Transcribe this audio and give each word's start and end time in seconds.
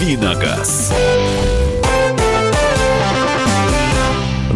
«Давиногаз». 0.00 0.90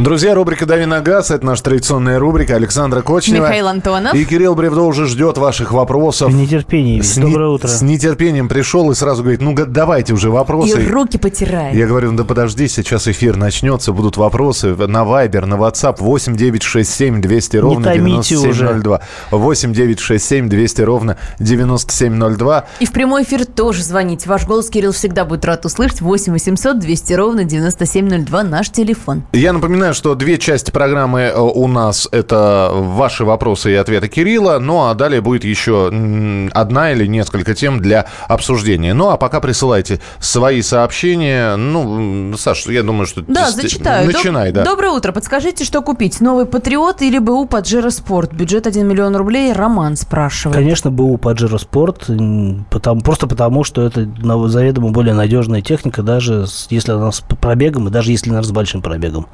Друзья, 0.05 0.35
рубрика 0.35 0.67
«Дави 0.67 0.85
на 0.85 1.01
газ»— 1.01 1.31
это 1.31 1.47
наша 1.47 1.63
традиционная 1.63 2.19
рубрика. 2.19 2.57
Александра 2.57 3.01
Кочнева. 3.01 3.45
Михаил 3.45 3.69
Антонов. 3.69 4.13
И 4.13 4.27
Кирилл 4.27 4.55
Бревдо 4.55 4.83
уже 4.83 5.07
ждет 5.07 5.39
ваших 5.39 5.73
вопросов. 5.73 6.31
В 6.31 6.35
нетерпении. 6.35 7.01
С 7.01 7.17
Доброе 7.17 7.49
не- 7.49 7.55
утро. 7.55 7.69
С 7.69 7.81
нетерпением 7.81 8.51
пришел 8.51 8.91
и 8.91 8.95
сразу 8.95 9.23
говорит, 9.23 9.41
ну 9.41 9.55
давайте 9.55 10.13
уже 10.13 10.29
вопросы. 10.29 10.83
И 10.83 10.87
руки 10.89 11.17
потирает. 11.17 11.75
Я 11.75 11.87
говорю, 11.87 12.11
ну 12.11 12.19
да 12.19 12.25
подожди, 12.25 12.69
сейчас 12.69 13.09
эфир 13.09 13.37
начнется, 13.37 13.93
будут 13.95 14.19
вопросы 14.19 14.77
на 14.77 15.05
Viber, 15.05 15.47
на 15.47 15.55
WhatsApp 15.55 15.97
8 16.01 16.37
967 16.37 17.23
200 17.23 17.57
ровно 17.57 17.85
томите 17.91 18.37
уже. 18.37 18.53
9702. 18.53 19.01
8 19.31 19.73
967 19.73 20.49
200 20.51 20.83
ровно 20.83 21.17
9702. 21.39 22.67
И 22.81 22.85
в 22.85 22.93
прямой 22.93 23.23
эфир 23.23 23.47
тоже 23.47 23.83
звоните. 23.83 24.29
Ваш 24.29 24.47
голос 24.47 24.69
Кирилл 24.69 24.93
всегда 24.93 25.25
будет 25.25 25.47
рад 25.47 25.65
услышать. 25.65 26.03
8 26.03 26.35
800 26.35 26.79
200 26.79 27.13
ровно 27.15 27.45
9702 27.45 28.43
наш 28.43 28.69
телефон. 28.69 29.23
Я 29.33 29.55
напоминаю, 29.55 29.94
что 29.95 30.15
две 30.15 30.39
части 30.39 30.71
программы 30.71 31.21
э, 31.21 31.39
у 31.39 31.67
нас 31.69 32.09
это 32.13 32.71
ваши 32.73 33.25
вопросы 33.25 33.73
и 33.73 33.75
ответы 33.75 34.09
Кирилла, 34.09 34.59
ну 34.59 34.87
а 34.89 34.95
далее 34.95 35.21
будет 35.21 35.45
еще 35.45 35.89
одна 36.53 36.93
или 36.93 37.07
несколько 37.07 37.55
тем 37.55 37.81
для 37.81 38.07
обсуждения. 38.29 38.95
Ну 38.95 39.09
а 39.11 39.17
пока 39.17 39.41
присылайте 39.41 40.01
свои 40.19 40.63
сообщения. 40.63 41.57
Ну, 41.57 42.37
Саш, 42.37 42.67
я 42.67 42.83
думаю, 42.83 43.07
что... 43.07 43.23
Да, 43.23 43.47
ты- 43.47 43.63
зачитаю. 43.63 44.07
Начинай, 44.07 44.51
Доб- 44.51 44.55
да. 44.55 44.65
Доброе 44.65 44.91
утро. 44.91 45.13
Подскажите, 45.13 45.65
что 45.65 45.83
купить? 45.83 46.21
Новый 46.21 46.47
Патриот 46.47 47.03
или 47.03 47.19
БУ 47.19 47.47
Паджеро 47.47 47.91
Спорт? 47.91 48.33
Бюджет 48.33 48.67
1 48.67 48.87
миллион 48.87 49.17
рублей. 49.17 49.53
Роман 49.53 49.97
спрашивает. 49.97 50.57
Конечно, 50.57 50.91
БУ 50.91 51.19
Паджеро 51.19 51.59
Спорт, 51.59 52.07
потому, 52.71 53.01
просто 53.01 53.27
потому, 53.27 53.65
что 53.65 53.83
это 53.83 54.09
заведомо 54.49 54.91
более 54.91 55.15
надежная 55.15 55.63
техника, 55.63 56.03
даже 56.03 56.47
если 56.71 56.93
она 56.93 57.13
с 57.13 57.21
пробегом, 57.21 57.89
и 57.89 57.91
даже 57.91 58.11
если 58.11 58.31
она 58.31 58.43
с 58.43 58.51
большим 58.51 58.83
пробегом. 58.83 59.27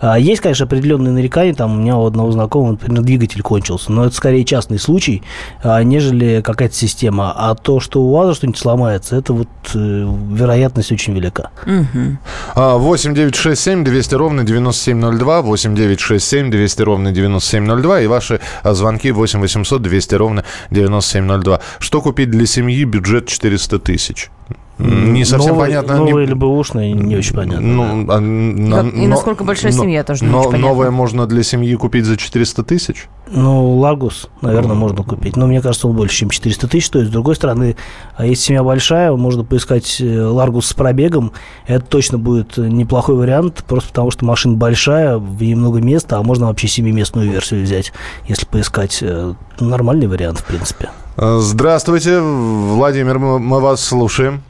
А, 0.00 0.18
есть, 0.18 0.40
конечно, 0.40 0.66
определенные 0.66 1.12
нарекания, 1.12 1.54
там 1.54 1.74
у 1.74 1.80
меня 1.80 1.96
у 1.96 2.06
одного 2.06 2.30
знакомого, 2.32 2.72
например, 2.72 3.02
двигатель 3.02 3.42
кончился, 3.42 3.92
но 3.92 4.06
это 4.06 4.14
скорее 4.14 4.44
частный 4.44 4.78
случай, 4.78 5.22
а, 5.62 5.82
нежели 5.82 6.40
какая-то 6.42 6.74
система. 6.74 7.32
А 7.36 7.54
то, 7.54 7.80
что 7.80 8.02
у 8.02 8.12
УАЗа 8.12 8.34
что-нибудь 8.34 8.58
сломается, 8.58 9.16
это 9.16 9.32
вот 9.32 9.48
э, 9.74 9.78
вероятность 9.78 10.92
очень 10.92 11.14
велика. 11.14 11.50
Мгм. 11.66 12.18
А, 12.54 12.76
8 12.76 13.14
967 13.14 13.84
200 13.84 14.14
ровно 14.14 14.44
9702, 14.44 15.42
8 15.42 15.74
967 15.74 16.50
200 16.50 16.82
ровно 16.82 17.12
9702 17.12 18.00
и 18.00 18.06
ваши 18.06 18.40
а, 18.62 18.74
звонки 18.74 19.10
8 19.12 19.40
800 19.40 19.82
200 19.82 20.14
ровно 20.14 20.44
9702. 20.70 21.60
Что 21.78 22.00
купить 22.00 22.30
для 22.30 22.46
семьи? 22.46 22.84
Бюджет 22.84 23.28
400 23.28 23.78
тысяч. 23.78 24.30
Не 24.78 25.24
совсем 25.24 25.52
Новый- 25.54 25.66
понятно. 25.68 25.92
не- 25.92 25.98
Новый 26.10 26.24
или 26.24 26.34
бэушный, 26.34 26.92
не 26.92 27.16
очень 27.16 27.34
понятно. 27.34 27.60
Ну, 27.60 28.06
а, 28.12 28.18
на- 28.20 28.76
Как- 28.82 28.94
и 28.94 29.02
но- 29.02 29.06
насколько 29.08 29.44
большая 29.44 29.72
но- 29.72 29.82
семья, 29.82 30.02
тоже 30.02 30.24
не 30.24 30.30
но 30.30 30.40
очень 30.40 30.50
понятно. 30.50 30.68
Новое 30.68 30.90
можно 30.90 31.26
для 31.26 31.44
семьи 31.44 31.72
купить 31.76 32.04
за 32.04 32.16
400 32.16 32.64
тысяч? 32.64 33.06
Ну, 33.30 33.76
Ларгус, 33.78 34.28
наверное, 34.42 34.74
можно 34.74 35.04
купить. 35.04 35.36
Но 35.36 35.46
мне 35.46 35.62
кажется, 35.62 35.86
он 35.86 35.94
больше, 35.96 36.16
чем 36.16 36.30
400 36.30 36.66
тысяч 36.66 36.86
стоит. 36.86 37.06
С 37.06 37.10
другой 37.10 37.36
стороны, 37.36 37.76
а 38.16 38.26
если 38.26 38.42
семья 38.46 38.64
большая, 38.64 39.12
можно 39.12 39.44
поискать 39.44 39.98
э, 40.00 40.22
Ларгус 40.24 40.66
с 40.66 40.72
пробегом. 40.74 41.30
Это 41.66 41.84
точно 41.86 42.18
будет 42.18 42.58
э, 42.58 42.62
неплохой 42.68 43.14
вариант, 43.14 43.64
просто 43.68 43.90
потому 43.90 44.10
что 44.10 44.24
машина 44.24 44.56
большая, 44.56 45.18
в 45.18 45.40
ней 45.40 45.54
много 45.54 45.80
места, 45.80 46.18
а 46.18 46.22
можно 46.24 46.46
вообще 46.46 46.66
семиместную 46.66 47.30
версию 47.30 47.62
взять, 47.62 47.92
если 48.26 48.44
поискать. 48.46 48.98
э, 49.02 49.34
Нормальный 49.60 50.08
вариант, 50.08 50.40
в 50.40 50.44
принципе. 50.44 50.90
А, 51.16 51.38
Здравствуйте, 51.38 52.18
Владимир, 52.20 53.20
мы 53.20 53.38
мы 53.38 53.60
вас 53.60 53.80
слушаем. 53.80 54.42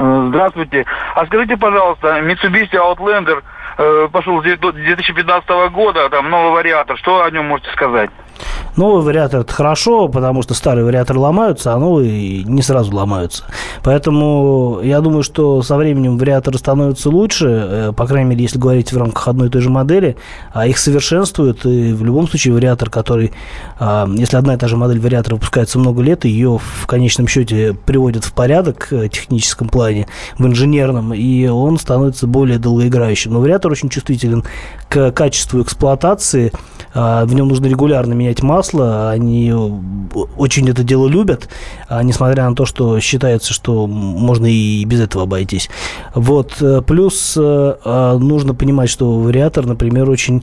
Э, 0.00 0.26
Здравствуйте. 0.28 0.86
А 1.14 1.26
скажите, 1.26 1.56
пожалуйста, 1.58 2.20
Mitsubishi 2.20 2.72
Outlander 2.72 3.42
э, 3.76 4.08
пошел 4.10 4.40
с 4.40 4.44
2015 4.44 5.48
года, 5.72 6.08
там 6.08 6.30
новый 6.30 6.52
вариатор. 6.52 6.96
Что 6.96 7.22
о 7.22 7.30
нем 7.30 7.46
можете 7.48 7.70
сказать? 7.72 8.10
Новый 8.76 9.02
вариатор 9.02 9.40
это 9.40 9.52
хорошо, 9.52 10.08
потому 10.08 10.42
что 10.42 10.54
старые 10.54 10.84
вариаторы 10.84 11.18
ломаются, 11.18 11.74
а 11.74 11.78
новые 11.78 12.44
не 12.44 12.62
сразу 12.62 12.94
ломаются. 12.94 13.44
Поэтому 13.82 14.80
я 14.82 15.00
думаю, 15.00 15.22
что 15.22 15.62
со 15.62 15.76
временем 15.76 16.18
вариаторы 16.18 16.58
становятся 16.58 17.10
лучше, 17.10 17.46
э, 17.48 17.92
по 17.96 18.06
крайней 18.06 18.30
мере, 18.30 18.42
если 18.42 18.58
говорить 18.58 18.92
в 18.92 18.96
рамках 18.96 19.28
одной 19.28 19.48
и 19.48 19.50
той 19.50 19.60
же 19.60 19.70
модели, 19.70 20.16
а 20.52 20.66
их 20.66 20.78
совершенствуют. 20.78 21.64
И 21.66 21.92
в 21.92 22.04
любом 22.04 22.28
случае 22.28 22.54
вариатор, 22.54 22.90
который, 22.90 23.32
а, 23.78 24.08
если 24.14 24.36
одна 24.36 24.54
и 24.54 24.56
та 24.56 24.68
же 24.68 24.76
модель 24.76 25.00
вариатора 25.00 25.34
выпускается 25.34 25.78
много 25.78 26.02
лет, 26.02 26.24
ее 26.24 26.58
в 26.58 26.86
конечном 26.86 27.26
счете 27.26 27.76
приводят 27.84 28.24
в 28.24 28.32
порядок 28.32 28.88
э, 28.92 29.06
в 29.06 29.08
техническом 29.08 29.68
плане, 29.68 30.06
в 30.38 30.46
инженерном, 30.46 31.12
и 31.12 31.48
он 31.48 31.78
становится 31.78 32.26
более 32.26 32.58
долгоиграющим. 32.58 33.32
Но 33.32 33.40
вариатор 33.40 33.72
очень 33.72 33.88
чувствителен 33.88 34.44
к 34.88 35.10
качеству 35.12 35.62
эксплуатации, 35.62 36.52
а, 36.94 37.24
в 37.24 37.34
нем 37.34 37.48
нужно 37.48 37.66
регулярно 37.66 38.14
менять 38.14 38.29
масло, 38.42 39.10
они 39.10 39.52
очень 40.36 40.68
это 40.68 40.82
дело 40.82 41.08
любят, 41.08 41.48
а, 41.88 42.02
несмотря 42.02 42.48
на 42.48 42.54
то, 42.54 42.64
что 42.66 42.98
считается, 43.00 43.52
что 43.52 43.86
можно 43.86 44.46
и 44.46 44.84
без 44.84 45.00
этого 45.00 45.24
обойтись. 45.24 45.70
Вот. 46.14 46.56
э, 46.60 46.82
Плюс 46.86 47.34
э, 47.36 47.40
а, 47.84 48.18
нужно 48.18 48.54
понимать, 48.54 48.90
что 48.90 49.18
вариатор, 49.18 49.66
например, 49.66 50.08
очень 50.08 50.42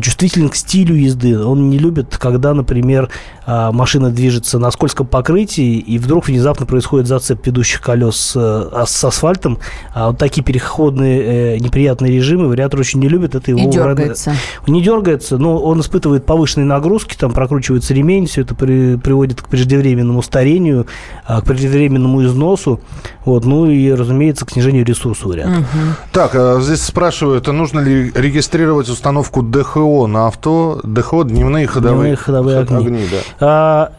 чувствителен 0.00 0.48
к 0.48 0.56
стилю 0.56 0.94
езды. 0.94 1.38
Он 1.38 1.70
не 1.70 1.78
любит, 1.78 2.16
когда, 2.16 2.54
например, 2.54 3.08
а, 3.46 3.72
машина 3.72 4.10
движется 4.10 4.58
на 4.58 4.70
скользком 4.70 5.06
покрытии, 5.06 5.78
и 5.78 5.98
вдруг 5.98 6.28
внезапно 6.28 6.66
происходит 6.66 7.06
зацеп 7.06 7.46
ведущих 7.46 7.80
колес 7.80 8.32
э, 8.36 8.84
с 8.86 9.04
асфальтом. 9.04 9.58
Вот 9.94 10.18
такие 10.18 10.42
переходные 10.42 11.58
неприятные 11.58 12.12
режимы 12.12 12.48
вариатор 12.48 12.80
очень 12.80 13.00
не 13.00 13.08
любит. 13.08 13.34
Это 13.34 13.50
его 13.50 13.60
И 13.60 13.70
дергается. 13.70 14.34
не 14.66 14.82
дергается, 14.82 15.38
но 15.38 15.58
он 15.58 15.80
испытывает 15.80 16.26
повышенные 16.26 16.66
нагрузки, 16.66 17.16
там 17.16 17.27
прокручивается 17.34 17.94
ремень, 17.94 18.26
все 18.26 18.42
это 18.42 18.54
при- 18.54 18.96
приводит 18.96 19.42
к 19.42 19.48
преждевременному 19.48 20.22
старению, 20.22 20.86
а, 21.26 21.40
к 21.40 21.44
преждевременному 21.44 22.24
износу, 22.24 22.80
вот, 23.24 23.44
ну 23.44 23.66
и, 23.70 23.90
разумеется, 23.92 24.44
к 24.46 24.50
снижению 24.50 24.84
ресурса 24.84 25.26
вариатора. 25.28 25.64
Так, 26.12 26.32
а 26.34 26.60
здесь 26.60 26.82
спрашивают, 26.82 27.48
а 27.48 27.52
нужно 27.52 27.80
ли 27.80 28.10
регистрировать 28.14 28.88
установку 28.88 29.42
ДХО 29.42 30.06
на 30.06 30.26
авто? 30.28 30.80
ДХО, 30.84 31.24
дневные 31.24 31.66
ходовые, 31.66 32.14
Дневные 32.14 32.16
ходовые 32.16 32.58
огни. 32.60 33.06
да. 33.10 33.18
А, 33.40 33.92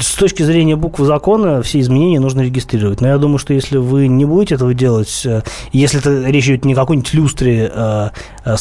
с 0.00 0.14
точки 0.14 0.42
зрения 0.42 0.76
буквы 0.76 1.04
закона 1.06 1.62
все 1.62 1.80
изменения 1.80 2.20
нужно 2.20 2.40
регистрировать. 2.40 3.00
Но 3.00 3.08
я 3.08 3.18
думаю, 3.18 3.38
что 3.38 3.52
если 3.52 3.76
вы 3.76 4.08
не 4.08 4.24
будете 4.24 4.54
этого 4.54 4.74
делать, 4.74 5.22
э, 5.24 5.42
если 5.72 6.00
это 6.00 6.28
речь 6.30 6.46
идет 6.46 6.64
не 6.64 6.72
о 6.72 6.76
какой-нибудь 6.76 7.12
люстре, 7.14 7.70
а, 7.74 8.10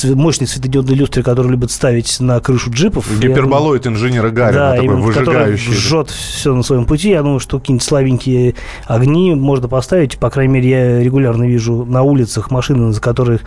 мощной 0.03 0.47
светодиодной 0.47 0.95
люстре, 0.95 1.23
которую 1.23 1.53
любят 1.53 1.71
ставить 1.71 2.19
на 2.19 2.39
крышу 2.39 2.71
джипов. 2.71 3.07
я 3.09 3.15
думаю- 3.15 3.29
Гиперболоид 3.31 3.87
инженера 3.87 4.29
Гарина, 4.29 4.71
такой 4.71 4.85
именно, 4.85 5.07
который 5.11 5.25
выжигающий. 5.25 5.73
жжет 5.73 6.09
все 6.09 6.53
на 6.53 6.63
своем 6.63 6.85
пути. 6.85 7.09
Я 7.09 7.21
думаю, 7.21 7.39
что 7.39 7.59
какие-нибудь 7.59 7.87
слабенькие 7.87 8.55
огни 8.85 9.33
можно 9.35 9.67
поставить. 9.67 10.17
По 10.17 10.29
крайней 10.29 10.53
мере, 10.53 10.69
я 10.69 10.99
регулярно 11.03 11.43
вижу 11.43 11.85
на 11.85 12.03
улицах 12.03 12.51
машины, 12.51 12.91
за 12.91 13.01
которых 13.01 13.41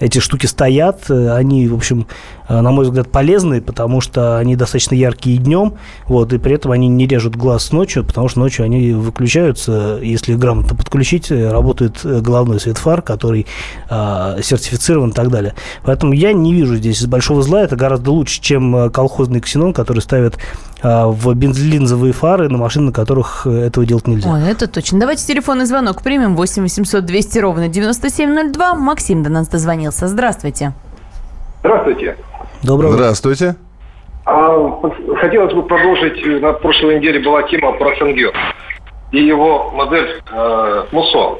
эти 0.00 0.18
штуки 0.18 0.46
стоят. 0.46 1.10
Они, 1.10 1.68
в 1.68 1.74
общем, 1.74 2.06
на 2.48 2.70
мой 2.70 2.84
взгляд, 2.84 3.10
полезны, 3.10 3.60
потому 3.60 4.00
что 4.00 4.38
они 4.38 4.56
достаточно 4.56 4.94
яркие 4.94 5.38
днем, 5.38 5.74
вот, 6.06 6.32
и 6.32 6.38
при 6.38 6.54
этом 6.54 6.72
они 6.72 6.88
не 6.88 7.06
режут 7.06 7.35
глаз 7.36 7.72
ночью, 7.72 8.04
потому 8.04 8.28
что 8.28 8.40
ночью 8.40 8.64
они 8.64 8.92
выключаются. 8.92 9.98
Если 10.02 10.34
грамотно 10.34 10.76
подключить, 10.76 11.30
э, 11.30 11.50
работает 11.50 12.00
э, 12.04 12.20
головной 12.20 12.60
свет 12.60 12.78
фар, 12.78 13.02
который 13.02 13.46
а, 13.88 14.36
сертифицирован 14.42 15.10
и 15.10 15.12
так 15.12 15.28
далее. 15.28 15.54
Поэтому 15.84 16.12
я 16.12 16.32
не 16.32 16.52
вижу 16.52 16.76
здесь 16.76 17.04
большого 17.06 17.42
зла. 17.42 17.62
Это 17.62 17.76
гораздо 17.76 18.10
лучше, 18.10 18.40
чем 18.40 18.74
э, 18.76 18.90
колхозный 18.90 19.40
ксенон, 19.40 19.72
который 19.72 20.00
ставят 20.00 20.38
а, 20.82 21.08
в 21.08 21.34
бензолинзовые 21.34 22.12
фары 22.12 22.48
на 22.48 22.58
машины, 22.58 22.86
на 22.86 22.92
которых 22.92 23.46
э, 23.46 23.66
этого 23.66 23.86
делать 23.86 24.06
нельзя. 24.06 24.30
Ой, 24.30 24.42
это 24.48 24.66
точно. 24.66 25.00
Давайте 25.00 25.26
телефонный 25.26 25.66
звонок 25.66 26.02
примем. 26.02 26.36
8 26.36 26.62
800 26.62 27.04
200 27.04 27.38
ровно 27.38 27.68
9702. 27.68 28.74
Максим 28.74 29.22
до 29.22 29.30
нас 29.30 29.48
дозвонился. 29.48 30.08
Здравствуйте. 30.08 30.72
Здравствуйте. 31.60 32.16
Доброго. 32.62 32.92
Здравствуйте. 32.94 33.56
А, 34.26 34.80
хотелось 35.18 35.54
бы 35.54 35.62
продолжить, 35.62 36.20
э, 36.26 36.40
на 36.40 36.52
прошлой 36.52 36.96
неделе 36.96 37.20
была 37.20 37.44
тема 37.44 37.72
про 37.72 37.94
Сенгер 37.94 38.34
и 39.12 39.20
его 39.22 39.70
модель 39.70 40.20
э, 40.30 40.84
Мусо. 40.90 41.38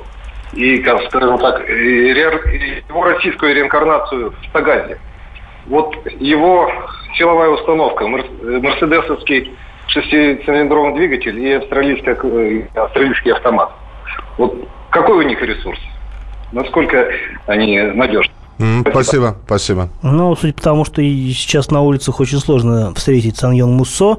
И, 0.53 0.81
скажем 0.83 1.39
так, 1.39 1.69
его 1.69 3.03
российскую 3.03 3.55
реинкарнацию 3.55 4.31
в 4.31 4.53
Тагазе. 4.53 4.99
Вот 5.67 5.97
его 6.21 6.71
силовая 7.19 7.49
установка, 7.49 8.05
э, 8.05 8.09
мерседесовский 8.09 9.57
шестицилиндровый 9.89 10.95
двигатель 10.95 11.39
и 11.41 11.55
австралийский, 11.55 12.11
э, 12.11 12.81
австралийский 12.81 13.31
автомат. 13.31 13.73
Вот 14.39 14.57
какой 14.91 15.25
у 15.25 15.29
них 15.29 15.43
ресурс? 15.43 15.81
Насколько 16.53 17.11
они 17.47 17.81
надежны? 17.81 18.33
Спасибо, 18.91 19.37
спасибо. 19.47 19.89
Ну, 20.03 20.35
судя 20.37 20.55
по 20.55 20.63
тому, 20.63 20.85
что 20.85 21.03
и 21.03 21.31
сейчас 21.33 21.71
на 21.71 21.83
улицах 21.83 22.21
очень 22.21 22.39
сложно 22.39 22.95
встретить 22.95 23.37
Саньон 23.37 23.73
Муссо, 23.73 24.19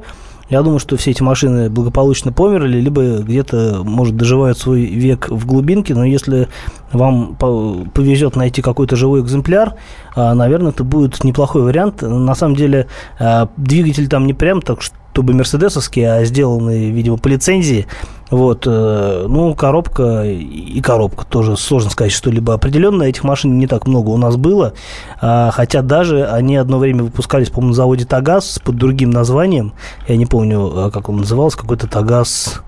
Я 0.50 0.62
думаю, 0.62 0.80
что 0.80 0.96
все 0.96 1.12
эти 1.12 1.22
машины 1.22 1.70
благополучно 1.70 2.32
померли, 2.32 2.80
либо 2.80 3.18
где-то, 3.18 3.82
может, 3.84 4.16
доживают 4.16 4.58
свой 4.58 4.86
век 4.86 5.28
в 5.30 5.46
глубинке, 5.46 5.94
но 5.94 6.06
если 6.06 6.48
вам 6.94 7.36
повезет 7.36 8.38
найти 8.38 8.62
какой-то 8.62 8.96
живой 8.96 9.22
экземпляр, 9.22 9.76
а, 10.16 10.34
наверное, 10.34 10.72
это 10.72 10.86
будет 10.86 11.22
неплохой 11.26 11.64
вариант. 11.64 12.02
На 12.02 12.34
самом 12.34 12.56
деле, 12.56 12.88
а, 13.20 13.50
двигатель 13.58 14.08
там 14.08 14.26
не 14.26 14.34
прям 14.34 14.62
так, 14.62 14.82
чтобы 15.18 15.34
мерседесовский, 15.34 16.04
а 16.04 16.24
сделанный, 16.26 16.92
видимо, 16.92 17.18
по 17.18 17.28
лицензии. 17.28 17.88
Вот, 18.30 18.66
э, 18.68 19.26
ну, 19.28 19.56
коробка 19.56 20.26
и 20.26 20.80
коробка 20.80 21.26
тоже 21.26 21.58
сложно 21.58 21.90
сказать 21.90 22.12
что-либо 22.12 22.54
определенное. 22.54 23.08
Этих 23.08 23.24
машин 23.24 23.58
не 23.58 23.66
так 23.66 23.88
много 23.88 24.10
у 24.12 24.18
нас 24.18 24.36
было, 24.36 24.74
а, 25.20 25.50
хотя 25.50 25.82
даже 25.82 26.28
они 26.28 26.56
одно 26.56 26.78
время 26.78 27.02
выпускались, 27.02 27.50
по-моему, 27.50 27.70
на 27.70 27.76
заводе 27.76 28.06
Тагаз 28.06 28.60
под 28.64 28.76
другим 28.76 29.10
названием. 29.10 29.74
Я 30.08 30.18
не 30.18 30.28
помню, 30.28 30.92
как 30.94 31.10
он 31.10 31.18
назывался, 31.18 31.58
какой-то 31.58 31.88
Тагаз 31.88 32.62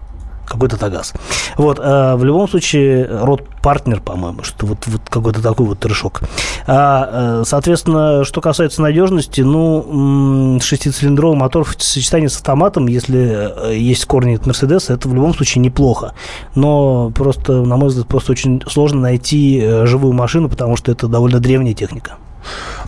какой-то 0.49 0.77
Тагаз. 0.77 1.13
Вот, 1.57 1.79
а, 1.81 2.17
в 2.17 2.23
любом 2.23 2.49
случае, 2.49 3.05
род 3.05 3.43
партнер, 3.61 4.01
по-моему, 4.01 4.43
что 4.43 4.65
вот, 4.65 4.87
вот 4.87 5.01
какой-то 5.09 5.41
такой 5.41 5.67
вот 5.67 5.79
трешок. 5.79 6.21
А, 6.67 7.41
э, 7.41 7.43
соответственно, 7.45 8.23
что 8.23 8.41
касается 8.41 8.81
надежности, 8.81 9.41
ну, 9.41 10.59
шестицилиндровый 10.61 11.37
мотор 11.37 11.63
в 11.63 11.75
сочетании 11.81 12.27
с 12.27 12.37
автоматом, 12.37 12.87
если 12.87 13.71
э, 13.71 13.77
есть 13.77 14.05
корни 14.05 14.35
от 14.35 14.45
Мерседеса, 14.45 14.93
это 14.93 15.07
в 15.07 15.13
любом 15.13 15.33
случае 15.33 15.61
неплохо. 15.61 16.13
Но 16.55 17.11
просто, 17.11 17.63
на 17.63 17.77
мой 17.77 17.89
взгляд, 17.89 18.07
просто 18.07 18.31
очень 18.31 18.61
сложно 18.67 19.01
найти 19.01 19.59
э, 19.61 19.85
живую 19.85 20.13
машину, 20.13 20.49
потому 20.49 20.75
что 20.75 20.91
это 20.91 21.07
довольно 21.07 21.39
древняя 21.39 21.73
техника. 21.73 22.17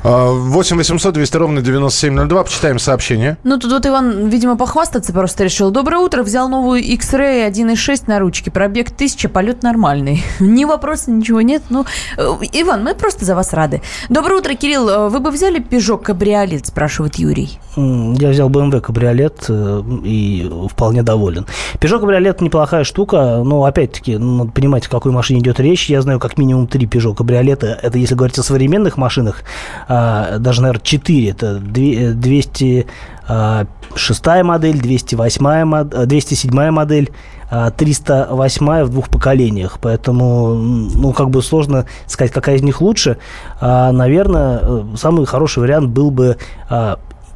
8 0.04 0.78
800 0.78 1.14
200 1.14 1.38
ровно 1.38 1.62
9702. 1.62 2.44
Почитаем 2.44 2.80
сообщение. 2.80 3.38
Ну, 3.44 3.60
тут 3.60 3.72
вот 3.72 3.86
Иван, 3.86 4.30
видимо, 4.30 4.58
похвастаться 4.58 5.14
просто 5.14 5.44
решил. 5.44 5.70
Доброе 5.70 5.98
утро. 5.98 6.24
Взял 6.24 6.50
новую 6.50 6.82
X-Ray 6.82 7.48
1.6 7.52 8.04
на 8.08 8.20
ручке. 8.20 8.50
Пробег 8.50 8.90
1000, 8.90 9.30
полет 9.30 9.62
нормальный. 9.62 10.24
Ни 10.40 10.66
вопроса, 10.66 11.12
ничего 11.12 11.42
нет. 11.42 11.62
Ну, 11.70 11.86
э, 12.18 12.22
Иван, 12.54 12.84
мы 12.84 12.96
просто 12.96 13.26
за 13.26 13.36
вас 13.36 13.54
рады. 13.54 13.82
Доброе 14.10 14.40
утро, 14.40 14.56
Кирилл. 14.56 14.90
Э, 14.90 15.10
вы 15.10 15.20
бы 15.20 15.30
взяли 15.30 15.62
Peugeot 15.62 16.00
кабриолет, 16.00 16.68
спрашивает 16.68 17.16
Юрий. 17.16 17.60
Я 17.76 18.30
взял 18.30 18.50
BMW 18.50 18.82
кабриолет 18.82 19.46
э, 19.50 19.82
и 20.04 20.52
вполне 20.70 21.04
доволен. 21.04 21.46
Peugeot 21.76 22.00
кабриолет 22.00 22.42
неплохая 22.42 22.84
штука, 22.86 23.44
но 23.46 23.66
опять-таки 23.66 24.18
надо 24.18 24.52
понимать, 24.52 24.88
о 24.88 24.90
какой 24.90 25.12
машине 25.12 25.42
идет 25.42 25.60
речь. 25.60 25.90
Я 25.90 26.02
знаю 26.02 26.20
как 26.20 26.40
минимум 26.40 26.66
три 26.66 26.88
Peugeot 26.88 27.14
кабриолета. 27.14 27.78
Это 27.82 28.00
если 28.00 28.16
говорить 28.16 28.40
о 28.40 28.44
современных 28.44 28.98
машинах. 28.98 29.44
А, 29.94 30.40
даже, 30.40 30.62
наверное, 30.62 30.82
4. 30.82 31.30
Это 31.30 31.60
206 31.60 32.86
а, 33.28 34.44
модель, 34.44 34.80
208, 34.80 36.06
207 36.06 36.70
модель, 36.72 37.12
308 37.76 38.70
а, 38.70 38.86
в 38.86 38.90
двух 38.90 39.10
поколениях. 39.10 39.80
Поэтому, 39.82 40.56
ну, 40.56 41.12
как 41.12 41.30
бы 41.30 41.44
сложно 41.44 41.88
сказать, 42.08 42.32
какая 42.32 42.56
из 42.56 42.64
них 42.64 42.80
лучше. 42.80 43.18
Наверное, 43.60 44.60
э, 44.62 44.84
самый 44.96 45.26
хороший 45.26 45.60
вариант 45.60 45.90
был 45.90 46.10
бы 46.10 46.38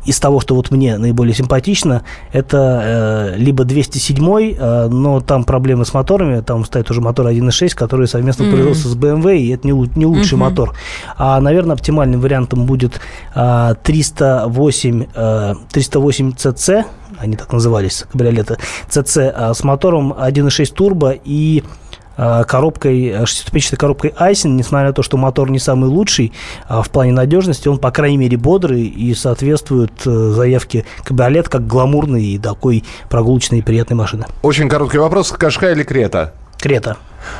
из 0.05 0.19
того, 0.19 0.39
что 0.39 0.55
вот 0.55 0.71
мне 0.71 0.97
наиболее 0.97 1.35
симпатично, 1.35 2.03
это 2.31 3.33
э, 3.35 3.37
либо 3.37 3.63
207, 3.63 4.55
э, 4.57 4.87
но 4.87 5.21
там 5.21 5.43
проблемы 5.43 5.85
с 5.85 5.93
моторами, 5.93 6.41
там 6.41 6.65
стоит 6.65 6.89
уже 6.91 7.01
мотор 7.01 7.27
1.6, 7.27 7.75
который 7.75 8.07
совместно 8.07 8.43
mm-hmm. 8.43 8.51
производится 8.51 8.87
с 8.87 8.95
BMW, 8.95 9.37
и 9.37 9.49
это 9.49 9.67
не, 9.67 9.73
не 9.95 10.05
лучший 10.05 10.35
mm-hmm. 10.35 10.41
мотор. 10.41 10.73
А, 11.17 11.39
наверное, 11.39 11.73
оптимальным 11.73 12.21
вариантом 12.21 12.65
будет 12.65 13.01
э, 13.33 13.75
308, 13.83 15.05
э, 15.13 15.53
308 15.71 16.31
CC, 16.31 16.85
они 17.17 17.35
так 17.35 17.51
назывались, 17.51 18.05
кабриолеты, 18.11 18.57
CC, 18.89 19.33
э, 19.35 19.53
с 19.53 19.63
мотором 19.63 20.13
1.6 20.13 20.73
турбо 20.73 21.15
и 21.23 21.63
Э, 21.84 21.84
коробкой, 22.17 23.07
э, 23.07 23.25
шестиступенчатой 23.25 23.77
коробкой 23.77 24.13
Айсен, 24.17 24.55
несмотря 24.55 24.87
на 24.87 24.93
то, 24.93 25.03
что 25.03 25.17
мотор 25.17 25.49
не 25.51 25.59
самый 25.59 25.89
лучший 25.89 26.33
а 26.67 26.81
в 26.81 26.89
плане 26.89 27.11
надежности, 27.11 27.67
он, 27.67 27.77
по 27.77 27.91
крайней 27.91 28.17
мере, 28.17 28.37
бодрый 28.37 28.83
и 28.83 29.13
соответствует 29.13 29.91
э, 30.05 30.09
заявке 30.09 30.85
кабриолет 31.03 31.49
как 31.49 31.67
гламурной 31.67 32.23
и 32.23 32.37
такой 32.37 32.83
прогулочной 33.09 33.59
и 33.59 33.61
приятной 33.61 33.97
машины. 33.97 34.25
Очень 34.41 34.69
короткий 34.69 34.97
вопрос. 34.97 35.31
Кашка 35.31 35.71
или 35.71 35.83
Крета? 35.83 36.33
Крета. 36.57 36.97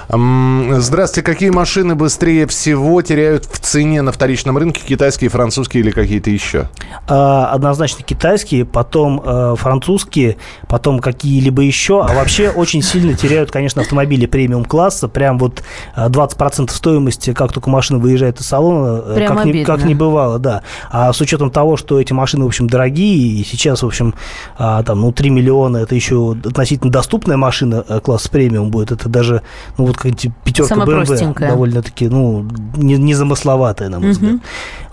Здравствуйте. 0.08 1.26
Какие 1.26 1.50
машины 1.50 1.96
быстрее 1.96 2.48
всего 2.48 3.02
теряют 3.02 3.46
в 3.46 3.60
цене 3.60 4.02
на 4.02 4.12
вторичном 4.12 4.58
рынке? 4.58 4.82
Китайские, 4.86 5.30
французские 5.30 5.84
или 5.84 5.92
какие-то 5.92 6.30
еще? 6.30 6.70
А, 7.08 7.48
однозначно 7.52 8.04
китайские, 8.04 8.66
потом 8.66 9.22
э, 9.24 9.56
французские, 9.58 10.38
потом 10.68 11.00
какие-либо 11.00 11.62
еще. 11.62 12.02
А 12.04 12.14
вообще 12.14 12.50
очень 12.50 12.82
сильно 12.82 13.14
теряют, 13.16 13.52
конечно, 13.52 13.82
автомобили 13.82 14.26
премиум-класса. 14.26 15.08
Прям 15.08 15.38
вот 15.38 15.64
20% 15.96 16.70
стоимости, 16.72 17.34
как 17.34 17.52
только 17.52 17.70
машина 17.70 18.00
выезжает 18.00 18.40
из 18.40 18.48
салона, 18.48 19.02
э, 19.06 19.16
Прям 19.16 19.38
как, 19.38 19.46
не, 19.46 19.64
как 19.64 19.84
не 19.84 19.96
бывало, 19.96 20.40
да. 20.40 20.62
А 20.90 21.12
с 21.12 21.22
учетом 21.22 21.52
того, 21.52 21.78
что 21.78 22.00
эти 22.00 22.14
машины, 22.14 22.44
в 22.44 22.48
общем, 22.48 22.68
дорогие, 22.68 23.42
и 23.42 23.44
сейчас, 23.44 23.84
в 23.84 23.88
общем, 23.88 24.14
а, 24.58 24.84
там, 24.84 25.02
ну, 25.02 25.12
3 25.12 25.30
миллиона, 25.30 25.78
это 25.78 25.96
еще 25.96 26.32
относительно 26.32 26.92
доступная 26.92 27.38
машина 27.38 27.84
э, 27.88 28.00
класса 28.00 28.30
премиум 28.30 28.70
будет. 28.70 28.92
Это 28.92 29.10
даже 29.10 29.42
ну, 29.78 29.86
вот 29.86 29.98
какая-нибудь 29.98 30.32
пятерка 30.44 30.76
BMW 30.76 31.40
довольно-таки, 31.40 32.08
ну, 32.08 32.48
не, 32.76 32.98
незамысловатая, 32.98 33.90
на 33.90 34.00
мой 34.00 34.12
взгляд. 34.12 34.40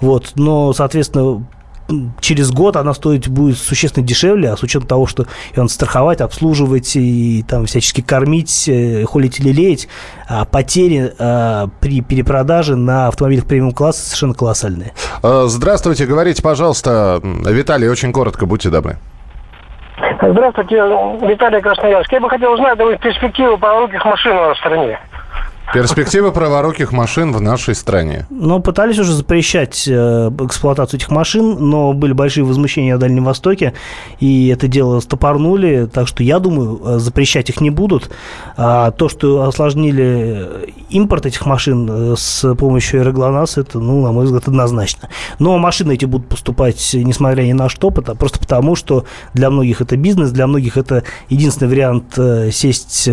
Вот, 0.01 0.33
но, 0.35 0.73
соответственно, 0.73 1.45
через 2.21 2.51
год 2.51 2.77
она 2.77 2.95
стоить 2.95 3.29
будет 3.29 3.59
существенно 3.59 4.07
дешевле, 4.07 4.51
а 4.51 4.57
с 4.57 4.63
учетом 4.63 4.89
того, 4.89 5.07
что 5.07 5.23
ее 5.51 5.63
надо 5.63 5.73
страховать, 5.73 6.21
обслуживать 6.21 6.97
и 6.97 7.45
там 7.47 7.67
всячески 7.67 8.01
кормить, 8.01 8.69
э, 8.69 9.05
холить 9.05 9.41
или 9.41 9.53
леять, 9.53 9.89
а 10.29 10.45
потери 10.45 11.13
а, 11.19 11.69
при 11.81 12.01
перепродаже 12.01 12.77
на 12.77 13.09
автомобилях 13.09 13.47
премиум-класса 13.47 14.05
совершенно 14.05 14.35
колоссальные. 14.35 14.93
Э, 15.23 15.47
здравствуйте, 15.49 16.07
говорите, 16.07 16.43
пожалуйста, 16.43 17.21
Виталий, 17.23 17.89
очень 17.89 18.13
коротко, 18.13 18.47
будьте 18.47 18.71
добры. 18.71 18.99
Здравствуйте, 20.21 20.77
Виталий 21.23 21.61
Красноярск. 21.61 22.13
Я 22.13 22.21
бы 22.21 22.29
хотел 22.29 22.53
узнать 22.53 22.79
перспективы 23.01 23.57
по 23.57 23.81
руких 23.81 24.05
машин 24.05 24.37
в 24.37 24.57
стране. 24.57 24.99
Перспективы 25.73 26.33
праворуких 26.33 26.93
машин 26.93 27.33
в 27.33 27.41
нашей 27.41 27.75
стране. 27.75 28.27
Ну, 28.29 28.61
пытались 28.61 28.99
уже 28.99 29.15
запрещать 29.15 29.89
э, 29.89 30.31
эксплуатацию 30.41 30.99
этих 30.99 31.11
машин, 31.11 31.57
но 31.71 31.95
были 31.95 32.13
большие 32.13 32.45
возмущения 32.45 32.93
на 32.93 33.01
Дальнем 33.01 33.25
Востоке, 33.25 33.73
и 34.21 34.49
это 34.49 34.69
дело 34.69 35.01
стопорнули, 35.01 35.89
так 35.91 36.09
что 36.09 36.23
я 36.23 36.41
думаю, 36.41 36.81
э, 36.85 36.99
запрещать 36.99 37.49
их 37.49 37.63
не 37.63 37.71
будут. 37.71 38.11
А 38.57 38.91
то, 38.91 39.09
что 39.09 39.45
осложнили 39.45 40.75
импорт 40.91 41.25
этих 41.25 41.47
машин 41.47 41.89
э, 41.91 42.15
с 42.19 42.55
помощью 42.55 43.01
Аэроглонасс, 43.01 43.57
это, 43.57 43.79
ну, 43.79 44.03
на 44.03 44.13
мой 44.13 44.27
взгляд, 44.27 44.49
однозначно. 44.49 45.09
Но 45.39 45.57
машины 45.57 45.95
эти 45.95 46.05
будут 46.05 46.29
поступать, 46.29 46.91
несмотря 46.93 47.45
ни 47.45 47.53
на 47.53 47.71
что, 47.71 47.91
просто 47.91 48.39
потому, 48.39 48.77
что 48.77 49.07
для 49.33 49.49
многих 49.49 49.81
это 49.81 49.97
бизнес, 49.97 50.33
для 50.33 50.47
многих 50.47 50.77
это 50.77 51.03
единственный 51.31 51.69
вариант 51.69 52.19
сесть 52.53 53.09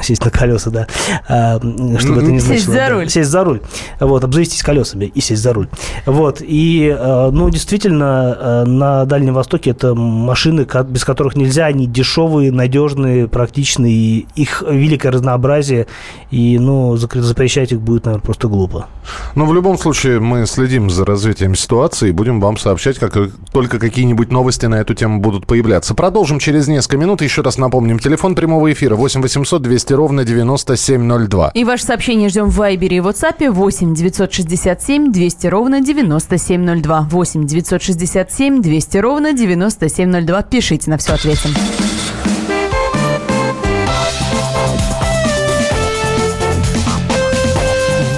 сесть 0.00 0.24
на 0.24 0.30
колеса, 0.30 0.70
да, 0.70 0.86
а, 1.28 1.58
чтобы 1.98 2.22
это 2.22 2.32
не 2.32 2.40
значило. 2.40 2.56
Сесть 2.56 2.66
за 2.66 2.88
руль. 2.88 3.08
Сесть 3.08 3.30
за 3.30 3.44
руль. 3.44 3.60
Вот, 4.00 4.24
обзавестись 4.24 4.62
колесами 4.62 5.06
и 5.06 5.20
сесть 5.20 5.42
за 5.42 5.52
руль. 5.52 5.68
Вот, 6.06 6.40
и, 6.40 6.94
а, 6.96 7.30
ну, 7.30 7.50
действительно, 7.50 8.06
а, 8.38 8.64
на 8.64 9.04
Дальнем 9.04 9.34
Востоке 9.34 9.70
это 9.70 9.94
машины, 9.94 10.66
без 10.88 11.04
которых 11.04 11.36
нельзя, 11.36 11.66
они 11.66 11.86
дешевые, 11.86 12.52
надежные, 12.52 13.28
практичные, 13.28 14.26
их 14.34 14.62
великое 14.68 15.10
разнообразие, 15.10 15.86
и, 16.30 16.58
ну, 16.58 16.96
запрещать 16.96 17.72
их 17.72 17.80
будет, 17.80 18.06
наверное, 18.06 18.24
просто 18.24 18.48
глупо. 18.48 18.88
Но 19.34 19.46
в 19.46 19.54
любом 19.54 19.78
случае 19.78 20.20
мы 20.20 20.46
следим 20.46 20.90
за 20.90 21.04
развитием 21.04 21.54
ситуации 21.54 22.08
и 22.08 22.12
будем 22.12 22.40
вам 22.40 22.56
сообщать, 22.56 22.98
как 22.98 23.16
только 23.52 23.78
какие-нибудь 23.78 24.30
новости 24.30 24.66
на 24.66 24.76
эту 24.76 24.94
тему 24.94 25.20
будут 25.20 25.46
появляться. 25.46 25.94
Продолжим 25.94 26.38
через 26.38 26.68
несколько 26.68 26.96
минут. 26.96 27.22
Еще 27.22 27.42
раз 27.42 27.58
напомним, 27.58 27.98
телефон 27.98 28.34
прямого 28.34 28.72
эфира 28.72 28.96
8 28.96 29.22
800 29.22 29.62
200 29.62 29.83
200 29.84 29.92
ровно 29.92 30.24
9702. 30.24 31.50
И 31.54 31.64
ваше 31.64 31.84
сообщение 31.84 32.30
ждем 32.30 32.48
в 32.48 32.56
Вайбере 32.56 32.96
и 32.96 33.00
WhatsApp 33.00 33.50
8 33.50 33.94
967 33.94 35.12
200 35.12 35.46
ровно 35.48 35.80
9702. 35.82 37.08
8 37.10 37.46
967 37.46 38.62
200 38.62 38.96
ровно 38.98 39.32
9702. 39.34 40.42
Пишите, 40.44 40.90
на 40.90 40.96
все 40.96 41.12
ответим. 41.12 41.50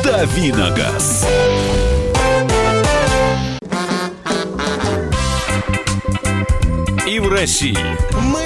Давиногаз. 0.04 1.26
И 7.08 7.18
в 7.18 7.28
России. 7.28 7.76
Мысли 8.32 8.45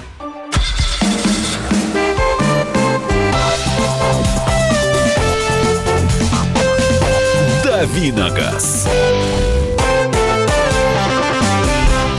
Давиногаз. 7.81 8.87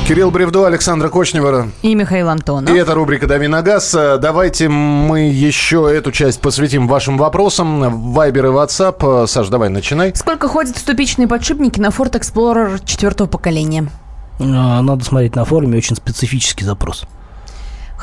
Кирилл 0.09 0.33
Бревдо, 0.33 0.67
Александра 0.67 1.09
Кочнева. 1.09 1.69
И 1.83 1.95
Михаил 1.95 2.31
Антонов. 2.31 2.75
И 2.75 2.77
это 2.77 2.95
рубрика 2.97 3.29
«Дави 3.29 3.47
на 3.47 3.63
газ». 3.63 3.93
Давайте 3.93 4.69
мы 4.69 5.21
еще 5.31 5.89
эту 5.89 6.11
часть 6.11 6.41
посвятим 6.41 6.89
вашим 6.89 7.17
вопросам. 7.17 8.13
Вайбер 8.13 8.47
и 8.47 8.49
WhatsApp. 8.49 9.29
Саш, 9.29 9.51
давай, 9.51 9.69
начинай. 9.69 10.13
Сколько 10.17 10.49
ходят 10.49 10.77
ступичные 10.77 11.29
подшипники 11.29 11.79
на 11.79 11.91
Ford 11.91 12.11
Explorer 12.11 12.83
четвертого 12.85 13.29
поколения? 13.29 13.87
А, 14.41 14.83
Надо 14.83 15.05
смотреть 15.05 15.37
на 15.37 15.45
форуме, 15.45 15.79
очень 15.79 15.95
специфический 15.95 16.65
запрос. 16.65 17.05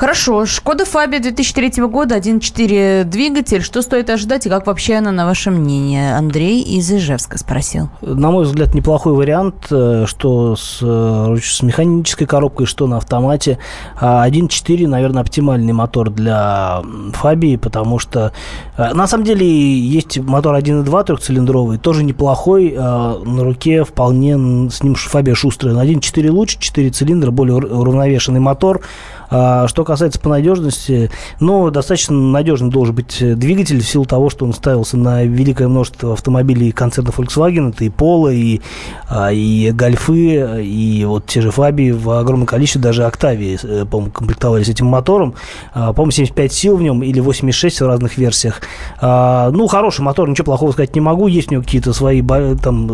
Хорошо. 0.00 0.46
Шкода 0.46 0.86
Фабия 0.86 1.20
2003 1.20 1.82
года, 1.84 2.16
1.4 2.16 3.04
двигатель. 3.04 3.60
Что 3.60 3.82
стоит 3.82 4.08
ожидать 4.08 4.46
и 4.46 4.48
как 4.48 4.66
вообще 4.66 4.94
она, 4.94 5.12
на 5.12 5.26
ваше 5.26 5.50
мнение? 5.50 6.16
Андрей 6.16 6.62
из 6.62 6.90
Ижевска 6.90 7.36
спросил. 7.36 7.90
На 8.00 8.30
мой 8.30 8.46
взгляд, 8.46 8.72
неплохой 8.72 9.12
вариант, 9.12 9.66
э, 9.70 10.06
что 10.06 10.56
с, 10.56 10.78
э, 10.80 11.36
с 11.42 11.62
механической 11.62 12.24
коробкой, 12.24 12.64
что 12.64 12.86
на 12.86 12.96
автомате. 12.96 13.58
А 13.94 14.26
1.4, 14.26 14.88
наверное, 14.88 15.20
оптимальный 15.20 15.74
мотор 15.74 16.08
для 16.08 16.80
Фабии, 17.12 17.56
потому 17.56 17.98
что 17.98 18.32
э, 18.78 18.94
на 18.94 19.06
самом 19.06 19.24
деле 19.24 19.46
есть 19.46 20.16
мотор 20.18 20.56
1.2 20.56 21.04
трехцилиндровый, 21.04 21.76
тоже 21.76 22.04
неплохой, 22.04 22.70
на 22.70 23.44
руке 23.44 23.84
вполне 23.84 24.70
с 24.70 24.82
ним 24.82 24.94
Фабия 24.94 25.34
шустрая. 25.34 25.74
На 25.74 25.84
1.4 25.84 26.30
лучше, 26.30 26.58
4 26.58 26.88
цилиндра, 26.88 27.30
более 27.30 27.56
уравновешенный 27.56 28.40
мотор. 28.40 28.80
А, 29.30 29.68
что 29.68 29.84
касается 29.84 30.20
по 30.20 30.28
надежности, 30.28 31.10
ну, 31.38 31.70
достаточно 31.70 32.16
надежный 32.16 32.70
должен 32.70 32.94
быть 32.94 33.18
двигатель 33.38 33.80
в 33.80 33.88
силу 33.88 34.04
того, 34.04 34.30
что 34.30 34.44
он 34.44 34.52
ставился 34.52 34.96
на 34.96 35.24
великое 35.24 35.68
множество 35.68 36.12
автомобилей 36.12 36.72
концерна 36.72 37.10
Volkswagen. 37.10 37.70
Это 37.70 37.84
и 37.84 37.88
Polo, 37.88 38.34
и, 38.34 38.60
а, 39.08 39.32
и 39.32 39.70
Гольфы, 39.70 40.62
и 40.62 41.04
вот 41.04 41.26
те 41.26 41.40
же 41.40 41.50
Фаби 41.50 41.90
в 41.92 42.10
огромном 42.10 42.46
количестве, 42.46 42.80
даже 42.80 43.04
Октавии, 43.04 43.58
э, 43.62 43.84
по-моему, 43.84 44.12
комплектовались 44.12 44.68
этим 44.68 44.86
мотором. 44.86 45.34
А, 45.72 45.92
по-моему, 45.92 46.12
75 46.12 46.52
сил 46.52 46.76
в 46.76 46.82
нем 46.82 47.02
или 47.02 47.20
86 47.20 47.80
в 47.80 47.86
разных 47.86 48.18
версиях. 48.18 48.60
Ну, 49.00 49.66
хороший 49.66 50.02
мотор, 50.02 50.28
ничего 50.28 50.46
плохого 50.46 50.72
сказать 50.72 50.94
не 50.94 51.00
могу. 51.00 51.26
Есть 51.26 51.48
у 51.48 51.52
него 51.52 51.62
какие-то 51.62 51.92
свои 51.92 52.22
там 52.62 52.86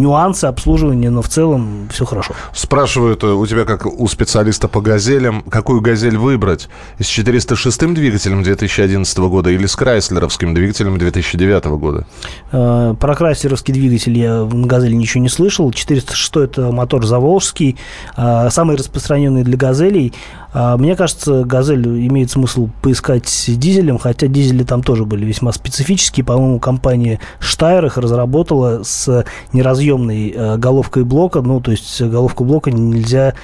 нюансы 0.00 0.46
обслуживания, 0.46 1.10
но 1.10 1.22
в 1.22 1.28
целом 1.28 1.88
все 1.92 2.04
хорошо. 2.04 2.34
Спрашивают 2.52 3.22
э, 3.24 3.28
у 3.28 3.46
тебя, 3.46 3.64
как 3.64 3.86
у 3.86 4.06
специалиста 4.08 4.68
по 4.68 4.80
газелям, 4.80 5.42
какую 5.48 5.79
«Газель» 5.80 6.16
выбрать? 6.16 6.68
С 6.98 7.06
406-м 7.06 7.94
двигателем 7.94 8.42
2011 8.42 9.18
года 9.18 9.50
или 9.50 9.66
с 9.66 9.74
крайслеровским 9.76 10.54
двигателем 10.54 10.98
2009 10.98 11.64
года? 11.78 12.06
Э, 12.52 12.94
про 12.98 13.14
крайслеровский 13.14 13.74
двигатель 13.74 14.16
я 14.16 14.44
на 14.44 14.66
«Газели» 14.66 14.94
ничего 14.94 15.22
не 15.22 15.28
слышал. 15.28 15.72
406 15.72 16.36
это 16.36 16.72
мотор 16.72 17.04
заволжский, 17.04 17.76
э, 18.16 18.48
самый 18.50 18.76
распространенный 18.76 19.42
для 19.42 19.56
«Газелей». 19.56 20.12
А, 20.52 20.76
мне 20.76 20.96
кажется, 20.96 21.44
«Газель» 21.44 21.86
имеет 22.08 22.30
смысл 22.30 22.68
поискать 22.82 23.44
дизелем, 23.46 23.98
хотя 23.98 24.26
дизели 24.26 24.64
там 24.64 24.82
тоже 24.82 25.04
были 25.04 25.24
весьма 25.24 25.52
специфические. 25.52 26.24
По-моему, 26.24 26.58
компания 26.58 27.20
Штайр 27.38 27.86
их 27.86 27.98
разработала 27.98 28.82
с 28.82 29.24
неразъемной 29.52 30.34
э, 30.34 30.56
головкой 30.56 31.04
блока. 31.04 31.40
Ну, 31.40 31.60
то 31.60 31.70
есть 31.70 32.02
головку 32.02 32.44
блока 32.44 32.70
нельзя 32.70 33.34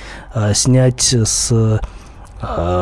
снять 0.52 1.14
с 1.14 1.52
Э, 1.56 1.78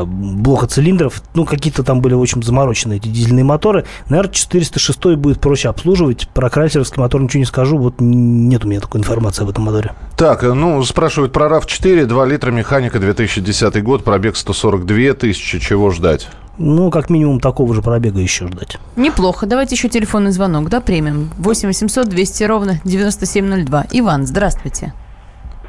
блока 0.06 0.66
цилиндров, 0.66 1.22
ну, 1.34 1.44
какие-то 1.44 1.82
там 1.82 2.00
были 2.00 2.14
очень 2.14 2.42
замороченные 2.42 2.98
эти 2.98 3.08
дизельные 3.08 3.44
моторы. 3.44 3.84
Наверное, 4.08 4.32
406 4.32 5.16
будет 5.16 5.40
проще 5.40 5.68
обслуживать. 5.68 6.28
Про 6.28 6.50
крайслеровский 6.50 7.00
мотор 7.00 7.20
ничего 7.22 7.40
не 7.40 7.46
скажу, 7.46 7.78
вот 7.78 7.94
нет 7.98 8.64
у 8.64 8.68
меня 8.68 8.80
такой 8.80 9.00
информации 9.00 9.42
об 9.42 9.50
этом 9.50 9.64
моторе. 9.64 9.92
Так, 10.16 10.42
ну, 10.42 10.82
спрашивают 10.84 11.32
про 11.32 11.46
RAV4, 11.46 12.06
2 12.06 12.26
литра 12.26 12.50
механика, 12.50 12.98
2010 12.98 13.82
год, 13.82 14.04
пробег 14.04 14.36
142 14.36 15.14
тысячи, 15.14 15.58
чего 15.58 15.90
ждать? 15.90 16.28
Ну, 16.56 16.90
как 16.90 17.10
минимум, 17.10 17.40
такого 17.40 17.74
же 17.74 17.82
пробега 17.82 18.20
еще 18.20 18.46
ждать. 18.46 18.78
Неплохо. 18.94 19.46
Давайте 19.46 19.74
еще 19.74 19.88
телефонный 19.88 20.30
звонок, 20.30 20.68
да, 20.68 20.80
примем. 20.80 21.30
8 21.38 21.68
800 21.68 22.08
200 22.08 22.44
ровно 22.44 22.80
9702. 22.84 23.86
Иван, 23.90 24.26
здравствуйте. 24.26 24.92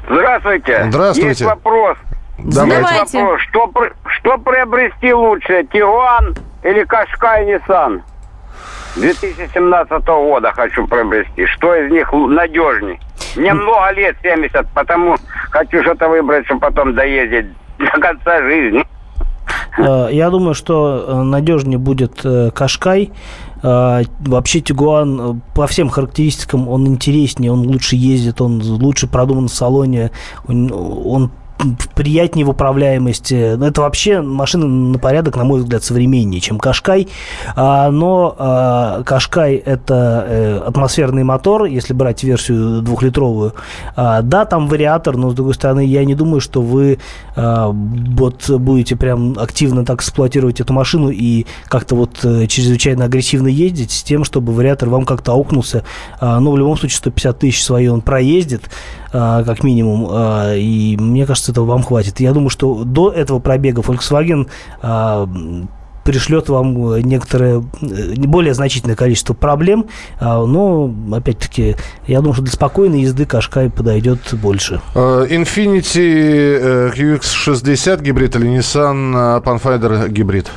Здравствуйте. 0.08 0.86
Здравствуйте. 0.88 1.28
Есть 1.30 1.42
вопрос. 1.42 1.96
Задавайте. 2.38 3.20
Вопрос, 3.20 3.40
что, 3.48 3.72
что 4.06 4.38
приобрести 4.38 5.12
лучше, 5.12 5.66
Тигуан 5.72 6.34
или 6.62 6.84
Кашкай 6.84 7.46
Nissan? 7.46 8.02
2017 8.96 10.06
года 10.06 10.52
хочу 10.52 10.86
приобрести. 10.86 11.46
Что 11.46 11.74
из 11.74 11.90
них 11.90 12.12
надежней? 12.12 12.98
Мне 13.36 13.52
много 13.52 13.90
лет, 13.92 14.16
70, 14.22 14.66
потому 14.74 15.16
хочу 15.50 15.82
что-то 15.82 16.08
выбрать, 16.08 16.46
чтобы 16.46 16.60
потом 16.60 16.94
доездить 16.94 17.46
до 17.78 18.00
конца 18.00 18.40
жизни. 18.42 18.84
Э, 19.78 20.08
я 20.10 20.30
думаю, 20.30 20.54
что 20.54 21.04
э, 21.06 21.22
надежнее 21.22 21.78
будет 21.78 22.24
э, 22.24 22.50
Кашкай. 22.54 23.12
Вообще 23.62 24.60
Тигуан 24.60 25.40
по 25.54 25.66
всем 25.66 25.88
характеристикам 25.88 26.68
он 26.68 26.86
интереснее, 26.86 27.50
он 27.50 27.66
лучше 27.66 27.96
ездит, 27.96 28.40
он 28.40 28.62
лучше 28.62 29.08
продуман 29.08 29.48
в 29.48 29.52
салоне, 29.52 30.12
он, 30.46 30.70
он 30.72 31.30
приятнее 31.94 32.44
в 32.46 32.50
управляемости. 32.50 33.34
Это 33.34 33.80
вообще 33.80 34.20
машина 34.20 34.66
на 34.66 34.98
порядок, 34.98 35.36
на 35.36 35.44
мой 35.44 35.60
взгляд, 35.60 35.82
современнее, 35.82 36.40
чем 36.40 36.58
Кашкай. 36.58 37.08
А, 37.54 37.90
но 37.90 38.34
а, 38.38 39.02
Кашкай– 39.02 39.54
это 39.66 40.24
э, 40.28 40.58
атмосферный 40.66 41.24
мотор, 41.24 41.64
если 41.64 41.92
брать 41.92 42.22
версию 42.22 42.82
двухлитровую. 42.82 43.54
А, 43.96 44.22
да, 44.22 44.44
там 44.44 44.68
вариатор, 44.68 45.16
но, 45.16 45.30
с 45.30 45.34
другой 45.34 45.54
стороны, 45.54 45.84
я 45.84 46.04
не 46.04 46.14
думаю, 46.14 46.40
что 46.40 46.62
вы 46.62 46.98
вот 47.36 48.48
будете 48.48 48.96
прям 48.96 49.38
активно 49.38 49.84
так 49.84 49.98
эксплуатировать 49.98 50.60
эту 50.60 50.72
машину 50.72 51.10
и 51.10 51.44
как-то 51.66 51.94
вот 51.94 52.24
э, 52.24 52.46
чрезвычайно 52.46 53.04
агрессивно 53.04 53.48
ездить 53.48 53.90
с 53.90 54.02
тем, 54.02 54.24
чтобы 54.24 54.54
вариатор 54.54 54.88
вам 54.88 55.04
как-то 55.04 55.32
аукнулся. 55.32 55.84
Но 56.20 56.50
в 56.50 56.56
любом 56.56 56.78
случае 56.78 56.96
150 56.96 57.38
тысяч 57.38 57.62
свои 57.62 57.88
он 57.88 58.00
проездит. 58.00 58.62
А, 59.12 59.44
как 59.44 59.62
минимум. 59.62 60.08
А, 60.10 60.54
и 60.54 60.96
мне 60.96 61.26
кажется, 61.26 61.52
этого 61.52 61.64
вам 61.64 61.82
хватит. 61.82 62.20
Я 62.20 62.32
думаю, 62.32 62.50
что 62.50 62.84
до 62.84 63.10
этого 63.10 63.38
пробега 63.38 63.82
Volkswagen 63.82 64.48
а, 64.82 65.28
пришлет 66.04 66.48
вам 66.48 67.00
некоторое 67.00 67.64
э, 67.82 68.14
более 68.16 68.54
значительное 68.54 68.94
количество 68.94 69.34
проблем, 69.34 69.86
но, 70.20 70.94
опять-таки, 71.12 71.74
я 72.06 72.18
думаю, 72.20 72.34
что 72.34 72.44
для 72.44 72.52
спокойной 72.52 73.00
езды 73.00 73.26
Кашкай 73.26 73.70
подойдет 73.70 74.20
больше. 74.34 74.80
Infiniti 74.94 76.92
QX60 76.94 78.02
гибрид 78.04 78.36
или 78.36 78.56
Nissan 78.56 79.42
Pathfinder 79.42 80.08
гибрид? 80.08 80.48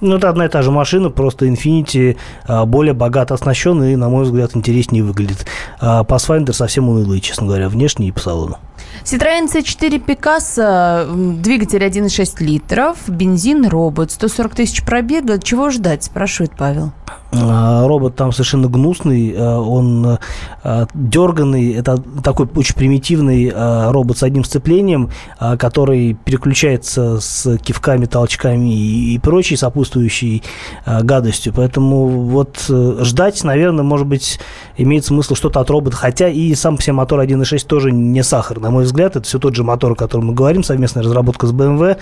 Ну, 0.00 0.16
это 0.16 0.28
одна 0.28 0.46
и 0.46 0.48
та 0.48 0.62
же 0.62 0.70
машина, 0.70 1.10
просто 1.10 1.46
Infiniti 1.46 2.16
а, 2.46 2.64
более 2.66 2.94
богато 2.94 3.34
оснащен 3.34 3.82
и, 3.82 3.96
на 3.96 4.08
мой 4.08 4.24
взгляд, 4.24 4.54
интереснее 4.54 5.02
выглядит. 5.02 5.46
А 5.80 6.02
Pathfinder 6.02 6.52
совсем 6.52 6.88
унылый, 6.88 7.20
честно 7.20 7.46
говоря, 7.46 7.68
внешне 7.68 8.08
и 8.08 8.12
по 8.12 8.20
салону. 8.20 8.58
Citroёn 9.04 9.46
C4 9.52 10.04
Picasso, 10.04 11.40
двигатель 11.40 11.82
1,6 11.82 12.42
литров, 12.42 12.98
бензин, 13.08 13.66
робот, 13.66 14.10
140 14.10 14.54
тысяч 14.54 14.84
пробега. 14.84 15.38
Чего 15.38 15.70
ждать, 15.70 16.04
спрашивает 16.04 16.52
Павел. 16.56 16.92
А, 17.36 17.86
робот 17.86 18.16
там 18.16 18.32
совершенно 18.32 18.68
гнусный, 18.68 19.34
а, 19.36 19.60
он 19.60 20.18
а, 20.62 20.86
дерганный, 20.94 21.74
это 21.74 22.02
такой 22.22 22.48
очень 22.54 22.74
примитивный 22.74 23.52
робот 23.54 24.18
с 24.18 24.22
одним 24.22 24.44
сцеплением, 24.44 25.10
который 25.38 26.14
переключается 26.14 27.20
с 27.20 27.56
кивками, 27.58 28.06
толчками 28.06 28.74
и 28.74 29.18
прочей 29.18 29.56
сопутствующей 29.56 30.42
гадостью. 30.86 31.52
Поэтому 31.54 32.06
вот 32.06 32.64
э, 32.68 32.98
ждать, 33.00 33.42
наверное, 33.44 33.84
может 33.84 34.06
быть, 34.06 34.40
имеет 34.76 35.04
смысл 35.04 35.34
что-то 35.34 35.60
от 35.60 35.70
робота, 35.70 35.96
хотя 35.96 36.28
и 36.28 36.54
сам 36.54 36.76
по 36.76 36.82
себе 36.82 36.94
мотор 36.94 37.20
1.6 37.20 37.66
тоже 37.66 37.92
не 37.92 38.22
сахар, 38.22 38.60
на 38.60 38.70
мой 38.70 38.84
взгляд, 38.84 39.16
это 39.16 39.26
все 39.26 39.38
тот 39.38 39.54
же 39.54 39.64
мотор, 39.64 39.92
о 39.92 39.94
котором 39.94 40.26
мы 40.26 40.34
говорим, 40.34 40.62
совместная 40.62 41.02
разработка 41.02 41.46
с 41.46 41.52
BMW. 41.52 41.96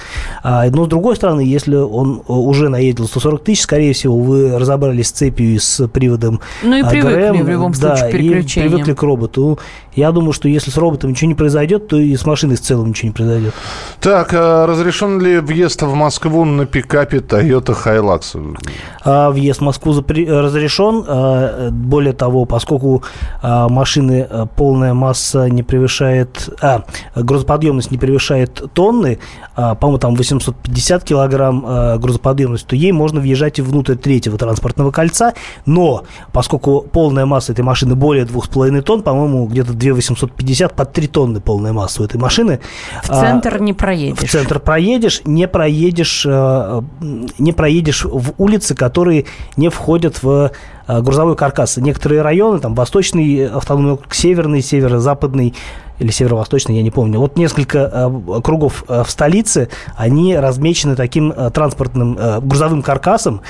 Но, 0.45 0.85
с 0.85 0.89
другой 0.89 1.17
стороны, 1.17 1.41
если 1.41 1.77
он 1.77 2.23
уже 2.27 2.69
наедет 2.69 3.07
140 3.07 3.45
тысяч, 3.45 3.63
скорее 3.63 3.93
всего, 3.93 4.19
вы 4.19 4.59
разобрали 4.59 5.03
с 5.03 5.13
цепью 5.23 5.55
и 5.55 5.59
с 5.59 5.87
приводом 5.89 6.41
Ну 6.63 6.77
и 6.77 6.83
а, 6.83 6.89
привыкли 6.89 7.15
ГРМ, 7.31 7.45
в 7.45 7.49
любом 7.49 7.73
да, 7.73 7.97
случае 7.97 8.11
к 8.11 8.15
и 8.15 8.19
переключениям. 8.19 8.73
привыкли 8.73 8.93
к 8.95 9.03
роботу. 9.03 9.59
Я 9.95 10.11
думаю, 10.11 10.33
что 10.33 10.49
если 10.49 10.71
с 10.71 10.77
роботом 10.77 11.11
ничего 11.11 11.29
не 11.29 11.35
произойдет, 11.35 11.87
то 11.89 11.97
и 11.99 12.17
с 12.17 12.25
машиной 12.27 12.57
в 12.57 12.61
целом 12.61 12.89
ничего 12.89 13.09
не 13.09 13.13
произойдет. 13.13 13.55
Так, 14.01 14.31
а 14.33 14.67
разрешен 14.67 15.21
ли 15.21 15.39
въезд 15.39 15.83
в 15.83 15.95
Москву 15.95 16.45
на 16.45 16.67
пикапе 16.67 17.19
Toyota 17.19 17.77
Hilux? 17.85 18.57
А 19.05 19.31
въезд 19.31 19.61
в 19.61 19.65
Москву 19.65 19.93
запре- 19.93 20.29
разрешен. 20.29 21.05
А, 21.07 21.71
Более 21.71 22.15
того, 22.15 22.45
поскольку 22.47 23.03
а, 23.43 23.69
машины 23.69 24.27
полная 24.57 24.95
масса 24.95 25.49
не 25.51 25.63
превышает, 25.63 26.49
а, 26.61 26.83
грузоподъемность 27.15 27.91
не 27.91 27.99
превышает 27.99 28.63
тонны, 28.75 29.19
а, 29.55 29.75
по-моему, 29.75 29.99
там 29.99 30.15
850 30.15 31.05
килограмм 31.05 31.65
а, 31.67 31.99
грузоподъемность, 31.99 32.67
то 32.67 32.75
ей 32.77 32.93
можно 32.93 33.21
въезжать 33.21 33.59
и 33.59 33.63
внутрь 33.63 33.95
третьего 33.97 34.39
транспортного 34.39 34.91
кольца. 35.03 35.35
Но 35.67 36.05
поскольку 36.33 36.81
полная 36.81 37.27
масса 37.27 37.53
этой 37.53 37.63
машины 37.63 37.95
более 37.95 38.25
2,5 38.25 38.81
тонн, 38.83 39.03
по-моему, 39.03 39.47
где-то 39.47 39.73
2,850 39.73 40.75
под 40.75 40.93
3 40.93 41.07
тонны 41.09 41.41
полная 41.41 41.73
масса 41.73 42.03
у 42.03 42.05
этой 42.05 42.19
машины. 42.19 42.61
В 43.03 43.11
а, 43.11 43.21
центр 43.21 43.61
не 43.61 43.73
проедешь. 43.73 44.19
в 44.19 44.31
центр 44.31 44.61
проедешь, 44.61 45.23
не 45.25 45.49
проедешь, 45.49 46.25
э, 46.27 46.83
не 47.39 47.53
проедешь 47.53 48.05
в 48.05 48.33
улицы, 48.39 48.75
которые 48.75 49.27
не 49.57 49.69
входят 49.69 50.23
в 50.23 50.53
э, 50.87 51.01
грузовой 51.01 51.37
каркас. 51.37 51.77
Некоторые 51.77 52.23
районы, 52.23 52.61
там 52.61 52.75
Восточный 52.75 53.49
автономный 53.49 53.93
округ, 53.93 54.15
Северный, 54.15 54.63
Северо-Западный 54.63 55.55
или 56.03 56.11
Северо-Восточный, 56.11 56.77
я 56.77 56.83
не 56.83 56.91
помню. 56.91 57.19
Вот 57.19 57.37
несколько 57.37 57.91
э, 57.93 58.41
кругов 58.43 58.85
э, 58.89 59.03
в 59.05 59.11
столице, 59.11 59.69
они 59.97 60.37
размечены 60.37 60.97
таким 60.97 61.33
э, 61.33 61.51
транспортным 61.51 62.19
грузовым 62.43 62.83
каркасом, 62.83 63.43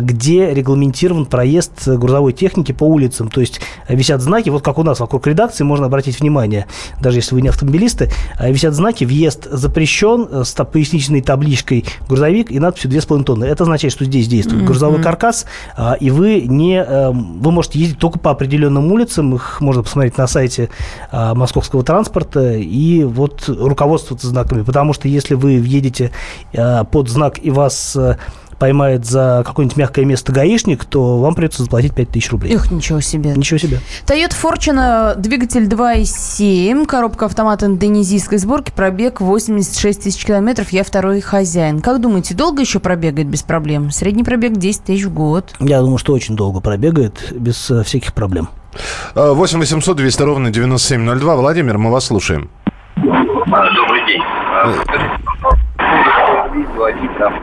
где 0.00 0.52
регламентирован 0.52 1.26
проезд 1.26 1.88
грузовой 1.88 2.32
техники 2.32 2.72
по 2.72 2.84
улицам. 2.84 3.28
То 3.28 3.40
есть 3.40 3.60
висят 3.88 4.20
знаки, 4.20 4.50
вот 4.50 4.62
как 4.62 4.78
у 4.78 4.82
нас 4.82 5.00
вокруг 5.00 5.26
редакции, 5.26 5.64
можно 5.64 5.86
обратить 5.86 6.20
внимание, 6.20 6.66
даже 7.00 7.18
если 7.18 7.34
вы 7.34 7.42
не 7.42 7.48
автомобилисты, 7.48 8.10
висят 8.40 8.74
знаки 8.74 9.04
«Въезд 9.04 9.48
запрещен» 9.50 10.44
с 10.44 10.52
поясничной 10.64 11.22
табличкой 11.22 11.84
«Грузовик» 12.08 12.50
и 12.50 12.58
надписью 12.58 12.90
«2,5 12.90 13.24
тонны». 13.24 13.44
Это 13.44 13.64
означает, 13.64 13.92
что 13.92 14.04
здесь 14.04 14.28
действует 14.28 14.64
грузовой 14.64 15.02
каркас, 15.02 15.46
и 16.00 16.10
вы 16.10 16.42
не... 16.42 16.82
Вы 16.82 17.52
можете 17.52 17.78
ездить 17.78 17.98
только 17.98 18.18
по 18.18 18.30
определенным 18.30 18.92
улицам, 18.92 19.34
их 19.34 19.60
можно 19.60 19.82
посмотреть 19.82 20.18
на 20.18 20.26
сайте 20.26 20.70
московского 21.12 21.82
транспорта, 21.82 21.99
и 22.58 23.04
вот 23.04 23.48
руководствоваться 23.48 24.26
знаками. 24.26 24.62
Потому 24.62 24.92
что 24.92 25.08
если 25.08 25.34
вы 25.34 25.58
въедете 25.60 26.10
э, 26.52 26.84
под 26.84 27.08
знак 27.08 27.38
и 27.42 27.50
вас 27.50 27.96
э, 27.96 28.16
поймает 28.60 29.06
за 29.06 29.42
какое-нибудь 29.44 29.78
мягкое 29.78 30.04
место 30.04 30.32
гаишник, 30.32 30.84
то 30.84 31.18
вам 31.18 31.34
придется 31.34 31.64
заплатить 31.64 31.94
5000 31.94 32.30
рублей. 32.30 32.54
Эх, 32.54 32.70
ничего 32.70 33.00
себе. 33.00 33.32
Ничего 33.34 33.58
себе. 33.58 33.80
Toyota 34.06 34.34
Fortuna, 34.40 35.16
двигатель 35.16 35.64
2.7, 35.64 36.86
коробка 36.86 37.24
автомата 37.24 37.66
индонезийской 37.66 38.38
сборки, 38.38 38.70
пробег 38.70 39.22
86 39.22 40.02
тысяч 40.02 40.24
километров, 40.24 40.70
я 40.72 40.84
второй 40.84 41.22
хозяин. 41.22 41.80
Как 41.80 42.00
думаете, 42.00 42.34
долго 42.34 42.60
еще 42.60 42.78
пробегает 42.80 43.28
без 43.28 43.42
проблем? 43.42 43.90
Средний 43.90 44.24
пробег 44.24 44.52
10 44.58 44.84
тысяч 44.84 45.04
в 45.04 45.14
год. 45.14 45.54
Я 45.58 45.80
думаю, 45.80 45.96
что 45.96 46.12
очень 46.12 46.36
долго 46.36 46.60
пробегает, 46.60 47.32
без 47.32 47.70
э, 47.70 47.82
всяких 47.82 48.12
проблем. 48.12 48.50
8 49.14 49.58
800 49.58 49.96
200 49.96 50.22
ровно 50.22 50.50
9702. 50.50 51.36
Владимир, 51.36 51.78
мы 51.78 51.90
вас 51.90 52.06
слушаем. 52.06 52.50
Добрый 52.96 54.06
день. 54.06 54.22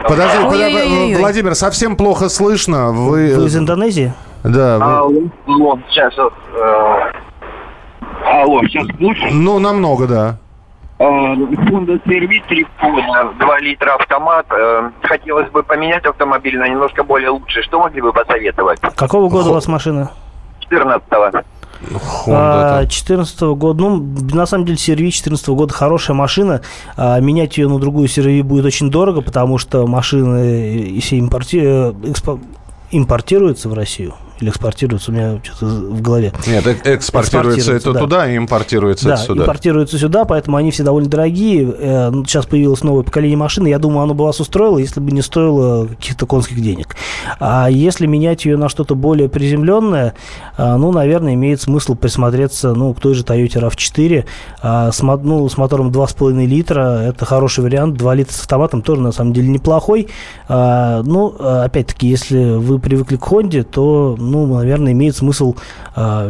Подожди, 0.07 0.37
подо- 0.37 0.47
Ой-ой-ой-ой. 0.49 1.15
Владимир, 1.19 1.55
совсем 1.55 1.95
плохо 1.95 2.29
слышно. 2.29 2.91
Вы... 2.91 3.35
Вы 3.35 3.45
из 3.45 3.57
Индонезии? 3.57 4.13
Да, 4.43 4.77
вы- 4.77 5.31
Алло, 5.47 5.79
сейчас 5.89 6.13
э, 6.17 6.29
Алло, 8.25 8.61
сейчас 8.63 8.87
лучше? 8.99 9.27
ну, 9.31 9.59
намного, 9.59 10.07
да. 10.07 10.37
Э, 10.99 11.03
Honda 11.03 11.99
3 11.99 12.41
2 13.39 13.59
литра 13.59 13.95
автомат. 13.95 14.45
Э, 14.51 14.89
Хотелось 15.03 15.49
бы 15.51 15.63
поменять 15.63 16.05
автомобиль 16.05 16.57
на 16.57 16.67
немножко 16.67 17.03
более 17.03 17.29
лучший. 17.29 17.63
Что 17.63 17.79
могли 17.79 18.01
бы 18.01 18.13
посоветовать? 18.13 18.79
Какого 18.95 19.29
года 19.29 19.49
у 19.49 19.53
вас 19.53 19.67
машина? 19.67 20.11
14-го. 20.69 21.43
Honda, 22.25 22.87
14 22.87 23.41
года. 23.55 23.81
Ну, 23.81 23.97
на 24.33 24.45
самом 24.45 24.65
деле, 24.65 24.77
CRV 24.77 25.09
14 25.11 25.47
года 25.49 25.73
хорошая 25.73 26.15
машина. 26.15 26.61
А, 26.95 27.19
менять 27.19 27.57
ее 27.57 27.69
на 27.69 27.79
другую 27.79 28.07
CRV 28.07 28.41
будет 28.43 28.65
очень 28.65 28.89
дорого, 28.89 29.21
потому 29.21 29.57
что 29.57 29.85
машины 29.85 30.99
все 31.01 31.17
импорти... 31.17 31.57
э, 31.57 31.91
экспо- 31.91 32.39
импортируются 32.91 33.69
в 33.69 33.73
Россию. 33.73 34.15
Или 34.39 34.49
экспортируются, 34.49 35.11
у 35.11 35.15
меня 35.15 35.39
что-то 35.43 35.65
в 35.65 36.01
голове. 36.01 36.31
Нет, 36.45 36.67
э- 36.67 36.95
экспортируется 36.95 37.73
это 37.73 37.93
да. 37.93 37.99
туда, 37.99 38.31
и 38.31 38.37
импортируется 38.37 39.07
Да, 39.07 39.13
это 39.15 39.23
сюда. 39.23 39.43
импортируются 39.43 39.97
сюда, 39.97 40.25
поэтому 40.25 40.57
они 40.57 40.71
все 40.71 40.83
довольно 40.83 41.09
дорогие. 41.09 41.73
Э, 41.77 42.09
ну, 42.09 42.23
Сейчас 42.25 42.45
появилось 42.45 42.83
новое 42.83 43.03
поколение 43.03 43.37
машин, 43.37 43.65
я 43.65 43.79
думаю, 43.79 44.01
оно 44.03 44.13
бы 44.13 44.23
вас 44.25 44.39
устроило, 44.39 44.77
если 44.77 44.99
бы 44.99 45.11
не 45.11 45.21
стоило 45.21 45.87
каких-то 45.87 46.25
конских 46.25 46.61
денег. 46.61 46.95
А 47.39 47.67
если 47.69 48.05
менять 48.05 48.45
ее 48.45 48.57
на 48.57 48.69
что-то 48.69 48.95
более 48.95 49.29
приземленное, 49.29 50.13
а, 50.55 50.77
ну, 50.77 50.91
наверное, 50.91 51.33
имеет 51.33 51.61
смысл 51.61 51.95
присмотреться 51.95 52.73
ну, 52.73 52.93
к 52.93 52.99
той 52.99 53.13
же 53.15 53.23
Toyota 53.23 53.69
RAV4 53.69 54.25
а, 54.61 54.91
с, 54.91 55.01
ну, 55.01 55.47
с 55.49 55.57
мотором 55.57 55.89
2,5 55.89 56.45
литра. 56.45 57.01
Это 57.01 57.25
хороший 57.25 57.63
вариант. 57.63 57.97
2 57.97 58.15
литра 58.15 58.33
с 58.33 58.41
автоматом 58.41 58.81
тоже, 58.81 59.01
на 59.01 59.11
самом 59.11 59.33
деле, 59.33 59.47
неплохой. 59.47 60.07
Ну, 60.49 61.35
опять-таки, 61.39 62.07
если 62.07 62.55
вы 62.55 62.79
привыкли 62.79 63.15
к 63.17 63.21
Honda, 63.23 63.63
то, 63.63 64.15
ну, 64.27 64.45
наверное, 64.57 64.91
имеет 64.91 65.15
смысл 65.15 65.55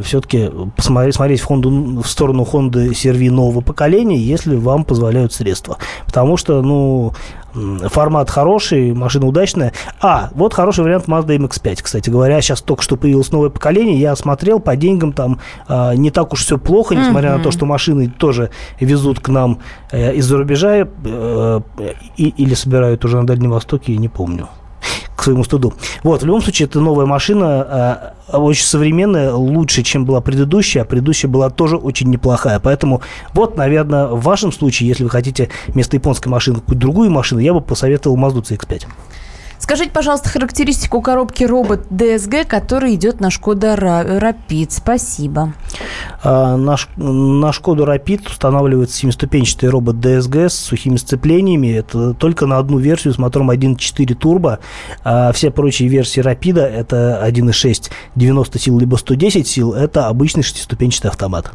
все-таки 0.04 0.50
посмотреть 0.76 1.16
смотреть 1.16 1.42
в, 1.42 1.50
Honda, 1.50 2.02
в 2.02 2.08
сторону 2.08 2.48
Honda 2.50 2.90
CR-V 2.90 3.32
нового 3.32 3.62
поколения, 3.62 4.18
если 4.18 4.56
вам 4.56 4.84
позволяют 4.86 5.34
средства. 5.34 5.78
Потому 6.06 6.38
что, 6.38 6.62
ну, 6.62 7.14
формат 7.90 8.30
хороший, 8.30 8.94
машина 8.94 9.26
удачная. 9.28 9.74
А, 10.00 10.30
вот 10.36 10.54
хороший 10.54 10.84
вариант 10.84 11.06
Mazda 11.08 11.38
MX-5, 11.38 11.80
кстати 11.84 12.10
говоря. 12.10 12.40
Сейчас 12.42 12.62
только 12.62 12.84
что 12.84 12.98
появилось 12.98 13.32
новое 13.32 13.50
поколение. 13.50 14.00
Я 14.00 14.16
смотрел, 14.16 14.60
по 14.60 14.76
деньгам 14.76 15.12
там 15.14 15.40
а, 15.68 15.96
не 15.96 16.12
так 16.12 16.34
уж 16.34 16.44
все 16.46 16.58
плохо, 16.58 16.96
несмотря 16.96 17.32
на 17.38 17.44
то, 17.44 17.52
что 17.52 17.66
машины 17.66 18.12
тоже 18.16 18.52
везут 18.80 19.20
к 19.20 19.30
нам 19.30 19.60
э, 19.92 20.14
из-за 20.16 20.38
рубежа 20.38 20.88
э, 21.04 21.62
и- 22.18 22.30
или 22.38 22.54
собирают 22.54 23.04
уже 23.06 23.18
на 23.18 23.26
Дальнем 23.26 23.52
Востоке, 23.52 23.94
я 23.94 23.98
не 24.00 24.08
помню 24.10 24.48
к 25.18 25.24
своему 25.24 25.44
стыду. 25.44 25.74
Вот, 26.04 26.22
в 26.22 26.26
любом 26.26 26.42
случае, 26.42 26.68
это 26.68 26.80
новая 26.80 27.08
машина, 27.08 28.14
э, 28.30 28.38
очень 28.38 28.66
современная, 28.66 29.34
лучше, 29.34 29.82
чем 29.82 30.06
была 30.06 30.22
предыдущая, 30.22 30.84
а 30.84 30.86
предыдущая 30.86 31.30
была 31.30 31.50
тоже 31.50 31.76
очень 31.76 32.10
неплохая. 32.10 32.60
Поэтому 32.60 33.02
вот, 33.34 33.58
наверное, 33.58 34.08
в 34.08 34.22
вашем 34.22 34.52
случае, 34.52 34.88
если 34.88 35.04
вы 35.04 35.10
хотите 35.10 35.50
вместо 35.68 35.98
японской 35.98 36.30
машины 36.30 36.60
какую-то 36.60 36.80
другую 36.80 37.10
машину, 37.10 37.42
я 37.42 37.54
бы 37.54 37.62
посоветовал 37.62 38.16
Mazda 38.16 38.44
CX-5. 38.44 38.84
Скажите, 39.60 39.90
пожалуйста, 39.90 40.30
характеристику 40.30 41.02
коробки 41.02 41.44
робот 41.44 41.88
DSG, 41.90 42.46
который 42.46 42.94
идет 42.96 43.20
на 43.20 43.32
Шкода 43.32 43.74
Rapid. 43.74 44.68
Спасибо. 44.70 45.54
А, 46.30 46.58
На, 46.58 46.76
Ш- 46.76 46.90
на 46.98 47.54
Шкоду 47.54 47.86
Rapid 47.86 48.28
устанавливается 48.28 48.98
семиступенчатый 48.98 49.70
робот 49.70 49.96
DSG 49.96 50.50
с 50.50 50.56
сухими 50.56 50.98
сцеплениями. 50.98 51.70
Это 51.70 52.14
только 52.14 52.46
на 52.46 52.58
одну 52.58 52.80
версию 52.80 53.14
с 53.14 53.18
мотором 53.18 53.50
1.4 53.50 54.14
турбо. 54.14 54.60
А 55.06 55.32
все 55.32 55.52
прочие 55.52 55.88
версии 55.88 56.22
Rapid 56.22 56.60
это 56.60 57.24
1.6 57.26 57.90
90 58.16 58.60
сил 58.60 58.78
либо 58.78 58.98
110 58.98 59.48
сил. 59.48 59.74
Это 59.74 60.08
обычный 60.08 60.44
шестиступенчатый 60.44 61.10
автомат. 61.12 61.52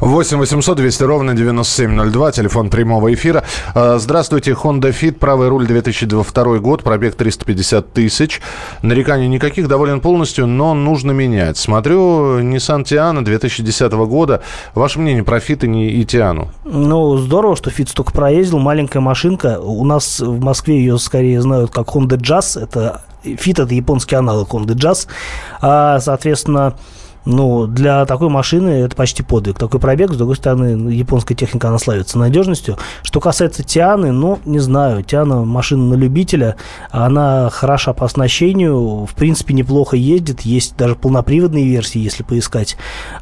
8 0.00 0.38
800 0.38 0.76
200 0.76 1.02
ровно 1.04 1.34
9702, 1.34 2.32
телефон 2.32 2.68
прямого 2.68 3.14
эфира. 3.14 3.44
А, 3.76 3.98
Здравствуйте, 3.98 4.52
Honda 4.60 4.90
Fit, 4.90 5.12
правый 5.12 5.48
руль 5.48 5.68
2002 5.68 6.58
год, 6.58 6.82
пробег 6.82 7.14
350 7.14 7.92
тысяч. 7.92 8.40
Нареканий 8.82 9.28
никаких, 9.28 9.68
доволен 9.68 10.00
полностью, 10.00 10.48
но 10.48 10.74
нужно 10.74 11.12
менять. 11.12 11.58
Смотрю, 11.58 12.40
Nissan 12.40 12.82
Tiana 12.82 13.22
2010 13.22 13.92
года. 13.92 14.15
Ваше 14.74 14.98
мнение 14.98 15.24
про 15.24 15.38
Fit 15.38 15.66
и 15.66 16.04
Tiana? 16.04 16.48
Ну, 16.64 17.16
здорово, 17.18 17.56
что 17.56 17.70
Фит 17.70 17.88
столько 17.88 18.12
проездил. 18.12 18.58
Маленькая 18.58 19.00
машинка. 19.00 19.60
У 19.60 19.84
нас 19.84 20.20
в 20.20 20.40
Москве 20.40 20.78
ее 20.78 20.98
скорее 20.98 21.40
знают 21.40 21.70
как 21.70 21.88
Honda 21.88 22.16
Jazz. 22.16 22.60
Это 22.60 23.02
Фит 23.22 23.58
это 23.58 23.74
японский 23.74 24.16
аналог 24.16 24.50
Honda 24.50 24.74
Jazz. 24.74 25.08
А, 25.60 25.98
соответственно, 26.00 26.74
Ну, 27.26 27.66
для 27.66 28.06
такой 28.06 28.28
машины 28.28 28.68
это 28.68 28.94
почти 28.94 29.24
подвиг. 29.24 29.58
Такой 29.58 29.80
пробег, 29.80 30.12
с 30.12 30.16
другой 30.16 30.36
стороны, 30.36 30.92
японская 30.92 31.36
техника, 31.36 31.68
она 31.68 31.78
славится 31.78 32.18
надежностью. 32.18 32.78
Что 33.02 33.20
касается 33.20 33.64
Тианы, 33.64 34.12
ну, 34.12 34.38
не 34.44 34.60
знаю. 34.60 35.02
Тиана 35.02 35.44
машина 35.44 35.84
на 35.86 35.94
любителя. 35.94 36.54
Она 36.92 37.50
хороша 37.50 37.92
по 37.92 38.06
оснащению. 38.06 39.06
В 39.06 39.14
принципе, 39.14 39.54
неплохо 39.54 39.96
ездит. 39.96 40.42
Есть 40.42 40.76
даже 40.76 40.94
полноприводные 40.94 41.66
версии, 41.66 41.98
если 41.98 42.22
поискать. 42.22 42.76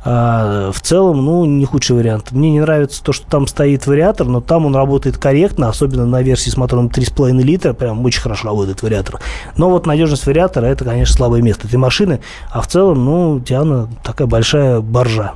А, 0.04 0.70
в 0.70 0.80
целом, 0.82 1.24
ну, 1.24 1.46
не 1.46 1.64
худший 1.64 1.96
вариант. 1.96 2.30
Мне 2.32 2.50
не 2.50 2.60
нравится 2.60 3.02
то, 3.02 3.14
что 3.14 3.26
там 3.26 3.46
стоит 3.46 3.86
вариатор, 3.86 4.26
но 4.26 4.42
там 4.42 4.66
он 4.66 4.76
работает 4.76 5.16
корректно, 5.16 5.70
особенно 5.70 6.04
на 6.04 6.20
версии 6.20 6.50
с 6.50 6.58
мотором 6.58 6.88
3,5 6.88 7.42
литра. 7.42 7.72
Прям 7.72 8.04
очень 8.04 8.20
хорошо 8.20 8.48
работает 8.48 8.82
вариатор. 8.82 9.18
Но 9.56 9.70
вот 9.70 9.86
надежность 9.86 10.26
вариатора, 10.26 10.66
это, 10.66 10.84
конечно, 10.84 11.14
слабое 11.16 11.40
место 11.40 11.66
этой 11.66 11.76
машины. 11.76 12.20
А 12.50 12.60
в 12.60 12.66
целом, 12.66 13.02
ну, 13.02 13.40
Тиана 13.40 13.88
такая 14.02 14.26
большая 14.26 14.80
боржа. 14.80 15.32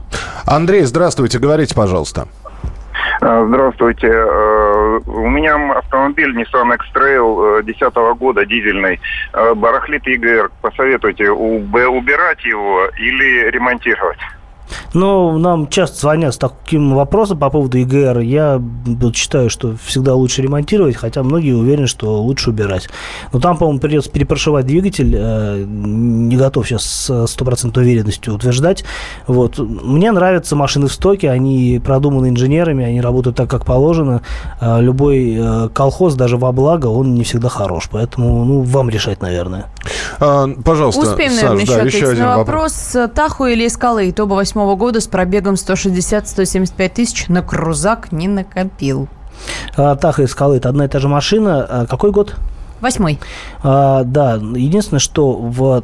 Андрей, 0.47 0.83
здравствуйте, 0.85 1.39
говорите, 1.39 1.75
пожалуйста. 1.75 2.27
А, 3.21 3.45
Здравствуйте. 3.47 4.07
Э, 4.09 5.01
У 5.07 5.29
меня 5.29 5.57
автомобиль 5.79 6.37
Nissan 6.37 6.75
X-Trail 6.75 7.63
2010 7.63 7.95
года, 8.19 8.45
дизельный. 8.47 9.01
Э, 9.33 9.55
Барахлит 9.55 10.07
ЕГР. 10.07 10.51
Посоветуйте, 10.63 11.31
уб- 11.31 11.89
убирать 11.89 12.45
его 12.45 12.87
или 12.99 13.51
ремонтировать? 13.51 14.19
Но 14.95 15.37
нам 15.39 15.69
часто 15.69 16.01
звонят 16.01 16.35
с 16.35 16.39
таким 16.39 16.95
вопросом 16.95 17.39
по 17.39 17.51
поводу 17.51 17.79
ИГР. 17.79 18.21
Я 18.21 18.61
вот 18.87 19.17
считаю, 19.17 19.51
что 19.51 19.75
всегда 19.85 20.15
лучше 20.15 20.43
ремонтировать, 20.43 20.97
хотя 20.97 21.23
многие 21.23 21.53
уверены, 21.53 21.87
что 21.87 22.23
лучше 22.23 22.51
убирать. 22.51 22.89
Но 23.33 23.41
там, 23.41 23.57
по-моему, 23.57 23.81
придется 23.81 24.11
перепрошивать 24.11 24.67
двигатель. 24.67 25.15
Э, 25.17 25.65
Не 25.67 26.37
готов 26.37 26.67
сейчас 26.67 26.85
с 26.85 27.27
стопроцентной 27.27 27.85
уверенностью 27.85 28.35
утверждать. 28.35 28.85
Вот. 29.27 29.59
Мне 29.59 30.13
нравятся 30.13 30.57
машины 30.57 30.89
в 30.89 30.93
стоке, 30.93 31.31
они 31.31 31.81
продуманы 31.85 32.29
инженерами, 32.29 32.85
они 32.85 33.01
работают 33.01 33.37
так, 33.37 33.51
как 33.51 33.65
положено. 33.67 34.23
Э, 34.61 34.81
Любой 34.81 35.37
э, 35.39 35.69
колхоз, 35.75 36.15
даже 36.15 36.37
во 36.37 36.53
благо, 36.53 36.87
он 36.87 37.15
не 37.15 37.25
всегда 37.25 37.49
хорош. 37.49 37.89
Поэтому, 37.91 38.45
ну, 38.45 38.61
вам 38.63 38.89
решать, 38.91 39.21
наверное. 39.21 39.67
А, 40.21 40.47
Пожалуйста, 40.65 41.03
Успеем, 41.03 41.33
Саш, 41.33 41.43
наверное, 41.43 41.67
да, 41.67 41.73
еще 41.75 41.87
еще 41.87 41.99
ответить 41.99 42.09
один 42.13 42.25
на 42.25 42.39
вопрос. 42.39 42.95
вопрос. 42.95 43.11
Таху 43.15 43.47
или 43.47 43.67
Эскалейт? 43.67 44.19
Оба 44.21 44.35
восьмого 44.35 44.77
года 44.79 45.01
с 45.01 45.07
пробегом 45.07 45.55
160-175 45.55 46.89
тысяч. 46.89 47.29
На 47.29 47.43
крузак 47.43 48.13
не 48.13 48.29
накопил. 48.29 49.09
А, 49.77 49.97
Таха 49.97 50.23
и 50.23 50.27
Скалы– 50.27 50.57
это 50.59 50.71
одна 50.71 50.87
и 50.87 50.89
та 50.89 50.99
же 51.01 51.09
машина. 51.09 51.67
А 51.69 51.87
Какой 51.87 52.13
год? 52.13 52.37
Восьмой. 52.81 53.19
А, 53.63 54.05
да, 54.05 54.35
единственное, 54.35 55.01
что 55.01 55.33
в 55.33 55.83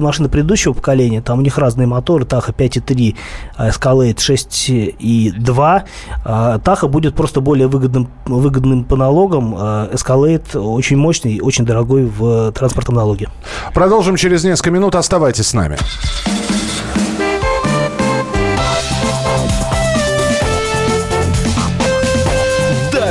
машины 0.00 0.28
предыдущего 0.28 0.72
поколения, 0.72 1.20
там 1.20 1.38
у 1.38 1.42
них 1.42 1.58
разные 1.58 1.86
моторы, 1.86 2.24
Таха 2.24 2.52
5.3, 2.52 3.16
а 3.56 3.68
Escalade 3.68 4.16
6.2. 4.16 5.82
А, 6.24 6.58
Таха 6.58 6.88
будет 6.88 7.14
просто 7.14 7.40
более 7.40 7.68
выгодным, 7.68 8.08
выгодным 8.26 8.84
по 8.84 8.96
налогам, 8.96 9.54
а 9.56 9.90
Escalade 9.92 10.58
очень 10.58 10.96
мощный 10.96 11.34
и 11.34 11.40
очень 11.40 11.64
дорогой 11.64 12.06
в 12.06 12.50
транспортном 12.52 12.96
налоге. 12.96 13.28
Продолжим 13.74 14.16
через 14.16 14.42
несколько 14.42 14.70
минут. 14.70 14.94
Оставайтесь 14.94 15.46
с 15.46 15.54
нами. 15.54 15.76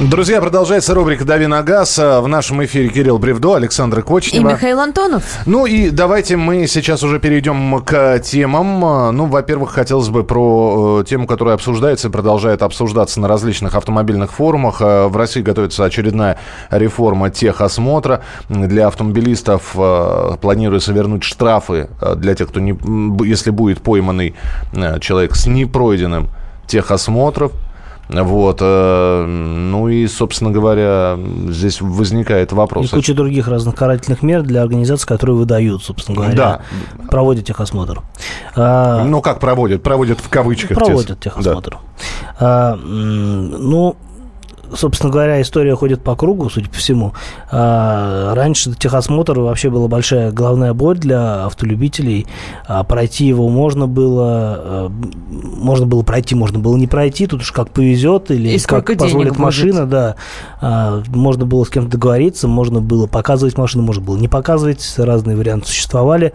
Друзья, 0.00 0.40
продолжается 0.40 0.94
рубрика 0.94 1.24
«Дави 1.24 1.48
на 1.48 1.60
газ». 1.64 1.98
А, 1.98 2.20
В 2.20 2.28
нашем 2.28 2.64
эфире 2.64 2.88
Кирилл 2.88 3.18
Бревдо, 3.18 3.56
Александр 3.56 3.98
И 3.98 4.02
Кочнева. 4.02 4.52
Михаил 4.52 4.78
Антонов. 4.78 5.24
Ну 5.44 5.66
и 5.66 5.90
давайте 5.90 6.36
мы 6.36 6.68
сейчас 6.68 7.02
уже 7.02 7.18
перейдем 7.18 7.80
к 7.80 8.20
темам. 8.20 8.84
А, 8.84 9.10
Ну, 9.10 9.26
во-первых, 9.26 9.72
хотелось 9.72 10.08
бы 10.08 10.22
про 10.22 11.00
э, 11.00 11.04
тему, 11.04 11.26
которая 11.26 11.56
обсуждается 11.56 12.06
и 12.06 12.10
продолжает 12.12 12.62
обсуждаться 12.62 13.20
на 13.20 13.26
различных 13.26 13.74
автомобильных 13.74 14.32
форумах. 14.32 14.76
А, 14.80 15.08
В 15.08 15.16
России 15.16 15.42
готовится 15.42 15.84
очередная 15.84 16.38
реформа 16.70 17.30
техосмотра. 17.30 18.22
Для 18.48 18.86
автомобилистов 18.86 19.74
планируется 20.40 20.92
вернуть 20.92 21.24
штрафы 21.24 21.88
для 22.14 22.36
тех, 22.36 22.48
кто, 22.50 22.60
не, 22.60 22.78
если 23.26 23.50
будет 23.50 23.82
пойманный 23.82 24.36
человек 25.00 25.34
с 25.34 25.46
непройденным 25.46 26.28
техосмотров. 26.68 27.50
Вот, 28.08 28.58
э, 28.62 29.24
ну 29.26 29.88
и, 29.88 30.06
собственно 30.06 30.50
говоря, 30.50 31.18
здесь 31.48 31.80
возникает 31.82 32.52
И 32.52 32.54
вопрос. 32.54 32.88
куча 32.90 33.12
других 33.12 33.48
разных 33.48 33.74
карательных 33.74 34.22
мер 34.22 34.42
для 34.42 34.62
организаций, 34.62 35.06
которые 35.06 35.36
выдают, 35.36 35.82
собственно 35.82 36.16
говоря, 36.16 36.34
Да. 36.34 36.60
проводят 37.10 37.44
техосмотр. 37.44 38.00
А, 38.56 39.04
Ну, 39.04 39.20
как 39.20 39.40
проводят? 39.40 39.82
Проводят 39.82 40.20
в 40.20 40.28
кавычках. 40.30 40.78
Проводят 40.78 41.20
те- 41.20 41.28
техосмотр. 41.30 41.78
А, 42.40 42.74
м, 42.74 43.50
ну, 43.50 43.96
собственно 44.74 45.12
говоря, 45.12 45.40
история 45.40 45.74
ходит 45.74 46.02
по 46.02 46.16
кругу, 46.16 46.48
судя 46.50 46.68
по 46.68 46.76
всему. 46.76 47.12
А, 47.50 48.34
раньше 48.34 48.72
техосмотр 48.74 49.38
вообще 49.38 49.70
была 49.70 49.88
большая 49.88 50.32
головная 50.32 50.74
боль 50.74 50.98
для 50.98 51.46
автолюбителей. 51.46 52.26
А, 52.66 52.84
пройти 52.84 53.26
его 53.26 53.48
можно 53.48 53.86
было, 53.86 54.26
а, 54.28 54.92
можно 55.32 55.86
было 55.86 56.02
пройти, 56.02 56.34
можно 56.34 56.58
было 56.58 56.76
не 56.76 56.86
пройти. 56.86 57.26
Тут 57.26 57.42
уж 57.42 57.52
как 57.52 57.70
повезет 57.70 58.30
или 58.30 58.50
И 58.50 58.58
как 58.60 58.86
позволит 58.96 59.30
будет. 59.30 59.38
машина, 59.38 59.86
да. 59.86 60.16
А, 60.60 61.02
можно 61.08 61.46
было 61.46 61.64
с 61.64 61.68
кем-то 61.68 61.92
договориться, 61.92 62.48
можно 62.48 62.80
было 62.80 63.06
показывать 63.06 63.56
машину, 63.58 63.84
можно 63.84 64.04
было 64.04 64.16
не 64.16 64.28
показывать. 64.28 64.94
Разные 64.96 65.36
варианты 65.36 65.68
существовали. 65.68 66.32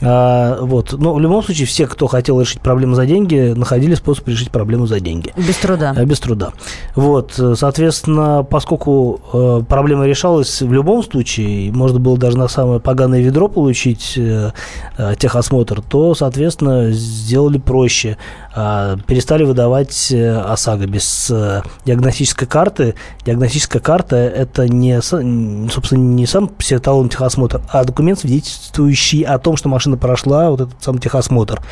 А, 0.00 0.58
вот. 0.60 0.92
Но 0.92 1.14
в 1.14 1.20
любом 1.20 1.42
случае 1.42 1.66
все, 1.66 1.86
кто 1.86 2.06
хотел 2.06 2.40
решить 2.40 2.60
проблему 2.60 2.94
за 2.94 3.06
деньги, 3.06 3.52
находили 3.56 3.94
способ 3.94 4.28
решить 4.28 4.50
проблему 4.50 4.86
за 4.86 5.00
деньги. 5.00 5.32
Без 5.36 5.56
труда. 5.56 5.94
Э, 5.96 6.04
Без 6.04 6.20
труда. 6.20 6.52
Вот, 6.94 7.40
соответственно, 7.54 8.46
поскольку 8.48 9.20
э, 9.32 9.62
проблема 9.68 10.06
решалась 10.06 10.62
в 10.62 10.72
любом 10.72 11.02
случае, 11.02 11.72
можно 11.72 11.98
было 11.98 12.16
даже 12.16 12.38
на 12.38 12.48
самое 12.48 12.80
поганое 12.80 13.20
ведро 13.20 13.48
получить 13.48 14.14
э, 14.16 14.52
э, 14.96 15.14
техосмотр, 15.18 15.82
то, 15.82 16.14
соответственно, 16.14 16.90
сделали 16.92 17.58
проще. 17.58 18.16
А, 18.60 18.96
перестали 19.06 19.44
выдавать 19.44 20.10
э, 20.10 20.36
ОСАГО 20.36 20.88
без 20.88 21.30
э, 21.30 21.62
диагностической 21.84 22.48
карты. 22.48 22.96
Диагностическая 23.24 23.80
карта– 23.80 24.16
это 24.16 24.68
не, 24.68 25.00
собственно, 25.00 26.00
не 26.00 26.26
сам 26.26 26.50
талон 26.82 27.08
техосмотр, 27.08 27.60
а 27.68 27.84
документ, 27.84 28.18
свидетельствующий 28.18 29.22
о 29.22 29.38
том, 29.38 29.56
что 29.56 29.68
машина 29.68 29.96
прошла 29.96 30.50
вот 30.50 30.62
этот 30.62 30.82
сам 30.82 30.98
техосмотр. 30.98 31.62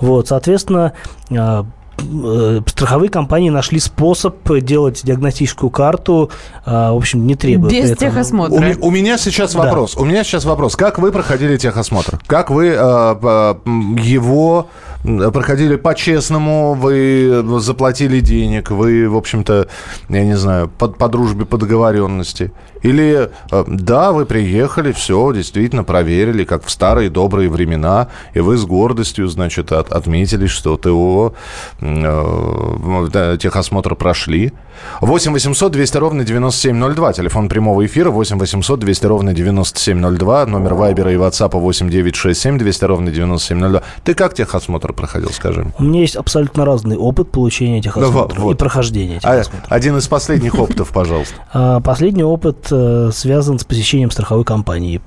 Вот, 0.00 0.26
соответственно, 0.26 0.94
а, 1.30 1.66
э, 2.00 2.60
страховые 2.66 3.10
компании 3.10 3.50
нашли 3.50 3.78
способ 3.78 4.36
делать 4.60 5.02
диагностическую 5.04 5.70
карту, 5.70 6.32
а, 6.66 6.94
в 6.94 6.96
общем, 6.96 7.28
не 7.28 7.36
требуя. 7.36 7.70
Без 7.70 7.92
этом- 7.92 8.10
техосмотра. 8.10 8.76
У, 8.80 8.88
у 8.88 8.90
меня 8.90 9.18
сейчас 9.18 9.52
Да. 9.52 9.60
вопрос. 9.60 9.96
У 9.96 10.04
меня 10.04 10.24
сейчас 10.24 10.44
вопрос. 10.44 10.74
Как 10.74 10.98
вы 10.98 11.12
проходили 11.12 11.56
техосмотр? 11.58 12.18
Как 12.26 12.50
вы 12.50 12.70
э, 12.70 12.74
его 12.74 14.66
проходили 15.04 15.76
по-честному? 15.76 16.74
Вы 16.74 17.44
заплатили 17.60 18.20
денег? 18.20 18.70
Вы, 18.70 19.08
в 19.08 19.16
общем-то, 19.16 19.68
я 20.08 20.24
не 20.24 20.36
знаю, 20.36 20.68
по, 20.68 20.88
по 20.88 21.08
дружбе, 21.08 21.44
по 21.44 21.58
договоренности? 21.58 22.52
Или, 22.82 23.30
э, 23.50 23.64
да, 23.66 24.12
вы 24.12 24.26
приехали, 24.26 24.92
все, 24.92 25.32
действительно 25.32 25.84
проверили, 25.84 26.44
как 26.44 26.64
в 26.64 26.70
старые 26.70 27.08
добрые 27.08 27.48
времена, 27.48 28.08
и 28.34 28.40
вы 28.40 28.56
с 28.58 28.64
гордостью, 28.66 29.26
значит, 29.28 29.72
от- 29.72 29.90
отметили, 29.92 30.46
что 30.46 30.76
ТО, 30.76 31.34
э, 31.80 33.36
техосмотр 33.40 33.94
прошли. 33.94 34.52
8 35.00 35.32
800 35.32 35.72
200 35.72 35.96
ровно 35.98 36.24
9702, 36.24 37.12
телефон 37.12 37.48
прямого 37.48 37.86
эфира 37.86 38.10
8 38.10 38.38
800 38.38 38.80
200 38.80 39.06
ровно 39.06 39.32
9702, 39.32 40.46
номер 40.46 40.74
Вайбера 40.74 41.12
и 41.12 41.16
Ватсапа 41.16 41.58
8 41.58 41.88
967 41.88 42.58
200 42.58 42.84
ровно 42.84 43.10
9702. 43.10 43.82
Ты 44.04 44.14
как 44.14 44.34
техосмотр 44.34 44.92
проходил, 44.94 45.30
скажи 45.30 45.62
мне? 45.62 45.72
У 45.78 45.82
меня 45.84 46.00
есть 46.00 46.16
абсолютно 46.16 46.64
разный 46.64 46.96
опыт 46.96 47.30
получения 47.30 47.82
техосмотра 47.82 48.34
Да, 48.36 48.40
вот. 48.40 48.54
и 48.54 48.56
прохождения 48.58 49.20
А, 49.22 49.36
техосмотра. 49.38 49.66
один 49.74 49.96
из 49.98 50.08
последних 50.08 50.54
опытов, 50.58 50.90
пожалуйста. 50.92 51.34
А, 51.52 51.80
Последний 51.80 52.24
опыт 52.24 52.68
э, 52.70 53.10
связан 53.12 53.58
с 53.58 53.64
посещением 53.64 54.10
страховой 54.10 54.44
компании. 54.44 55.00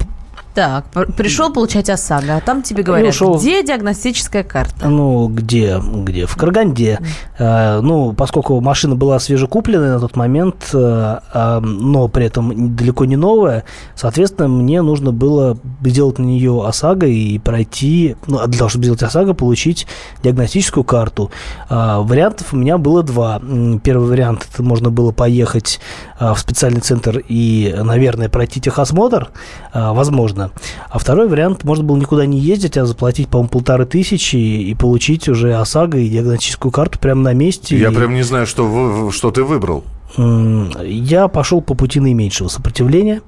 Так, 0.58 0.86
пр- 0.86 1.12
пришел 1.12 1.54
получать 1.54 1.88
ОСАГО, 1.88 2.38
а 2.38 2.42
там 2.42 2.64
тебе 2.64 2.82
говорят, 2.82 3.10
ушел. 3.10 3.38
где 3.38 3.62
диагностическая 3.62 4.44
карта? 4.44 4.88
Ну, 4.88 5.28
где? 5.28 5.80
Где? 5.80 6.26
В 6.26 6.36
Караганде. 6.36 7.00
Э, 7.38 7.80
ну, 7.82 8.14
поскольку 8.14 8.60
машина 8.60 8.96
была 8.96 9.20
свежекупленная 9.20 9.94
на 9.94 10.00
тот 10.00 10.16
момент, 10.16 10.70
э, 10.74 10.80
а, 10.80 11.60
но 11.60 12.08
при 12.08 12.26
этом 12.26 12.76
далеко 12.76 13.06
не 13.06 13.18
новая, 13.18 13.66
соответственно, 13.94 14.48
мне 14.48 14.82
нужно 14.82 15.12
было 15.12 15.60
сделать 15.86 16.18
на 16.18 16.24
нее 16.24 16.66
ОСАГО 16.66 17.06
и 17.06 17.38
пройти, 17.38 18.16
ну, 18.26 18.40
а 18.40 18.48
для 18.48 18.58
того, 18.58 18.70
чтобы 18.70 18.86
сделать 18.86 19.04
ОСАГО, 19.04 19.36
получить 19.36 19.86
диагностическую 20.24 20.84
карту. 20.84 21.30
А, 21.70 22.02
Вариантов 22.02 22.52
у 22.54 22.58
меня 22.58 22.80
было 22.80 23.04
два. 23.04 23.40
Первый 23.84 24.10
вариант, 24.10 24.48
это 24.52 24.64
можно 24.64 24.90
было 24.90 25.12
поехать 25.12 25.80
а, 26.18 26.34
в 26.34 26.40
специальный 26.40 26.82
центр 26.82 27.22
и, 27.28 27.76
наверное, 27.78 28.28
пройти 28.28 28.60
техосмотр, 28.60 29.30
а, 29.72 29.94
возможно. 29.94 30.47
А 30.90 31.00
второй 31.00 31.28
вариант, 31.28 31.64
можно 31.64 31.84
было 31.84 31.98
никуда 31.98 32.26
не 32.26 32.40
ездить, 32.40 32.78
а 32.78 32.86
заплатить, 32.86 33.28
по-моему, 33.30 33.50
полторы 33.50 33.86
тысячи 33.86 34.36
и 34.36 34.74
получить 34.74 35.28
уже 35.30 35.54
ОСАГО 35.56 35.98
и 36.00 36.10
диагностическую 36.10 36.72
карту 36.72 37.00
прямо 37.00 37.22
на 37.22 37.34
месте. 37.34 37.78
Я 37.78 37.90
И, 37.90 37.96
прям 37.96 38.14
не 38.14 38.24
знаю, 38.24 38.48
что, 38.48 38.66
вы- 38.68 39.12
что 39.12 39.32
ты 39.32 39.44
выбрал. 39.44 39.84
Я 40.18 41.28
пошел 41.28 41.62
по 41.62 41.74
пути 41.76 42.00
наименьшего 42.00 42.48
сопротивления 42.48 43.22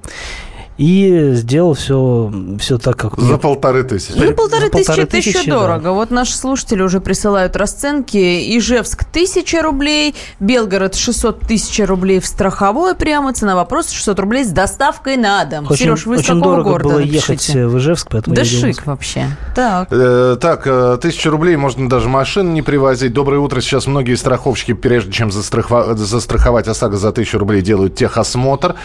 и 0.80 1.32
сделал 1.34 1.74
все, 1.74 2.32
все 2.58 2.78
так, 2.78 2.96
как... 2.96 3.20
За 3.20 3.38
полторы 3.38 3.84
тысячи. 3.84 4.14
Ну, 4.18 4.34
полторы 4.34 4.68
За 4.68 4.72
полторы 4.72 5.06
тысячи, 5.06 5.08
это 5.08 5.18
еще 5.18 5.32
тысячи, 5.34 5.50
да. 5.50 5.60
дорого. 5.60 5.92
Вот 5.92 6.10
наши 6.10 6.38
слушатели 6.38 6.82
уже 6.82 7.02
присылают 7.02 7.58
расценки. 7.58 8.58
Ижевск 8.58 9.02
1000 9.04 9.62
рублей, 9.62 10.16
Белгород 10.40 10.96
600 10.96 11.42
тысяч 11.42 11.86
рублей 11.86 12.22
в 12.22 12.26
страховое 12.26 12.94
прямо. 12.94 13.34
Цена 13.34 13.58
вопроса 13.58 13.94
600 13.94 14.20
рублей 14.22 14.46
с 14.46 14.52
доставкой 14.52 15.18
на 15.18 15.44
дом. 15.44 15.66
Очень, 15.70 15.84
Сереж, 15.88 16.06
вы 16.06 16.16
из 16.16 16.20
очень 16.22 16.36
какого 16.36 16.56
дорого 16.56 16.70
города 16.70 16.90
было 16.96 17.00
напишите? 17.00 17.34
ехать 17.60 17.72
в 17.74 17.78
Ижевск, 17.78 18.08
поэтому 18.12 18.36
Да 18.38 18.46
шик 18.46 18.86
вообще. 18.86 19.26
Так. 19.56 19.90
Э, 19.92 20.38
Так, 20.40 20.62
э, 20.66 20.98
тысячу 21.02 21.30
рублей 21.30 21.58
можно 21.58 21.90
даже 21.90 22.08
машин 22.08 22.54
не 22.54 22.62
привозить. 22.62 23.12
Доброе 23.12 23.40
утро. 23.42 23.60
Сейчас 23.60 23.86
многие 23.86 24.16
страховщики, 24.16 24.72
прежде 24.74 25.12
чем 25.12 25.28
застрахова- 25.28 25.94
застраховать 25.98 26.70
ОСАГО 26.70 26.96
за 26.96 27.12
тысячу 27.12 27.38
рублей, 27.38 27.62
делают 27.62 27.96
техосмотр. 27.96 28.76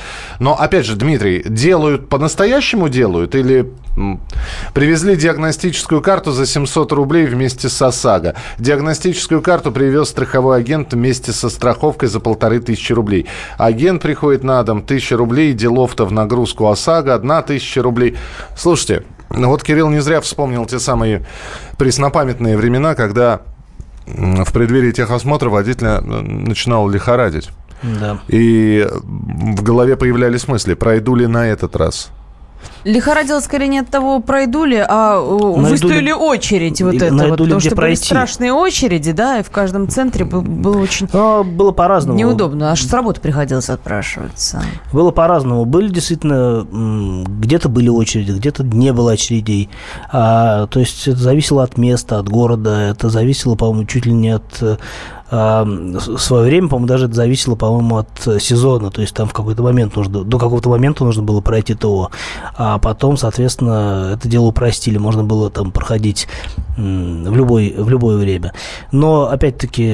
Но, 0.40 0.58
опять 0.58 0.86
же, 0.86 0.96
Дмитрий, 0.96 1.44
делают 1.84 2.08
по-настоящему 2.08 2.88
делают 2.88 3.34
или 3.34 3.70
привезли 4.72 5.16
диагностическую 5.16 6.00
карту 6.00 6.32
за 6.32 6.46
700 6.46 6.92
рублей 6.92 7.26
вместе 7.26 7.68
с 7.68 7.82
ОСАГО? 7.82 8.34
Диагностическую 8.58 9.42
карту 9.42 9.70
привез 9.70 10.08
страховой 10.08 10.58
агент 10.58 10.94
вместе 10.94 11.32
со 11.32 11.50
страховкой 11.50 12.08
за 12.08 12.20
полторы 12.20 12.60
тысячи 12.60 12.92
рублей. 12.92 13.26
Агент 13.58 14.02
приходит 14.02 14.44
на 14.44 14.62
дом, 14.62 14.82
тысяча 14.82 15.16
рублей, 15.16 15.52
делов-то 15.52 16.06
в 16.06 16.12
нагрузку 16.12 16.68
ОСАГО, 16.68 17.14
одна 17.14 17.42
тысяча 17.42 17.82
рублей. 17.82 18.16
Слушайте, 18.56 19.04
ну 19.30 19.48
вот 19.48 19.62
Кирилл 19.62 19.90
не 19.90 20.00
зря 20.00 20.20
вспомнил 20.20 20.64
те 20.64 20.78
самые 20.78 21.26
преснопамятные 21.76 22.56
времена, 22.56 22.94
когда 22.94 23.42
в 24.06 24.52
преддверии 24.52 24.92
техосмотра 24.92 25.48
водителя 25.48 25.98
э, 25.98 26.00
начинал 26.00 26.88
лихорадить. 26.88 27.48
Да. 28.00 28.18
И 28.28 28.86
в 29.02 29.62
голове 29.62 29.96
появлялись 29.96 30.48
мысли, 30.48 30.74
пройду 30.74 31.14
ли 31.14 31.26
на 31.26 31.46
этот 31.48 31.76
раз. 31.76 32.10
Лихорадило 32.84 33.40
скорее 33.40 33.68
не 33.68 33.78
от 33.78 33.88
того, 33.88 34.20
пройду 34.20 34.64
ли, 34.64 34.76
а 34.76 35.16
э, 35.16 35.38
Найду 35.56 35.60
выстояли 35.70 36.04
ли- 36.06 36.12
очередь 36.14 36.80
вот 36.82 36.94
или 36.94 37.06
это 37.06 37.14
найду 37.14 37.30
вот. 37.30 37.38
ли 37.40 37.44
Потому 37.46 37.60
что 37.60 37.70
были 37.70 37.76
пройти. 37.76 38.04
страшные 38.04 38.52
очереди, 38.52 39.12
да, 39.12 39.38
и 39.38 39.42
в 39.42 39.50
каждом 39.50 39.88
центре 39.88 40.24
был- 40.26 40.42
было 40.42 40.78
очень 40.78 41.08
Но 41.12 41.44
было 41.44 41.72
по-разному. 41.72 42.18
неудобно. 42.18 42.70
Аж 42.72 42.82
с 42.82 42.92
работы 42.92 43.20
приходилось 43.22 43.68
отпрашиваться. 43.70 44.62
Было 44.92 45.10
по-разному. 45.12 45.64
Были 45.66 45.88
действительно, 45.88 46.66
где-то 47.26 47.68
были 47.70 47.88
очереди, 47.88 48.32
где-то 48.32 48.64
не 48.64 48.92
было 48.92 49.12
очередей. 49.12 49.68
А, 50.12 50.66
то 50.66 50.80
есть 50.80 51.08
это 51.08 51.18
зависело 51.18 51.62
от 51.64 51.76
места, 51.78 52.18
от 52.18 52.28
города. 52.28 52.80
Это 52.90 53.08
зависело, 53.08 53.54
по-моему, 53.56 53.86
чуть 53.86 54.04
ли 54.06 54.12
не 54.12 54.30
от... 54.30 54.62
в 55.34 56.18
свое 56.18 56.44
время, 56.44 56.68
по-моему, 56.68 56.86
даже 56.86 57.06
это 57.06 57.14
зависело, 57.14 57.56
по-моему, 57.56 57.96
от 57.98 58.26
э, 58.26 58.38
сезона. 58.38 58.90
То 58.90 59.00
есть 59.00 59.14
там 59.14 59.26
в 59.26 59.32
какой-то 59.32 59.62
момент 59.62 59.96
нужно, 59.96 60.22
до 60.22 60.38
какого-то 60.38 60.68
момента 60.68 61.04
нужно 61.04 61.22
было 61.22 61.40
пройти 61.40 61.74
ТО. 61.74 62.10
А 62.56 62.78
потом, 62.78 63.16
соответственно, 63.16 64.12
это 64.14 64.28
дело 64.28 64.46
упростили. 64.46 64.98
Можно 64.98 65.24
было 65.24 65.50
там 65.50 65.72
проходить 65.72 66.28
в, 66.76 67.34
любой, 67.34 67.74
в 67.76 67.88
любое 67.88 68.16
время. 68.16 68.52
Но, 68.92 69.28
опять-таки, 69.30 69.92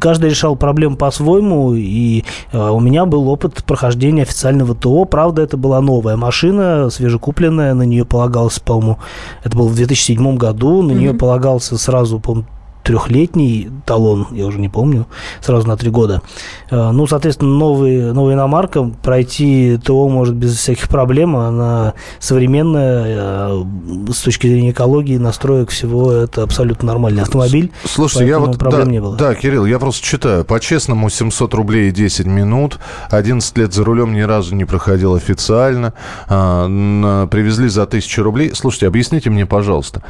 каждый 0.00 0.30
решал 0.30 0.56
проблему 0.56 0.96
по-своему, 0.96 1.74
и 1.74 2.24
э, 2.52 2.58
у 2.70 2.80
меня 2.80 3.06
был 3.06 3.28
опыт 3.28 3.64
прохождения 3.64 4.22
официального 4.22 4.74
ТО. 4.74 5.04
Правда, 5.04 5.42
это 5.42 5.56
была 5.56 5.80
новая 5.80 6.16
машина, 6.16 6.90
свежекупленная, 6.90 7.74
на 7.74 7.82
нее 7.82 8.04
полагался, 8.04 8.60
по-моему, 8.60 8.98
это 9.42 9.56
было 9.56 9.68
в 9.68 9.74
2007 9.74 10.36
году, 10.36 10.82
на 10.82 10.92
нее 10.92 11.10
Мгм. 11.10 11.18
полагался 11.18 11.78
сразу, 11.78 12.18
по-моему, 12.18 12.48
трехлетний 12.84 13.70
талон, 13.86 14.28
я 14.32 14.46
уже 14.46 14.60
не 14.60 14.68
помню, 14.68 15.06
сразу 15.40 15.66
на 15.66 15.76
три 15.76 15.90
года. 15.90 16.22
Э, 16.70 16.90
Ну, 16.92 17.06
соответственно, 17.06 17.50
новый, 17.50 18.12
новая 18.12 18.34
иномарка, 18.34 18.92
пройти 19.02 19.78
ТО 19.82 20.08
может 20.08 20.34
без 20.34 20.56
всяких 20.56 20.88
проблем, 20.88 21.34
она 21.34 21.94
современная, 22.20 23.04
э, 23.06 23.64
с 24.12 24.20
точки 24.20 24.46
зрения 24.46 24.70
экологии, 24.70 25.16
настроек 25.16 25.70
всего, 25.70 26.12
это 26.12 26.42
абсолютно 26.42 26.86
нормальный 26.88 27.22
автомобиль. 27.22 27.72
Слушайте, 27.84 28.28
я 28.28 28.38
вот... 28.38 28.58
проблем 28.58 28.84
да, 28.84 28.90
не 28.90 29.00
было. 29.00 29.16
Да, 29.16 29.34
Кирилл, 29.34 29.64
я 29.64 29.78
просто 29.78 30.04
читаю. 30.04 30.44
По-честному, 30.44 31.08
700 31.08 31.54
рублей 31.54 31.88
и 31.88 31.92
10 31.92 32.26
минут. 32.26 32.78
11 33.10 33.56
лет 33.58 33.72
за 33.72 33.84
рулем 33.84 34.12
ни 34.14 34.20
разу 34.20 34.54
не 34.54 34.64
проходил 34.64 35.14
официально. 35.14 35.94
А, 36.28 37.26
привезли 37.28 37.68
за 37.68 37.84
1000 37.84 38.22
рублей. 38.22 38.50
Слушайте, 38.54 38.86
объясните 38.88 39.30
мне, 39.30 39.46
пожалуйста, 39.46 40.02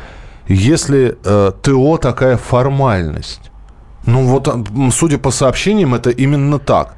если 0.49 1.17
э, 1.25 1.53
ТО 1.63 1.97
такая 1.99 2.37
формальность, 2.37 3.51
ну 4.07 4.27
вот, 4.27 4.49
судя 4.93 5.19
по 5.19 5.31
сообщениям, 5.31 5.95
это 5.95 6.11
именно 6.11 6.59
так. 6.59 6.95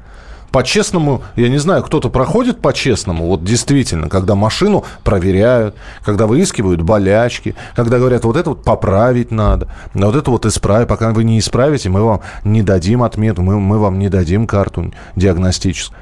По-честному, 0.51 1.23
я 1.35 1.49
не 1.49 1.57
знаю, 1.57 1.83
кто-то 1.83 2.09
проходит 2.09 2.61
по-честному, 2.61 3.27
вот 3.27 3.43
действительно, 3.43 4.09
когда 4.09 4.33
машину 4.33 4.85
проверяют, 5.03 5.75
когда 6.03 6.25
выискивают 6.25 6.81
болячки, 6.81 7.53
когда 7.75 7.99
говорят, 7.99 8.23
вот 8.23 8.37
это 8.37 8.51
вот 8.51 8.63
поправить 8.63 9.29
надо, 9.29 9.67
а 9.93 10.05
вот 10.05 10.15
это 10.15 10.31
вот 10.31 10.45
исправить, 10.45 10.87
пока 10.87 11.11
вы 11.11 11.25
не 11.25 11.39
исправите, 11.39 11.89
мы 11.89 12.01
вам 12.01 12.21
не 12.43 12.61
дадим 12.61 13.03
отметку, 13.03 13.41
мы, 13.41 13.59
мы 13.59 13.77
вам 13.77 13.99
не 13.99 14.09
дадим 14.09 14.47
карту 14.47 14.93
диагностическую. 15.15 15.99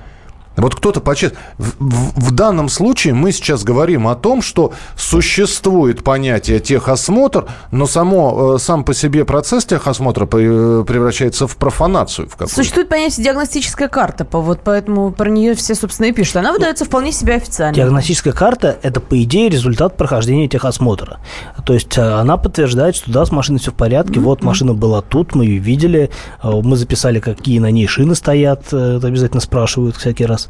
Вот 0.57 0.75
кто-то 0.75 1.01
почет... 1.01 1.35
В, 1.57 1.71
в- 1.79 2.25
в 2.27 2.31
данном 2.31 2.69
случае 2.69 3.13
мы 3.13 3.31
сейчас 3.31 3.63
говорим 3.63 4.07
о 4.07 4.15
том, 4.15 4.41
что 4.41 4.73
существует 4.95 6.03
понятие 6.03 6.59
техосмотр, 6.59 7.45
но 7.71 7.87
само, 7.87 8.55
э, 8.55 8.59
сам 8.59 8.83
по 8.83 8.93
себе 8.93 9.25
процесс 9.25 9.65
техосмотра 9.65 10.25
э, 10.25 10.83
превращается 10.87 11.47
в 11.47 11.55
профанацию. 11.57 12.27
В. 12.29 12.47
Существует 12.47 12.89
понятие 12.89 13.23
диагностическая 13.23 13.87
карта, 13.87 14.25
по- 14.25 14.41
вот 14.41 14.59
поэтому 14.63 15.11
про 15.11 15.29
нее 15.29 15.55
все, 15.55 15.75
собственно, 15.75 16.07
и 16.07 16.11
пишут. 16.11 16.37
Она 16.37 16.51
выдается 16.53 16.85
вполне 16.85 17.11
себе 17.11 17.35
официально. 17.35 17.73
Диагностическая 17.75 18.33
карта– 18.33 18.77
это, 18.81 18.99
по 18.99 19.21
идее, 19.23 19.49
результат 19.49 19.97
прохождения 19.97 20.47
техосмотра. 20.47 21.19
То 21.65 21.73
есть 21.73 21.97
э, 21.97 22.01
она 22.01 22.37
подтверждает, 22.37 22.95
что 22.95 23.11
да, 23.11 23.25
с 23.25 23.31
машиной 23.31 23.59
все 23.59 23.71
в 23.71 23.75
порядке, 23.75 24.19
вот 24.19 24.43
машина 24.43 24.73
была 24.73 25.01
тут, 25.01 25.35
мы 25.35 25.45
ее 25.45 25.59
видели, 25.59 26.09
мы 26.43 26.75
записали, 26.75 27.19
какие 27.19 27.59
на 27.59 27.71
ней 27.71 27.87
шины 27.87 28.15
стоят, 28.15 28.67
это 28.67 29.01
обязательно 29.07 29.41
спрашивают 29.41 29.95
всякий 29.95 30.25
раз. 30.25 30.44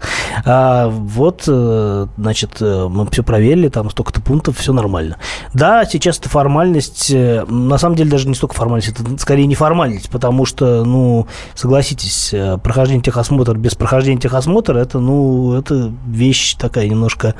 А 0.45 0.87
вот, 0.89 1.43
э, 1.47 2.07
значит, 2.17 2.57
э, 2.61 2.87
мы 2.89 3.09
все 3.09 3.23
проверили, 3.23 3.69
там 3.69 3.89
столько-то 3.89 4.21
пунктов, 4.21 4.57
все 4.57 4.73
нормально. 4.73 5.17
Да, 5.53 5.85
сейчас 5.85 6.19
это 6.19 6.29
формальность, 6.29 7.11
э, 7.11 7.45
на 7.47 7.77
самом 7.77 7.95
деле 7.95 8.09
даже 8.09 8.27
не 8.27 8.35
столько 8.35 8.55
формальность, 8.55 8.89
это 8.89 9.17
скорее 9.17 9.45
не 9.47 9.55
формальность, 9.55 10.09
потому 10.09 10.45
что, 10.45 10.83
ну, 10.83 11.27
согласитесь, 11.53 12.33
прохождение 12.63 13.03
техосмотра 13.03 13.55
без 13.55 13.75
прохождения 13.75 14.19
техосмотра, 14.19 14.77
это, 14.79 14.99
ну, 14.99 15.53
это 15.53 15.91
вещь 16.07 16.55
такая 16.55 16.87
немножко 16.87 17.35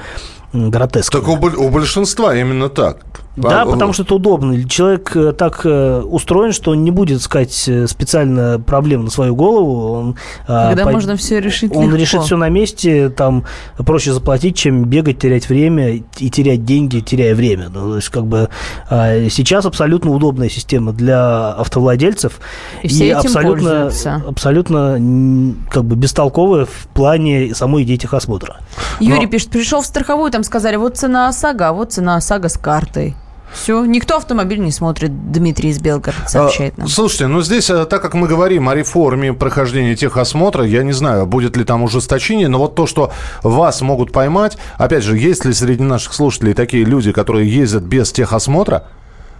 м, 0.55 0.71
гротескная. 0.71 1.21
Так 1.21 1.29
у, 1.29 1.33
у 1.65 1.69
большинства 1.69 2.35
именно 2.35 2.69
так. 2.69 2.97
Да, 3.37 3.63
А, 3.63 3.65
потому 3.65 3.91
что 3.91 4.03
это 4.03 4.15
удобно. 4.15 4.63
Человек 4.69 5.11
э, 5.13 5.33
так 5.33 5.65
э, 5.65 5.99
устроен, 5.99 6.53
что 6.53 6.71
он 6.71 6.85
не 6.85 6.91
будет 6.91 7.19
искать 7.19 7.65
э, 7.67 7.85
специально 7.85 8.61
проблем 8.61 9.03
на 9.03 9.11
свою 9.11 9.35
голову. 9.35 9.91
Он, 9.91 10.15
а, 10.47 10.69
Когда 10.69 10.83
пой- 10.85 10.93
можно 10.93 11.17
все 11.17 11.41
решить 11.41 11.75
Он 11.75 11.83
легко. 11.87 11.97
решит 11.97 12.21
все 12.21 12.37
на 12.37 12.47
месте, 12.47 13.09
там 13.09 13.43
проще 13.85 14.13
заплатить, 14.13 14.55
чем 14.55 14.85
бегать, 14.85 15.19
терять 15.19 15.49
время 15.49 15.95
и 16.17 16.29
терять 16.29 16.63
деньги, 16.63 17.01
теряя 17.01 17.35
время. 17.35 17.67
Ну, 17.73 17.89
то 17.89 17.95
есть, 17.97 18.07
как 18.07 18.25
бы 18.25 18.47
а, 18.89 19.27
сейчас 19.29 19.65
абсолютно 19.65 20.11
удобная 20.11 20.47
система 20.47 20.93
для 20.93 21.49
автовладельцев 21.55 22.39
И 22.83 22.87
все 22.87 23.07
этим 23.09 23.17
абсолютно, 23.17 23.69
пользуются. 23.69 24.23
абсолютно 24.29 25.53
как 25.69 25.83
бы 25.83 25.97
бестолковая 25.97 26.63
в 26.63 26.87
плане 26.93 27.53
самой 27.53 27.83
идеи 27.83 27.97
техосмотра. 27.97 28.61
Юрий 29.01 29.27
пишет, 29.27 29.49
пришел 29.49 29.81
в 29.81 29.85
страховую, 29.85 30.31
там 30.31 30.44
сказали, 30.45 30.77
вот 30.77 30.97
цена 30.97 31.27
ОСАГО, 31.27 31.69
а 31.69 31.73
вот 31.73 31.91
цена 31.91 32.15
ОСАГО 32.15 32.49
с 32.49 32.57
картой. 32.57 33.15
Все, 33.55 33.85
никто 33.85 34.17
автомобиль 34.17 34.59
не 34.59 34.71
смотрит, 34.71 35.31
Дмитрий 35.31 35.69
из 35.69 35.79
Белгорода 35.79 36.27
сообщает 36.27 36.77
нам. 36.77 36.87
А, 36.87 36.89
Слушайте, 36.89 37.27
ну 37.27 37.41
здесь, 37.41 37.69
э, 37.69 37.85
так 37.85 38.01
как 38.01 38.13
мы 38.13 38.27
говорим 38.27 38.67
о 38.67 38.75
реформе 38.75 39.33
прохождения 39.33 39.95
техосмотра, 39.95 40.65
я 40.65 40.83
не 40.83 40.91
знаю, 40.91 41.25
будет 41.25 41.55
ли 41.55 41.63
там 41.63 41.83
ужесточение, 41.83 42.49
но 42.49 42.59
вот 42.59 42.75
то, 42.75 42.85
что 42.85 43.11
вас 43.43 43.81
могут 43.81 44.11
поймать, 44.11 44.57
опять 44.77 45.03
же, 45.03 45.17
есть 45.17 45.45
ли 45.45 45.53
среди 45.53 45.83
наших 45.83 46.13
слушателей 46.13 46.53
такие 46.53 46.83
люди, 46.83 47.13
которые 47.13 47.49
ездят 47.49 47.83
без 47.83 48.11
техосмотра 48.11 48.87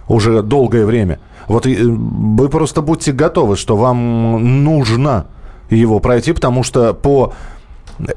уже 0.08 0.42
долгое 0.42 0.86
время, 0.86 1.18
вот 1.46 1.66
э, 1.66 1.76
вы 1.82 2.48
просто 2.48 2.80
будьте 2.80 3.12
готовы, 3.12 3.56
что 3.56 3.76
вам 3.76 4.64
нужно 4.64 5.26
его 5.68 6.00
пройти, 6.00 6.32
потому 6.32 6.62
что 6.62 6.94
по 6.94 7.34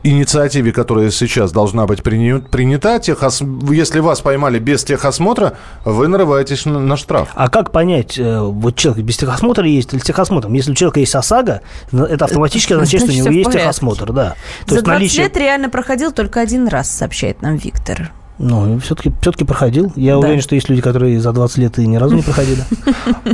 инициативе, 0.04 0.72
которая 0.72 1.12
сейчас 1.12 1.52
должна 1.52 1.86
быть 1.86 2.04
принята, 2.04 3.00
техос... 3.00 3.42
если 3.70 4.00
вас 4.00 4.22
поймали 4.22 4.60
без 4.60 4.84
техосмотра, 4.84 5.58
вы 5.86 6.08
нарываетесь 6.08 6.66
на, 6.66 6.80
на 6.80 6.98
штраф. 6.98 7.30
А 7.36 7.50
как 7.50 7.72
понять, 7.72 8.18
э, 8.18 8.40
вот 8.42 8.76
человек 8.76 9.04
без 9.04 9.18
техосмотра 9.18 9.66
есть 9.68 9.94
или 9.94 10.00
с 10.00 10.04
техосмотром? 10.04 10.54
Если 10.54 10.72
у 10.72 10.76
человека 10.76 11.00
есть 11.00 11.16
ОСАГО, 11.16 11.62
это 11.92 12.26
автоматически 12.26 12.74
означает, 12.74 13.04
что 13.04 13.12
у 13.12 13.16
него 13.16 13.30
есть 13.30 13.52
техосмотр, 13.52 14.12
да. 14.12 14.36
То 14.66 14.72
За 14.72 14.76
есть 14.76 14.86
20 14.86 14.88
наличие... 14.88 15.24
лет 15.24 15.38
реально 15.38 15.70
проходил 15.70 16.12
только 16.12 16.42
один 16.42 16.68
раз, 16.68 16.90
сообщает 16.90 17.42
нам 17.42 17.56
Виктор. 17.56 18.12
Ну, 18.40 18.80
все-таки 18.80 19.12
все 19.22 19.46
проходил. 19.46 19.92
Я 19.96 20.14
Да. 20.14 20.20
уверен, 20.20 20.42
что 20.42 20.56
есть 20.56 20.70
люди, 20.70 20.82
которые 20.82 21.20
за 21.20 21.34
20 21.34 21.58
лет 21.58 21.78
и 21.78 21.86
ни 21.86 21.98
разу 21.98 22.16
не 22.16 22.22
проходили. 22.22 22.62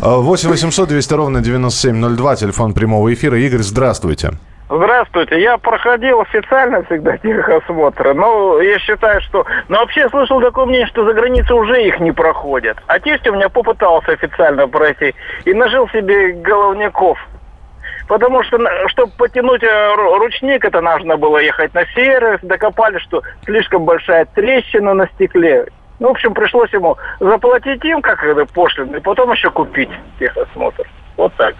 8 0.01 0.49
800 0.49 0.89
200 0.89 1.13
ровно 1.13 1.41
9702, 1.41 2.35
телефон 2.35 2.73
прямого 2.73 3.13
эфира. 3.13 3.37
Игорь, 3.37 3.61
здравствуйте. 3.61 4.31
Здравствуйте. 4.67 5.39
Я 5.43 5.59
проходил 5.59 6.21
официально 6.21 6.83
всегда 6.85 7.17
техосмотры, 7.17 8.15
но 8.15 8.59
я 8.61 8.79
считаю, 8.79 9.21
что... 9.21 9.45
Но 9.69 9.77
вообще 9.77 10.09
слышал 10.09 10.41
такое 10.41 10.65
мнение, 10.65 10.87
что 10.87 11.05
за 11.05 11.13
границей 11.13 11.55
уже 11.55 11.85
их 11.85 11.99
не 11.99 12.11
проходят. 12.11 12.77
А 12.87 12.99
тесть 12.99 13.27
у 13.27 13.33
меня 13.33 13.47
попытался 13.49 14.13
официально 14.13 14.67
пройти 14.67 15.13
и 15.45 15.53
нажил 15.53 15.87
себе 15.89 16.31
головняков. 16.33 17.19
Потому 18.07 18.43
что, 18.43 18.59
чтобы 18.87 19.11
потянуть 19.17 19.63
э, 19.63 19.67
ру- 19.67 20.17
ручник, 20.17 20.63
это 20.63 20.81
нужно 20.81 21.17
было 21.17 21.39
ехать 21.39 21.73
на 21.73 21.85
сервис, 21.87 22.39
докопали, 22.43 22.99
что 22.99 23.21
слишком 23.45 23.85
большая 23.85 24.25
трещина 24.25 24.93
на 24.93 25.07
стекле. 25.07 25.65
Ну, 25.99 26.09
в 26.09 26.11
общем, 26.11 26.33
пришлось 26.33 26.71
ему 26.73 26.97
заплатить 27.19 27.83
им, 27.85 28.01
как 28.01 28.23
и 28.23 28.99
потом 28.99 29.31
еще 29.31 29.49
купить 29.49 29.89
техосмотр. 30.19 30.87
Вот 31.17 31.33
так. 31.35 31.55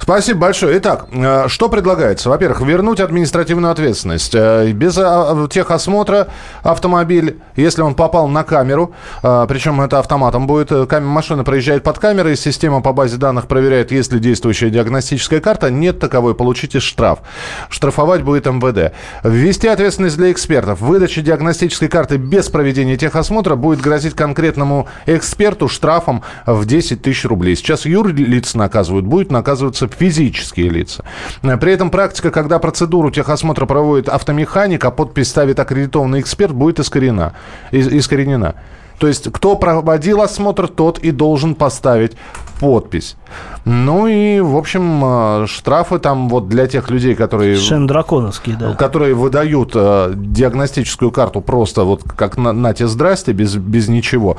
Спасибо 0.00 0.40
большое. 0.40 0.78
Итак, 0.78 1.06
э, 1.12 1.44
что 1.48 1.68
предлагается? 1.68 2.30
Во-первых, 2.30 2.62
вернуть 2.62 3.00
административную 3.00 3.70
ответственность. 3.70 4.34
Э, 4.34 4.70
Без 4.72 4.96
а, 4.98 5.46
техосмотра 5.48 6.28
автомобиль, 6.62 7.38
если 7.54 7.82
он 7.82 7.94
попал 7.94 8.26
на 8.26 8.42
камеру, 8.42 8.92
э, 9.22 9.46
причем 9.48 9.80
это 9.80 9.98
автоматом 9.98 10.46
будет, 10.46 10.72
машина 11.00 11.44
проезжает 11.44 11.84
под 11.84 11.98
камерой, 11.98 12.36
система 12.36 12.80
по 12.80 12.92
базе 12.92 13.18
данных 13.18 13.46
проверяет, 13.46 13.92
есть 13.92 14.12
ли 14.12 14.18
действующая 14.18 14.70
диагностическая 14.70 15.40
карта, 15.40 15.70
нет 15.70 16.00
таковой, 16.00 16.34
получите 16.34 16.80
штраф. 16.80 17.20
Штрафовать 17.68 18.22
будет 18.22 18.46
МВД. 18.46 18.92
Ввести 19.22 19.68
ответственность 19.68 20.16
для 20.16 20.32
экспертов. 20.32 20.80
Выдача 20.80 21.20
диагностической 21.20 21.88
карты 21.88 22.16
без 22.16 22.48
проведения 22.48 22.96
техосмотра 22.96 23.54
будет 23.54 23.80
грозить 23.80 24.14
конкретному 24.14 24.88
эксперту 25.06 25.68
штрафом 25.68 26.22
в 26.46 26.64
10 26.64 27.02
тысяч 27.02 27.24
рублей. 27.26 27.54
Сейчас 27.54 27.84
юрлиц 27.84 28.54
наказывают, 28.54 29.06
будет 29.06 29.30
наказываться 29.40 29.88
физические 29.88 30.68
лица. 30.68 31.04
Э, 31.42 31.56
При 31.56 31.72
этом 31.72 31.90
практика, 31.90 32.30
когда 32.30 32.58
процедуру 32.58 33.10
техосмотра 33.10 33.66
проводит 33.66 34.08
автомеханик, 34.08 34.84
а 34.84 34.90
подпись 34.90 35.28
ставит 35.28 35.58
аккредитованный 35.58 36.20
эксперт, 36.20 36.52
будет 36.52 36.78
искорена. 36.80 37.32
искоренена. 37.72 38.54
То 38.98 39.08
есть, 39.08 39.32
кто 39.32 39.56
проводил 39.56 40.20
осмотр, 40.20 40.68
тот 40.68 40.98
и 40.98 41.10
должен 41.10 41.54
поставить 41.54 42.12
подпись. 42.60 43.16
Ну 43.64 44.06
и, 44.06 44.40
в 44.40 44.56
общем, 44.56 45.02
э, 45.02 45.46
штрафы 45.46 45.98
там 45.98 46.28
вот 46.28 46.48
для 46.48 46.66
тех 46.66 46.90
людей, 46.90 47.14
которые... 47.14 47.56
Совершенно 47.56 47.88
драконовские, 47.88 48.56
да. 48.56 48.74
Которые 48.74 49.14
выдают 49.14 49.72
э, 49.74 50.12
диагностическую 50.14 51.10
карту 51.10 51.40
просто 51.40 51.84
вот 51.84 52.02
как 52.04 52.36
на, 52.36 52.52
на 52.52 52.74
те 52.74 52.86
здрасте, 52.86 53.32
без, 53.32 53.56
без 53.56 53.88
ничего. 53.88 54.36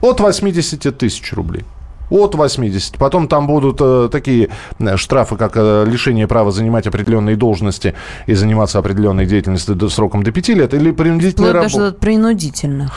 От 0.00 0.20
80 0.20 0.96
тысяч 0.96 1.32
рублей. 1.32 1.64
От 2.10 2.34
80. 2.34 2.96
Потом 2.98 3.28
там 3.28 3.46
будут 3.46 3.78
э, 3.80 4.08
такие 4.10 4.50
э, 4.78 4.96
штрафы, 4.96 5.36
как 5.36 5.52
э, 5.56 5.84
лишение 5.86 6.26
права 6.26 6.50
занимать 6.50 6.86
определенные 6.86 7.36
должности 7.36 7.94
и 8.26 8.34
заниматься 8.34 8.78
определенной 8.78 9.26
деятельностью 9.26 9.74
до, 9.74 9.88
сроком 9.88 10.22
до 10.22 10.32
5 10.32 10.48
лет 10.50 10.74
или 10.74 10.92
принудительная 10.92 11.50
Вплоть 11.50 11.62
даже 11.64 11.76
работа. 11.78 11.94
до 11.94 12.00
принудительно. 12.00 12.92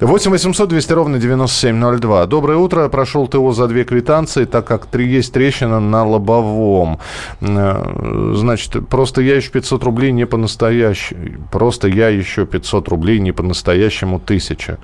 8 0.00 0.30
800 0.30 0.68
200 0.68 0.92
ровно 0.92 1.18
9702. 1.18 2.26
Доброе 2.26 2.56
утро. 2.58 2.88
Прошел 2.88 3.26
ТО 3.28 3.52
за 3.52 3.66
две 3.68 3.84
квитанции, 3.84 4.44
так 4.46 4.66
как 4.66 4.86
три, 4.86 5.06
есть 5.08 5.32
трещина 5.32 5.80
на 5.80 6.06
лобовом. 6.06 6.98
Э, 7.40 8.32
Значит, 8.34 8.88
просто 8.88 9.20
я 9.22 9.36
еще 9.36 9.50
500 9.50 9.84
рублей 9.84 10.12
не 10.12 10.26
по-настоящему. 10.26 11.46
Просто 11.50 11.88
я 11.88 12.08
еще 12.08 12.46
500 12.46 12.88
рублей 12.88 13.20
не 13.20 13.32
по-настоящему 13.32 14.18
тысяча. 14.20 14.78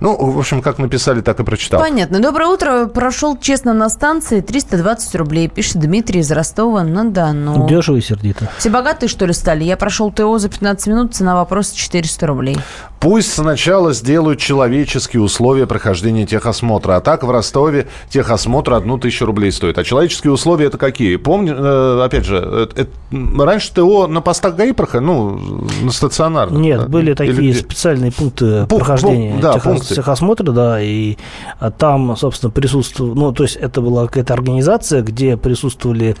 Ну, 0.00 0.16
в 0.16 0.38
общем, 0.38 0.62
как 0.62 0.78
написали, 0.78 1.20
так 1.20 1.40
и 1.40 1.44
прочитал. 1.44 1.80
Понятно. 1.80 2.20
Доброе 2.20 2.46
утро. 2.46 2.86
Прошел 2.86 3.36
честно 3.36 3.74
на 3.74 3.88
станции 3.90 4.40
320 4.40 5.14
рублей, 5.16 5.48
пишет 5.48 5.78
Дмитрий 5.78 6.20
из 6.20 6.30
Ростова 6.32 6.82
на 6.82 7.04
Дону. 7.04 7.68
Дешево 7.68 7.96
и 7.96 8.00
сердито. 8.00 8.48
Все 8.58 8.70
богатые, 8.70 9.08
что 9.08 9.26
ли, 9.26 9.32
стали? 9.32 9.64
Я 9.64 9.76
прошел 9.76 10.10
ТО 10.10 10.38
за 10.38 10.48
15 10.48 10.86
минут, 10.86 11.14
цена 11.14 11.34
вопроса 11.34 11.76
400 11.76 12.26
рублей. 12.26 12.56
Пусть 13.00 13.32
сначала 13.32 13.94
сделают 13.94 14.40
человеческие 14.40 15.22
условия 15.22 15.66
прохождения 15.66 16.26
техосмотра. 16.26 16.96
А 16.96 17.00
так 17.00 17.22
в 17.22 17.30
Ростове 17.30 17.88
техосмотр 18.10 18.74
одну 18.74 18.98
тысячу 18.98 19.24
рублей 19.24 19.52
стоит. 19.52 19.78
А 19.78 19.84
человеческие 19.84 20.32
условия 20.32 20.66
это 20.66 20.76
какие? 20.76 21.16
Помню, 21.16 21.54
э, 21.56 22.02
опять 22.04 22.26
же, 22.26 22.68
э, 22.76 22.84
э, 23.12 23.42
раньше 23.42 23.72
ТО 23.72 24.06
на 24.06 24.20
постах 24.20 24.54
ГАИ 24.56 24.72
проходили, 24.72 25.06
ну, 25.06 25.40
на 25.82 25.90
стационарных. 25.92 26.60
Нет, 26.60 26.80
да? 26.80 26.86
были 26.88 27.14
такие 27.14 27.54
специальные 27.54 28.12
пункты 28.12 28.66
Пункт, 28.66 28.84
прохождения 28.84 29.30
пункт, 29.30 29.42
да, 29.42 29.52
техос- 29.54 29.62
пункты. 29.62 29.89
Техосмотра, 29.94 30.52
да, 30.52 30.80
и 30.80 31.16
а, 31.58 31.70
там, 31.70 32.16
собственно, 32.16 32.50
присутствовал, 32.50 33.14
ну, 33.14 33.32
то 33.32 33.44
есть 33.44 33.56
это 33.56 33.80
была 33.80 34.06
какая-то 34.06 34.34
организация, 34.34 35.02
где 35.02 35.36
присутствовали, 35.36 36.16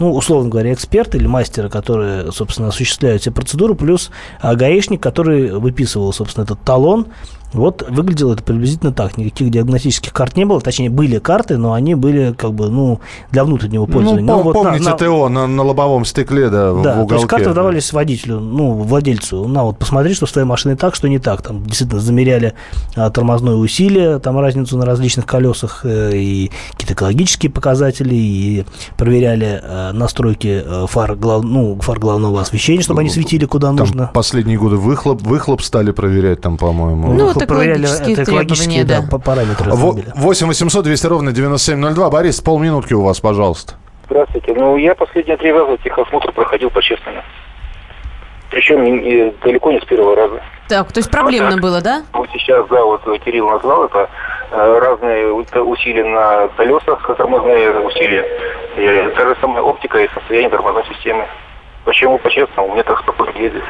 ну, 0.00 0.12
условно 0.14 0.48
говоря, 0.50 0.72
эксперты 0.72 1.18
или 1.18 1.26
мастеры, 1.26 1.68
которые, 1.68 2.32
собственно, 2.32 2.68
осуществляют 2.68 3.22
все 3.22 3.30
процедуры, 3.30 3.74
плюс 3.74 4.10
а, 4.40 4.56
гаишник, 4.56 5.00
который 5.00 5.52
выписывал, 5.52 6.12
собственно, 6.12 6.44
этот 6.44 6.60
талон, 6.62 7.06
вот 7.52 7.84
выглядело 7.88 8.34
это 8.34 8.42
приблизительно 8.42 8.92
так. 8.92 9.16
Никаких 9.16 9.50
диагностических 9.50 10.12
карт 10.12 10.36
не 10.36 10.44
было. 10.44 10.60
Точнее, 10.60 10.88
были 10.88 11.18
карты, 11.18 11.56
но 11.56 11.72
они 11.72 11.94
были 11.96 12.32
как 12.32 12.52
бы, 12.52 12.68
ну, 12.68 13.00
для 13.32 13.44
внутреннего 13.44 13.86
пользования. 13.86 14.22
Ну, 14.22 14.36
Но 14.36 14.42
вот 14.42 14.54
на- 14.54 14.62
помните 14.62 14.90
на- 14.90 14.96
ТО 14.96 15.28
на, 15.28 15.46
на 15.46 15.62
лобовом 15.64 16.04
стекле, 16.04 16.48
да, 16.48 16.72
в 16.72 16.82
да, 16.82 16.92
уголке. 16.92 17.08
то 17.08 17.14
есть 17.16 17.26
карты 17.26 17.48
выдавались 17.48 17.92
водителю, 17.92 18.38
ну, 18.38 18.74
владельцу. 18.74 19.48
На, 19.48 19.64
вот 19.64 19.78
посмотри, 19.78 20.14
что 20.14 20.26
с 20.26 20.32
твоей 20.32 20.46
машиной 20.46 20.76
так, 20.76 20.94
что 20.94 21.08
не 21.08 21.18
так. 21.18 21.42
Там 21.42 21.64
действительно 21.64 22.00
замеряли 22.00 22.54
а, 22.94 23.10
тормозное 23.10 23.56
усилие, 23.56 24.20
там 24.20 24.38
разницу 24.38 24.78
на 24.78 24.86
различных 24.86 25.26
колесах 25.26 25.80
э, 25.84 26.12
и 26.14 26.52
какие-то 26.72 26.94
экологические 26.94 27.50
показатели, 27.50 28.14
и 28.14 28.64
проверяли 28.96 29.60
э, 29.60 29.89
настройки 29.92 30.62
э, 30.64 30.86
фар, 30.88 31.14
глав, 31.16 31.42
ну, 31.44 31.78
фар 31.80 31.98
главного 31.98 32.40
освещения, 32.40 32.82
чтобы 32.82 33.00
они 33.00 33.10
светили 33.10 33.44
куда 33.44 33.68
Там 33.68 33.76
нужно. 33.76 34.10
последние 34.12 34.58
годы 34.58 34.76
выхлоп, 34.76 35.22
выхлоп 35.22 35.62
стали 35.62 35.90
проверять 35.90 36.40
там, 36.40 36.56
по-моему. 36.56 37.12
Ну, 37.12 37.32
вот 37.32 37.46
проверяли 37.46 37.82
экологические 37.84 38.12
это 38.14 38.22
экологические 38.24 38.84
да, 38.84 39.00
да. 39.02 39.06
па- 39.10 39.18
параметры 39.18 39.70
Во- 39.70 39.74
автомобиля. 39.88 40.12
8 40.16 40.46
800 40.46 40.84
200 40.84 41.06
ровно 41.06 41.32
9702. 41.32 42.10
Борис, 42.10 42.40
полминутки 42.40 42.94
у 42.94 43.02
вас, 43.02 43.20
пожалуйста. 43.20 43.74
Здравствуйте. 44.06 44.54
Ну, 44.56 44.76
я 44.76 44.94
последние 44.94 45.36
три 45.36 45.52
раза 45.52 45.76
техосмотр 45.84 46.32
проходил 46.32 46.70
по-честному. 46.70 47.18
Причем 48.50 48.84
далеко 49.42 49.72
не 49.72 49.80
с 49.80 49.84
первого 49.84 50.16
раза. 50.16 50.40
Так, 50.68 50.92
то 50.92 50.98
есть 50.98 51.10
проблемно 51.10 51.56
было, 51.56 51.80
да? 51.80 52.02
Вот 52.12 52.28
сейчас, 52.32 52.66
да, 52.68 52.84
вот 52.84 53.02
Кирилл 53.24 53.48
назвал 53.48 53.84
это, 53.84 54.08
э, 54.50 54.78
разные 54.78 55.32
усилия 55.32 56.04
на 56.04 56.48
колесах, 56.56 57.16
тормозные 57.16 57.78
усилия. 57.80 58.26
И 58.76 59.14
та 59.16 59.28
же 59.28 59.36
самая 59.40 59.62
оптика 59.62 59.98
и 59.98 60.08
состояние 60.14 60.50
тормозной 60.50 60.84
системы. 60.86 61.26
Почему 61.84 62.18
по-честному? 62.18 62.68
У 62.68 62.72
меня 62.72 62.82
так 62.82 63.00
спокойно 63.00 63.36
ездит. 63.38 63.64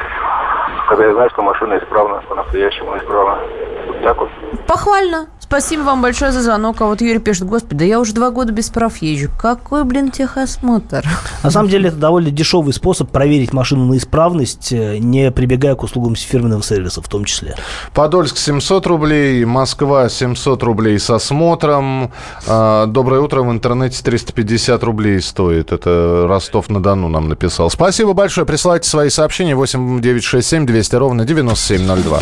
Когда 0.87 1.05
я 1.05 1.13
знаю, 1.13 1.29
что 1.29 1.41
машина 1.41 1.77
исправна, 1.77 2.21
по-настоящему 2.27 2.97
исправна. 2.97 3.39
Вот 3.87 4.01
так 4.03 4.17
вот. 4.17 4.29
Похвально. 4.67 5.27
Спасибо 5.51 5.81
вам 5.81 6.01
большое 6.01 6.31
за 6.31 6.41
звонок. 6.41 6.79
А 6.79 6.85
вот 6.85 7.01
Юрий 7.01 7.19
пишет, 7.19 7.45
господи, 7.45 7.79
да 7.79 7.83
я 7.83 7.99
уже 7.99 8.13
два 8.13 8.31
года 8.31 8.53
без 8.53 8.69
прав 8.69 8.95
езжу. 9.01 9.29
Какой, 9.37 9.83
блин, 9.83 10.09
техосмотр? 10.09 11.05
На 11.43 11.51
самом 11.51 11.67
деле 11.67 11.89
это 11.89 11.97
довольно 11.97 12.31
дешевый 12.31 12.73
способ 12.73 13.11
проверить 13.11 13.51
машину 13.51 13.83
на 13.83 13.97
исправность, 13.97 14.71
э, 14.71 14.97
не 14.99 15.29
прибегая 15.29 15.75
к 15.75 15.83
услугам 15.83 16.15
фирменного 16.15 16.63
сервиса 16.63 17.01
в 17.01 17.09
том 17.09 17.25
числе. 17.25 17.57
Подольск 17.93 18.37
700 18.37 18.87
рублей, 18.87 19.43
Москва 19.43 20.07
700 20.07 20.63
рублей 20.63 20.97
с 20.97 21.09
осмотром. 21.09 22.13
А, 22.47 22.85
Доброе 22.85 23.19
утро, 23.19 23.41
в 23.41 23.51
интернете 23.51 24.01
350 24.01 24.81
рублей 24.85 25.19
стоит. 25.21 25.73
Это 25.73 26.27
Ростов-на-Дону 26.29 27.09
нам 27.09 27.27
написал. 27.27 27.69
Спасибо 27.69 28.13
большое. 28.13 28.47
Присылайте 28.47 28.87
свои 28.87 29.09
сообщения 29.09 29.57
8967 29.57 30.65
200 30.65 30.95
ровно 30.95 31.25
9702. 31.25 32.21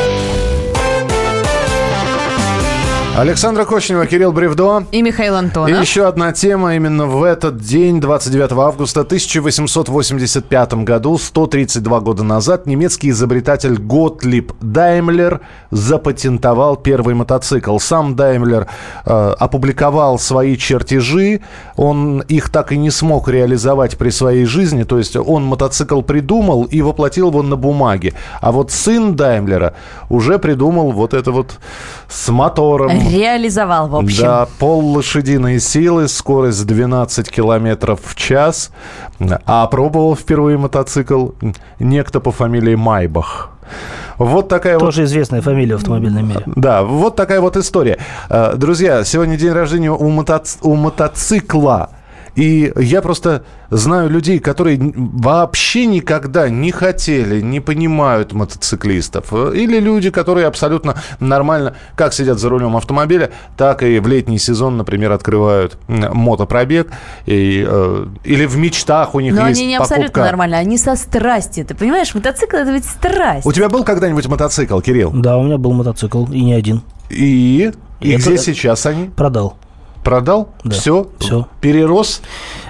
Александра 3.21 3.65
Кочнева, 3.65 4.07
Кирилл 4.07 4.31
Бревдо. 4.31 4.83
И 4.91 5.03
Михаил 5.03 5.35
И 5.35 5.37
Антонов. 5.37 5.79
еще 5.79 6.07
одна 6.07 6.33
тема 6.33 6.75
именно 6.75 7.05
в 7.05 7.21
этот 7.21 7.59
день, 7.59 8.01
29 8.01 8.51
августа 8.53 9.01
1885 9.01 10.73
году, 10.73 11.19
132 11.19 11.99
года 11.99 12.23
назад, 12.23 12.65
немецкий 12.65 13.11
изобретатель 13.11 13.77
Готлиб 13.77 14.53
Даймлер 14.59 15.41
запатентовал 15.69 16.77
первый 16.77 17.13
мотоцикл. 17.13 17.77
Сам 17.77 18.15
Даймлер 18.15 18.65
э, 19.05 19.33
опубликовал 19.37 20.17
свои 20.17 20.57
чертежи, 20.57 21.41
он 21.75 22.21
их 22.21 22.49
так 22.49 22.71
и 22.71 22.77
не 22.77 22.89
смог 22.89 23.29
реализовать 23.29 23.99
при 23.99 24.09
своей 24.09 24.45
жизни, 24.45 24.81
то 24.81 24.97
есть 24.97 25.15
он 25.15 25.45
мотоцикл 25.45 26.01
придумал 26.01 26.63
и 26.63 26.81
воплотил 26.81 27.27
его 27.27 27.43
на 27.43 27.55
бумаге. 27.55 28.15
А 28.41 28.51
вот 28.51 28.71
сын 28.71 29.15
Даймлера 29.15 29.75
уже 30.09 30.39
придумал 30.39 30.91
вот 30.91 31.13
это 31.13 31.31
вот 31.31 31.59
с 32.11 32.29
мотором. 32.29 32.91
Реализовал, 32.91 33.87
в 33.87 33.95
общем. 33.95 34.23
Да, 34.23 34.47
пол 34.59 34.85
лошадиной 34.95 35.59
силы, 35.59 36.07
скорость 36.07 36.65
12 36.67 37.29
километров 37.31 38.01
в 38.03 38.15
час. 38.15 38.71
А 39.45 39.65
пробовал 39.67 40.15
впервые 40.15 40.57
мотоцикл 40.57 41.29
некто 41.79 42.19
по 42.19 42.31
фамилии 42.31 42.75
Майбах. 42.75 43.49
Вот 44.17 44.49
такая 44.49 44.73
вот... 44.77 44.85
Тоже 44.87 45.05
известная 45.05 45.41
фамилия 45.41 45.75
в 45.75 45.79
автомобильном 45.79 46.27
мире. 46.27 46.43
Да, 46.45 46.83
вот 46.83 47.15
такая 47.15 47.39
вот 47.39 47.55
история. 47.57 47.97
Э, 48.29 48.53
Друзья, 48.55 49.03
сегодня 49.03 49.37
день 49.37 49.51
рождения 49.51 49.91
у, 49.91 50.09
мотоц- 50.11 50.57
у 50.61 50.75
мотоцикла. 50.75 51.89
И 52.35 52.71
я 52.77 53.01
просто 53.01 53.43
знаю 53.69 54.09
людей, 54.09 54.39
которые 54.39 54.79
вообще 54.79 55.85
никогда 55.85 56.49
не 56.49 56.71
хотели, 56.71 57.41
не 57.41 57.59
понимают 57.59 58.33
мотоциклистов. 58.33 59.33
Или 59.33 59.79
люди, 59.79 60.09
которые 60.09 60.47
абсолютно 60.47 60.95
нормально 61.19 61.75
как 61.95 62.13
сидят 62.13 62.39
за 62.39 62.49
рулем 62.49 62.77
автомобиля, 62.77 63.31
так 63.57 63.83
и 63.83 63.99
в 63.99 64.07
летний 64.07 64.39
сезон, 64.39 64.77
например, 64.77 65.11
открывают 65.11 65.77
мотопробег. 65.87 66.89
И, 67.25 67.65
э, 67.67 68.05
или 68.23 68.45
в 68.45 68.57
мечтах 68.57 69.13
у 69.15 69.19
них 69.19 69.33
Но 69.33 69.47
есть 69.47 69.59
они 69.59 69.67
не 69.67 69.77
покупка. 69.77 69.95
абсолютно 69.95 70.23
нормально, 70.23 70.57
они 70.57 70.77
со 70.77 70.95
страстью. 70.95 71.65
Ты 71.65 71.75
понимаешь, 71.75 72.13
мотоцикл 72.15 72.55
это 72.55 72.71
ведь 72.71 72.85
страсть. 72.85 73.45
У 73.45 73.51
тебя 73.51 73.69
был 73.69 73.83
когда-нибудь 73.83 74.27
мотоцикл, 74.27 74.79
Кирилл? 74.79 75.11
Да, 75.13 75.37
у 75.37 75.43
меня 75.43 75.57
был 75.57 75.73
мотоцикл, 75.73 76.25
и 76.31 76.41
не 76.43 76.53
один. 76.53 76.81
И? 77.09 77.71
И 77.99 78.11
Это- 78.11 78.21
где 78.29 78.37
сейчас 78.37 78.85
они? 78.85 79.09
Продал. 79.15 79.57
Продал? 80.03 80.49
Да. 80.63 80.71
Все? 80.71 81.09
Все. 81.19 81.47
Перерос? 81.61 82.21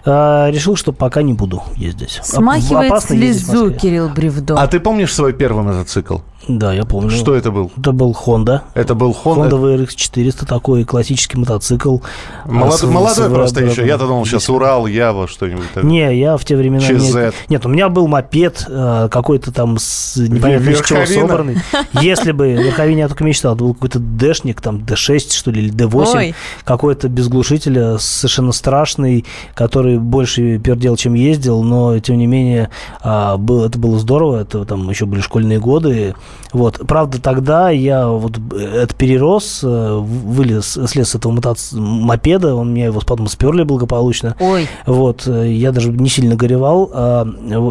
А, 0.06 0.50
решил, 0.50 0.76
что 0.76 0.92
пока 0.92 1.22
не 1.22 1.34
буду 1.34 1.64
ездить. 1.76 2.18
Оп- 2.20 2.26
Смахивает 2.26 2.92
опасно 2.92 3.16
слезу. 3.16 3.72
Кирилл 3.72 4.10
Бревдо. 4.10 4.58
А 4.60 4.68
ты 4.68 4.80
помнишь 4.80 5.14
свой 5.14 5.32
первый 5.34 5.64
мотоцикл? 5.64 6.18
Да, 6.48 6.74
я 6.74 6.86
помню. 6.86 7.12
Что 7.12 7.36
это 7.36 7.52
был? 7.52 7.72
Это 7.78 7.92
был 7.92 8.18
Honda. 8.26 8.62
Это 8.74 8.96
был 8.96 9.12
Honda? 9.24 9.50
Honda 9.50 9.62
VRX 9.62 9.90
400, 9.96 10.46
такой 10.46 10.84
классический 10.86 11.38
мотоцикл. 11.38 11.98
Молод- 12.46 12.80
с- 12.80 12.84
молодой 12.84 13.30
с- 13.30 13.34
просто 13.34 13.60
с- 13.68 13.72
еще. 13.72 13.86
Я-то 13.86 14.08
думал, 14.08 14.26
сейчас 14.26 14.50
Урал, 14.50 14.88
Ява, 14.88 15.28
что-нибудь. 15.28 15.64
Не, 15.84 16.18
я 16.18 16.38
в 16.38 16.46
те 16.46 16.56
времена... 16.56 16.82
ЧЗ. 16.82 17.14
Нет, 17.14 17.34
нет, 17.50 17.66
у 17.66 17.70
меня 17.70 17.90
был 17.90 18.08
мопед 18.08 18.66
э, 18.68 19.08
какой-то 19.12 19.52
там 19.52 19.78
с 19.78 20.18
непонятно 20.18 20.70
из 20.70 20.82
чего 20.82 21.06
собранный. 21.06 21.58
Если 22.02 22.32
бы 22.32 22.52
Верховине 22.54 23.02
я 23.02 23.08
только 23.08 23.24
мечтал, 23.24 23.54
это 23.56 23.64
был 23.64 23.74
какой-то 23.76 24.00
Дэшник, 24.00 24.62
там 24.62 24.78
D6, 24.78 25.32
что 25.34 25.52
ли, 25.52 25.62
или 25.62 25.72
D8, 25.74 26.16
Ой. 26.16 26.36
какой-то 26.64 27.08
без 27.08 27.28
глушителя, 27.28 27.98
совершенно 28.00 28.52
страшный, 28.52 29.26
который 29.54 30.00
больше 30.00 30.58
пердел, 30.58 30.96
чем 30.98 31.14
ездил, 31.14 31.62
но, 31.64 32.00
тем 32.00 32.18
не 32.18 32.26
менее, 32.28 32.70
а, 33.04 33.36
это 33.36 33.78
было 33.78 34.00
здорово, 34.00 34.42
это 34.42 34.66
там 34.66 34.90
еще 34.90 35.06
были 35.06 35.22
школьные 35.22 35.60
годы. 35.60 36.16
Вот. 36.54 36.82
Правда, 36.88 37.22
тогда 37.22 37.70
я 37.70 38.08
вот 38.08 38.38
это 38.54 38.94
перерос, 38.96 39.62
э, 39.64 39.98
вылез, 40.02 40.78
слез 40.88 41.10
с 41.10 41.16
этого 41.16 41.32
мотоц- 41.34 41.76
мопеда, 41.78 42.56
он 42.56 42.74
меня 42.74 42.86
его 42.86 43.00
потом 43.00 43.28
сперли 43.28 43.64
благополучно. 43.64 44.36
Ой. 44.40 44.68
Вот, 44.86 45.28
э, 45.28 45.52
я 45.52 45.72
даже 45.72 45.92
не 45.92 46.10
сильно 46.10 46.36
горевал. 46.36 46.90
а, 46.94 47.26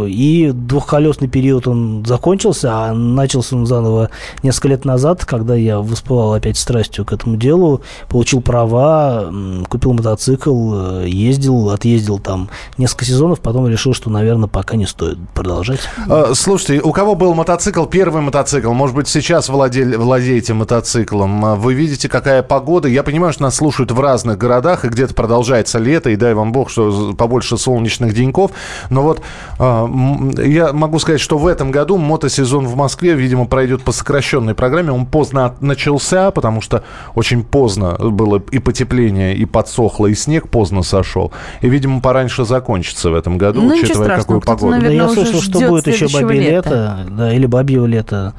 И 0.08 0.50
двухколесный 0.52 1.28
период 1.28 1.68
он 1.68 2.04
закончился, 2.06 2.70
а 2.72 2.92
начался 2.94 3.56
он 3.56 3.66
заново 3.66 4.10
несколько 4.42 4.68
лет 4.68 4.84
назад, 4.84 5.24
когда 5.24 5.54
я 5.54 5.80
воспылал 5.80 6.32
опять 6.34 6.56
страстью 6.56 7.04
к 7.04 7.12
этому 7.12 7.36
делу, 7.36 7.82
получил 8.08 8.40
права, 8.40 9.30
купил 9.68 9.92
мотоцикл, 9.92 10.74
э, 11.02 11.04
ездил, 11.08 11.70
отъездил 11.70 12.18
там 12.18 12.48
несколько 12.78 13.04
сезонов, 13.04 13.40
потом 13.40 13.68
решил, 13.68 13.92
что, 13.94 14.10
наверное, 14.10 14.48
пока 14.48 14.76
не 14.76 14.86
стоит 14.86 15.18
продолжать. 15.34 15.80
А, 16.08 16.32
Слушайте, 16.34 16.80
у 16.80 16.92
кого 16.92 17.14
был 17.14 17.34
мотоцикл, 17.34 17.84
первый 17.84 18.22
мотоцикл, 18.22 18.49
может 18.62 18.96
быть, 18.96 19.08
сейчас 19.08 19.48
владель- 19.48 19.96
владеете 19.96 20.54
мотоциклом, 20.54 21.44
а 21.44 21.54
вы 21.56 21.74
видите, 21.74 22.08
какая 22.08 22.42
погода. 22.42 22.88
Я 22.88 23.02
понимаю, 23.02 23.32
что 23.32 23.42
нас 23.42 23.56
слушают 23.56 23.90
в 23.92 24.00
разных 24.00 24.38
городах, 24.38 24.84
и 24.84 24.88
где-то 24.88 25.14
продолжается 25.14 25.78
лето, 25.78 26.10
и 26.10 26.16
дай 26.16 26.34
вам 26.34 26.52
бог, 26.52 26.70
что 26.70 27.12
побольше 27.16 27.56
солнечных 27.58 28.14
деньков. 28.14 28.50
Но 28.90 29.02
вот 29.02 29.22
м, 29.58 30.30
я 30.38 30.72
могу 30.72 30.98
сказать, 30.98 31.20
что 31.20 31.38
в 31.38 31.46
этом 31.46 31.70
году 31.70 31.96
мотосезон 31.96 32.66
в 32.66 32.76
Москве, 32.76 33.14
видимо, 33.14 33.46
пройдет 33.46 33.82
по 33.82 33.92
сокращенной 33.92 34.54
программе. 34.54 34.92
Он 34.92 35.06
поздно 35.06 35.54
начался, 35.60 36.30
потому 36.30 36.60
что 36.60 36.82
очень 37.14 37.42
поздно 37.44 37.96
было 37.98 38.42
и 38.50 38.58
потепление, 38.58 39.36
и 39.36 39.44
подсохло, 39.44 40.06
и 40.06 40.14
снег 40.14 40.48
поздно 40.48 40.82
сошел. 40.82 41.32
И, 41.60 41.68
видимо, 41.68 42.00
пораньше 42.00 42.44
закончится 42.44 43.10
в 43.10 43.14
этом 43.14 43.38
году, 43.38 43.60
Ну, 43.62 43.74
учитывая, 43.74 44.06
страшного, 44.06 44.20
какую 44.20 44.40
погоду. 44.40 44.70
наверное, 44.72 44.98
да 44.98 45.04
я 45.04 45.08
слышал, 45.14 45.40
что 45.40 45.60
будет 45.68 45.86
еще 45.86 46.08
бабье 46.08 46.40
лето, 46.40 47.06
да, 47.10 47.32
или 47.34 47.46
бабьего 47.46 47.86
лета. 47.86 48.34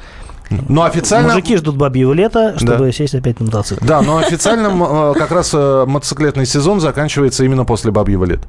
Но 0.68 0.84
официально... 0.84 1.30
Мужики 1.30 1.56
ждут 1.58 1.78
бабьего 1.78 2.14
лета, 2.14 2.56
чтобы 2.58 2.78
Да. 2.88 2.92
сесть 2.92 3.16
опять 3.16 3.40
на 3.40 3.46
мотоцикл. 3.46 3.86
Да, 3.86 4.02
но 4.02 4.18
официально 4.18 4.68
э, 5.16 5.18
как 5.18 5.32
раз 5.32 5.52
э, 5.54 5.86
мотоциклетный 5.88 6.46
сезон 6.46 6.82
заканчивается 6.82 7.46
именно 7.46 7.64
после 7.64 7.92
бабьего 7.92 8.26
лета. 8.26 8.48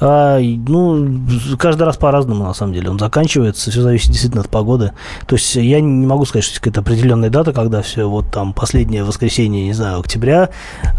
А, 0.00 0.38
ну, 0.40 1.20
каждый 1.58 1.82
раз 1.84 1.96
по-разному, 1.96 2.44
на 2.44 2.54
самом 2.54 2.74
деле. 2.74 2.90
Он 2.90 2.98
заканчивается, 2.98 3.70
все 3.70 3.82
зависит 3.82 4.10
действительно 4.10 4.42
от 4.42 4.48
погоды. 4.48 4.92
То 5.26 5.36
есть 5.36 5.54
я 5.56 5.80
не 5.80 6.06
могу 6.06 6.24
сказать, 6.24 6.44
что 6.44 6.52
есть 6.52 6.60
какая-то 6.60 6.80
определенная 6.80 7.30
дата, 7.30 7.52
когда 7.52 7.82
все, 7.82 8.08
вот 8.08 8.30
там 8.30 8.52
последнее 8.52 9.04
воскресенье, 9.04 9.64
не 9.64 9.72
знаю, 9.72 10.00
октября, 10.00 10.50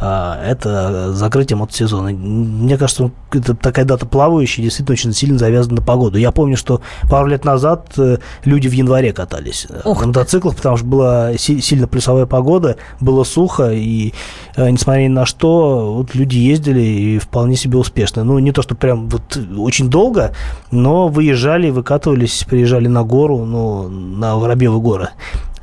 а, 0.02 0.42
это 0.44 1.14
закрытие 1.14 1.58
мотосезона. 1.58 2.10
Мне 2.12 2.78
кажется, 2.78 3.12
это 3.32 3.56
такая 3.56 3.86
дата 3.86 4.06
плавающая, 4.06 4.64
действительно 4.64 4.94
очень 4.94 5.14
сильно 5.14 5.38
завязана 5.38 5.78
на 5.78 5.82
погоду. 5.82 6.18
Я 6.18 6.32
помню, 6.32 6.58
что 6.58 6.82
пару 7.10 7.28
лет 7.28 7.46
назад 7.46 7.94
э, 7.98 8.18
люди 8.46 8.68
в 8.68 8.72
январе 8.72 9.14
катались 9.14 9.68
э, 9.70 9.82
Ух 9.86 10.02
на 10.02 10.08
мотоциклах, 10.08 10.56
потому 10.56 10.78
что 10.78 10.86
была 10.86 11.38
си- 11.38 11.62
сильно 11.62 11.88
плюсовая 11.88 12.26
погода, 12.26 12.78
было 13.00 13.24
сухо, 13.24 13.72
и 13.72 14.14
э, 14.56 14.70
несмотря 14.70 15.02
ни 15.04 15.08
на 15.08 15.26
что, 15.26 15.94
вот 15.96 16.16
люди 16.16 16.38
ездили 16.38 16.82
и 16.82 17.20
вполне 17.20 17.56
себе 17.56 17.78
успешно. 17.78 18.24
Ну, 18.24 18.40
не 18.40 18.52
то, 18.52 18.61
что 18.62 18.76
прям 18.76 19.10
вот 19.10 19.38
очень 19.58 19.90
долго, 19.90 20.34
но 20.72 21.08
выезжали, 21.08 21.70
выкатывались, 21.70 22.46
приезжали 22.48 22.88
на 22.88 23.04
гору, 23.04 23.46
ну, 23.46 23.88
на 23.90 24.38
Воробьевы 24.38 24.80
горы. 24.80 25.10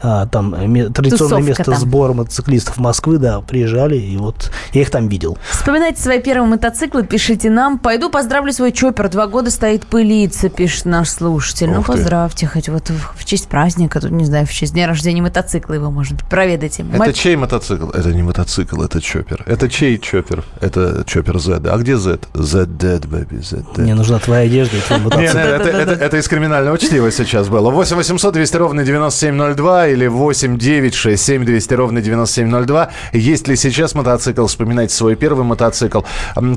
А, 0.01 0.27
там 0.27 0.53
традиционное 0.53 1.11
Тусовка 1.11 1.43
место 1.43 1.65
там. 1.65 1.75
сбора 1.75 2.13
мотоциклистов 2.13 2.77
Москвы, 2.79 3.19
да, 3.19 3.41
приезжали, 3.41 3.97
и 3.97 4.17
вот 4.17 4.51
я 4.73 4.83
их 4.83 4.91
там 4.91 5.09
видел. 5.09 5.37
Вспоминайте 5.51 6.01
свои 6.01 6.21
первые 6.21 6.49
мотоциклы, 6.49 7.03
пишите 7.05 7.51
нам. 7.51 7.79
Пойду 7.79 8.09
поздравлю 8.11 8.53
свой 8.53 8.71
чоппер. 8.73 9.09
Два 9.09 9.27
года 9.27 9.51
стоит 9.51 9.87
пылиться, 9.87 10.49
пишет 10.51 10.85
наш 10.85 11.09
слушатель. 11.09 11.69
ну, 11.71 11.81
Ух 11.81 11.87
ты. 11.87 11.93
поздравьте, 11.93 12.47
хоть 12.47 12.69
вот 12.69 12.91
в, 12.91 13.19
в 13.19 13.25
честь 13.25 13.49
праздника, 13.49 14.01
тут, 14.01 14.11
не 14.13 14.25
знаю, 14.25 14.47
в 14.47 14.53
честь 14.53 14.73
дня 14.73 14.87
рождения 14.87 15.21
мотоцикла 15.23 15.75
его, 15.75 15.91
может 15.91 16.13
быть, 16.15 16.25
проведайте. 16.27 16.83
Это 16.85 16.97
Мо- 16.99 17.13
чей 17.13 17.35
мотоцикл? 17.37 17.89
Это 17.91 18.13
не 18.13 18.23
мотоцикл, 18.23 18.81
это 18.83 19.01
чоппер. 19.01 19.43
Это 19.47 19.69
чей 19.69 19.99
чоппер? 19.99 20.45
Это 20.61 21.03
чоппер 21.07 21.39
Z. 21.41 21.61
А 21.69 21.77
где 21.77 21.97
Z? 21.97 22.21
Z 22.35 22.59
dead, 22.67 23.01
baby, 23.09 23.43
Z 23.43 23.57
dead. 23.75 23.81
Мне 23.83 23.95
нужна 23.97 24.19
твоя 24.21 24.43
одежда 24.47 24.77
и 24.77 24.81
твой 24.81 24.99
Не, 25.01 25.05
мотоцикл. 25.05 25.39
не, 25.39 25.43
это, 25.45 25.69
это- 25.69 25.93
это 26.05 26.17
из 26.19 26.29
криминального 26.29 26.79
чтива 26.79 27.11
сейчас 27.11 27.49
было. 27.49 27.71
8 27.71 27.97
800 27.97 28.35
200 28.35 28.57
ровно 28.57 28.85
9702. 28.85 29.88
9702 29.89 29.91
или 29.91 30.07
8 30.07 30.59
9 30.59 30.95
6 30.95 31.22
7 31.22 31.45
200 31.45 31.74
ровно 31.74 32.01
9702. 32.01 32.91
Есть 33.12 33.49
ли 33.49 33.57
сейчас 33.57 33.95
мотоцикл? 33.95 34.47
Вспоминайте 34.47 34.95
свой 34.95 35.16
первый 35.16 35.45
мотоцикл. 35.45 36.01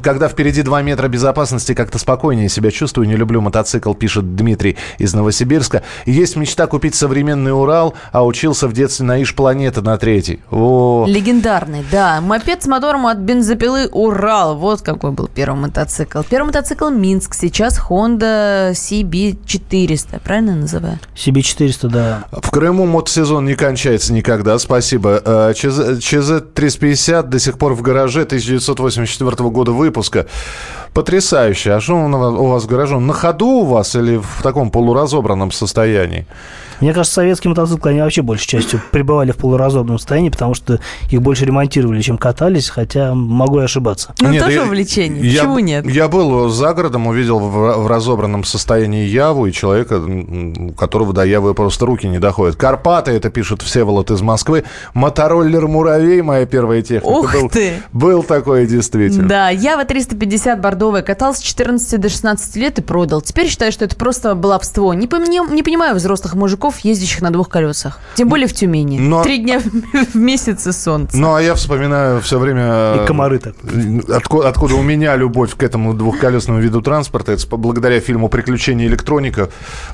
Когда 0.03 0.27
впереди 0.27 0.61
2 0.61 0.81
метра 0.81 1.07
безопасности, 1.07 1.73
как-то 1.73 1.97
спокойнее 1.97 2.49
себя 2.49 2.71
чувствую. 2.71 3.07
Не 3.07 3.15
люблю 3.15 3.41
мотоцикл, 3.41 3.93
пишет 3.93 4.35
Дмитрий 4.35 4.77
из 4.97 5.13
Новосибирска. 5.13 5.83
Есть 6.05 6.35
мечта 6.35 6.67
купить 6.67 6.95
современный 6.95 7.51
Урал, 7.51 7.93
а 8.11 8.25
учился 8.25 8.67
в 8.67 8.73
детстве 8.73 9.05
на 9.05 9.21
Иш-планета 9.21 9.81
на 9.81 9.97
третий. 9.97 10.41
О, 10.49 11.05
Легендарный, 11.07 11.85
да. 11.91 12.21
Мопед 12.21 12.63
с 12.63 12.67
мотором 12.67 13.07
от 13.07 13.17
бензопилы 13.17 13.87
«Урал». 13.91 14.57
Вот 14.57 14.81
какой 14.81 15.11
был 15.11 15.27
первый 15.33 15.59
мотоцикл. 15.59 16.21
Первый 16.29 16.47
мотоцикл 16.47 16.89
«Минск». 16.89 17.33
Сейчас 17.33 17.79
Honda 17.79 18.71
CB400. 18.71 20.21
Правильно 20.23 20.55
называю? 20.55 20.99
CB400, 21.15 21.87
да. 21.89 22.23
В 22.31 22.49
Крыму 22.51 22.85
мотосезон 23.21 23.45
не 23.45 23.55
кончается 23.55 24.13
никогда, 24.13 24.57
спасибо. 24.57 25.21
Э, 25.23 25.53
ЧЗ, 25.55 25.99
ЧЗ-350 25.99 27.23
до 27.23 27.39
сих 27.39 27.57
пор 27.57 27.73
в 27.73 27.81
гараже 27.81 28.25
1984 28.25 29.49
года 29.49 29.71
выпуска. 29.71 30.25
Потрясающе. 30.93 31.73
А 31.73 31.81
что 31.81 31.95
у 31.95 32.47
вас- 32.47 32.63
в 32.63 32.67
гараже? 32.67 32.99
На 32.99 33.13
ходу 33.13 33.45
у 33.45 33.65
вас 33.65 33.95
или 33.95 34.17
в 34.17 34.41
таком 34.41 34.71
полуразобранном 34.71 35.51
состоянии? 35.51 36.25
Мне 36.81 36.93
кажется, 36.93 37.15
советские 37.15 37.49
мотоциклы, 37.49 37.91
они 37.91 38.01
вообще 38.01 38.21
большей 38.21 38.47
частью 38.47 38.81
пребывали 38.91 39.31
в 39.31 39.37
полуразобном 39.37 39.97
состоянии, 39.99 40.29
потому 40.29 40.53
что 40.55 40.79
их 41.09 41.21
больше 41.21 41.45
ремонтировали, 41.45 42.01
чем 42.01 42.17
катались, 42.17 42.69
хотя 42.69 43.13
могу 43.13 43.59
и 43.59 43.63
ошибаться. 43.63 44.13
Ну, 44.19 44.29
Нет, 44.29 44.43
тоже 44.43 44.55
я- 44.57 44.63
увлечение. 44.63 45.23
Я, 45.25 45.41
Почему 45.41 45.59
нет? 45.59 45.85
Я 45.89 46.07
был 46.07 46.49
за 46.49 46.73
городом, 46.73 47.07
увидел 47.07 47.39
в, 47.39 47.51
в 47.83 47.87
разобранном 47.87 48.43
состоянии 48.43 49.05
Яву 49.07 49.45
и 49.45 49.51
человека, 49.51 49.99
у 50.01 50.71
которого 50.73 51.13
до 51.13 51.23
Явы 51.23 51.53
просто 51.53 51.85
руки 51.85 52.07
не 52.07 52.19
доходят. 52.19 52.55
Карпаты, 52.55 53.11
это 53.11 53.29
пишет 53.29 53.61
Всеволод 53.61 54.11
из 54.11 54.21
Москвы. 54.21 54.63
Мотороллер 54.93 55.67
«Муравей» 55.67 56.21
моя 56.21 56.45
первая 56.45 56.81
техника. 56.81 57.05
Ух 57.05 57.33
был, 57.33 57.49
ты! 57.49 57.73
Был 57.93 58.23
такой 58.23 58.65
действительно. 58.65 59.27
Да, 59.27 59.49
Ява 59.49 59.85
350 59.85 60.59
бордовая. 60.59 61.01
Катал 61.01 61.33
с 61.35 61.39
14 61.39 61.99
до 61.99 62.09
16 62.09 62.55
лет 62.55 62.79
и 62.79 62.81
продал. 62.81 63.21
Теперь 63.21 63.47
считаю, 63.47 63.71
что 63.71 63.85
это 63.85 63.95
просто 63.95 64.33
баловство. 64.35 64.93
Не, 64.93 65.07
пони- 65.07 65.53
не 65.53 65.63
понимаю 65.63 65.95
взрослых 65.95 66.33
мужиков, 66.35 66.70
ездящих 66.79 67.21
на 67.21 67.31
двух 67.31 67.49
колесах. 67.49 67.99
Тем 68.15 68.29
более 68.29 68.47
в 68.47 68.53
Тюмени. 68.53 68.97
Но- 68.99 69.23
Три 69.23 69.37
дня 69.39 69.59
в 69.59 70.15
месяц 70.15 70.65
и 70.67 70.71
солнце. 70.71 71.17
Ну, 71.17 71.33
а 71.35 71.41
я 71.41 71.55
вспоминаю 71.55 72.21
все 72.21 72.39
время... 72.39 73.03
И 73.03 73.05
комары 73.07 73.39
так. 73.39 73.53
Откуда, 74.09 74.49
откуда 74.49 74.75
у 74.75 74.81
меня 74.81 75.15
любовь 75.15 75.55
к 75.55 75.63
этому 75.63 75.93
двухколесному 75.93 76.59
виду 76.59 76.81
транспорта. 76.81 77.31
Это 77.33 77.45
благодаря 77.57 77.99
фильму 77.99 78.29
«Приключения 78.29 78.87
электроника», 78.87 79.49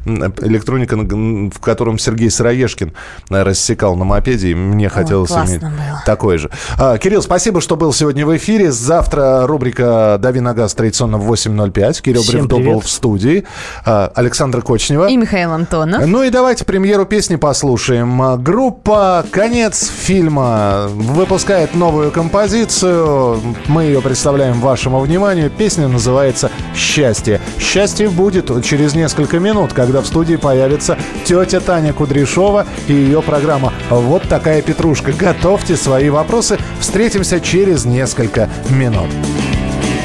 электроника, 0.05 0.95
в 0.97 1.59
котором 1.59 1.97
Сергей 1.99 2.29
Сыроежкин 2.29 2.93
э, 3.29 3.43
рассекал 3.43 3.95
на 3.95 4.05
мопеде, 4.05 4.49
и 4.49 4.55
мне 4.55 4.89
хотелось 4.89 5.29
классно 5.29 5.51
иметь 5.53 5.61
было. 5.61 6.03
такой 6.05 6.37
же. 6.37 6.49
А, 6.77 6.97
Кирилл, 6.97 7.21
спасибо, 7.21 7.61
что 7.61 7.75
был 7.75 7.93
сегодня 7.93 8.25
в 8.25 8.35
эфире. 8.37 8.71
Завтра 8.71 9.45
рубрика 9.47 10.17
«Дави 10.19 10.39
на 10.39 10.53
газ» 10.53 10.73
традиционно 10.73 11.17
в 11.17 11.31
8.05. 11.31 12.01
Кирилл 12.01 12.21
Всем 12.21 12.47
Бревдо 12.47 12.71
был 12.71 12.79
в 12.81 12.89
студии. 12.89 13.45
А, 13.85 14.11
Александра 14.15 14.61
Кочнева. 14.61 15.07
И 15.07 15.17
Михаил 15.17 15.51
Антонов. 15.51 16.05
Ну 16.05 16.23
и 16.23 16.29
давайте 16.29 16.65
премьеру 16.67 17.05
песни 17.05 17.37
послушаем. 17.37 18.43
Группа 18.43 19.25
«Конец 19.31 19.89
фильма» 19.89 20.87
выпускает 20.89 21.73
новую 21.73 22.11
композицию. 22.11 23.41
Мы 23.67 23.85
ее 23.85 24.01
представляем 24.01 24.59
вашему 24.59 24.99
вниманию. 24.99 25.49
Песня 25.49 25.87
называется 25.87 26.51
«Счастье». 26.75 27.39
Счастье 27.57 28.09
будет 28.09 28.51
через 28.65 28.93
несколько 28.93 29.39
минут, 29.39 29.71
когда 29.71 30.01
в 30.01 30.07
студии 30.07 30.35
появится 30.35 30.97
тетя 31.23 31.61
Таня 31.61 31.93
Кудряшова 31.93 32.67
и 32.87 32.93
ее 32.93 33.21
программа 33.21 33.73
«Вот 33.89 34.23
такая 34.23 34.61
петрушка». 34.61 35.13
Готовьте 35.13 35.77
свои 35.77 36.09
вопросы. 36.09 36.59
Встретимся 36.81 37.39
через 37.39 37.85
несколько 37.85 38.49
минут. 38.69 39.07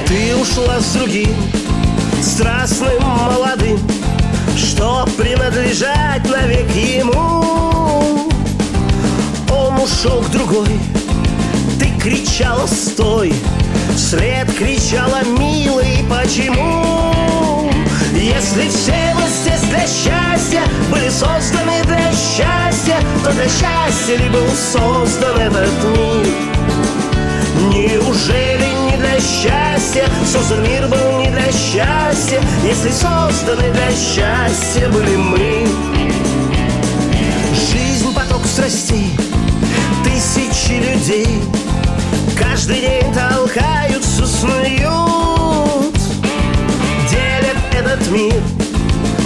Ты 0.06 0.36
ушла 0.36 0.78
с 0.78 0.92
другим, 0.94 1.34
страстным 2.22 3.02
молодым, 3.02 3.80
Что 5.02 5.10
принадлежать 5.20 6.24
навек 6.28 6.70
ему. 6.70 8.30
Он 9.50 9.80
ушел 9.80 10.22
к 10.22 10.30
другой, 10.30 10.68
ты 11.80 11.90
кричала 12.00 12.66
«стой!» 12.68 13.34
Вслед 13.96 14.48
кричала 14.56 15.24
«милый, 15.24 16.04
почему?» 16.08 17.70
Если 18.14 18.68
все 18.68 19.14
мы 19.16 19.22
здесь 19.28 19.68
для 19.68 19.80
счастья 19.80 20.62
Были 20.90 21.08
созданы 21.08 21.82
для 21.84 22.12
счастья 22.12 22.96
То 23.24 23.32
для 23.32 23.48
счастья 23.48 24.16
ли 24.16 24.28
был 24.28 24.46
создан 24.50 25.40
этот 25.40 25.72
мир? 25.96 26.26
Неужели 27.72 28.71
счастья 29.82 30.04
Создан 30.24 30.62
мир 30.62 30.86
был 30.88 31.18
не 31.18 31.30
для 31.30 31.50
счастья. 31.50 32.40
Если 32.64 32.90
созданы 32.90 33.72
для 33.72 33.90
счастья 33.90 34.88
были 34.88 35.16
мы. 35.16 35.66
Жизнь 37.54 38.14
поток 38.14 38.44
страстей 38.46 39.10
Тысячи 40.04 40.72
людей. 40.72 41.42
Каждый 42.38 42.80
день 42.80 43.12
толкаются, 43.12 44.26
снуют 44.26 45.94
Делят 47.10 47.56
этот 47.72 48.08
мир 48.10 48.40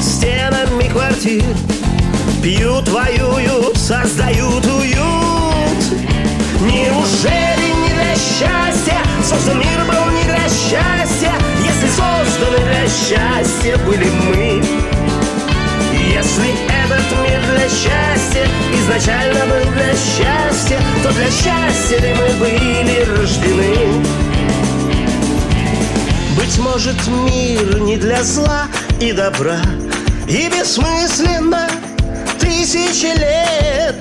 Стенами 0.00 0.88
квартир. 0.88 1.44
Пьют, 2.42 2.88
воюют, 2.88 3.76
создают 3.76 4.64
созданы 12.36 12.58
для 12.64 12.86
счастья 12.88 13.76
были 13.78 14.04
мы. 14.04 14.62
Если 15.92 16.50
этот 16.68 17.04
мир 17.22 17.40
для 17.52 17.68
счастья 17.68 18.46
Изначально 18.80 19.44
был 19.46 19.72
для 19.72 19.92
счастья 19.92 20.78
То 21.02 21.12
для 21.12 21.26
счастья 21.26 21.98
ли 21.98 22.14
мы 22.14 22.28
были 22.38 23.04
рождены? 23.04 24.04
Быть 26.36 26.58
может 26.58 26.96
мир 27.06 27.80
не 27.80 27.96
для 27.96 28.22
зла 28.22 28.66
и 29.00 29.12
добра 29.12 29.58
И 30.28 30.48
бессмысленно 30.48 31.68
тысячи 32.38 33.06
лет. 33.18 33.96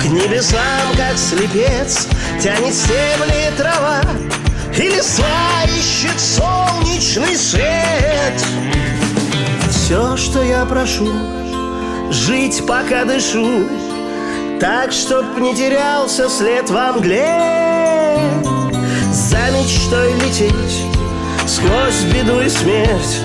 К 0.00 0.04
небесам, 0.06 0.96
как 0.96 1.16
слепец, 1.16 2.08
тянет 2.42 2.74
стебли 2.74 3.52
трава 3.56 4.02
И 4.76 4.82
листва 4.82 5.62
ищет 5.64 6.20
солнечный 6.94 7.36
свет. 7.36 8.44
Все, 9.70 10.16
что 10.16 10.42
я 10.42 10.64
прошу, 10.64 11.12
жить 12.10 12.62
пока 12.66 13.04
дышу 13.04 13.66
Так, 14.60 14.92
чтоб 14.92 15.24
не 15.38 15.54
терялся 15.54 16.28
след 16.28 16.70
во 16.70 16.92
мгле. 16.92 18.20
За 19.12 19.50
мечтой 19.50 20.12
лететь 20.14 20.84
сквозь 21.46 22.04
беду 22.12 22.40
и 22.40 22.48
смерть 22.48 23.20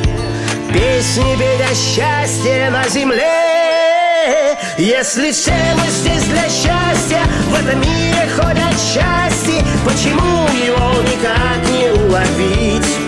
Песни 0.73 1.35
петь 1.37 1.61
о 1.61 1.73
счастье 1.73 2.69
на 2.69 2.87
земле. 2.89 4.57
Если 4.77 5.31
все 5.31 5.53
мы 5.75 5.89
здесь 5.89 6.23
для 6.23 6.43
счастья 6.43 7.21
В 7.49 7.53
этом 7.53 7.81
мире 7.81 8.29
ходят 8.35 8.73
счастье 8.79 9.63
Почему 9.85 10.47
его 10.53 11.01
никак 11.01 11.69
не 11.71 11.91
уловить? 12.01 12.98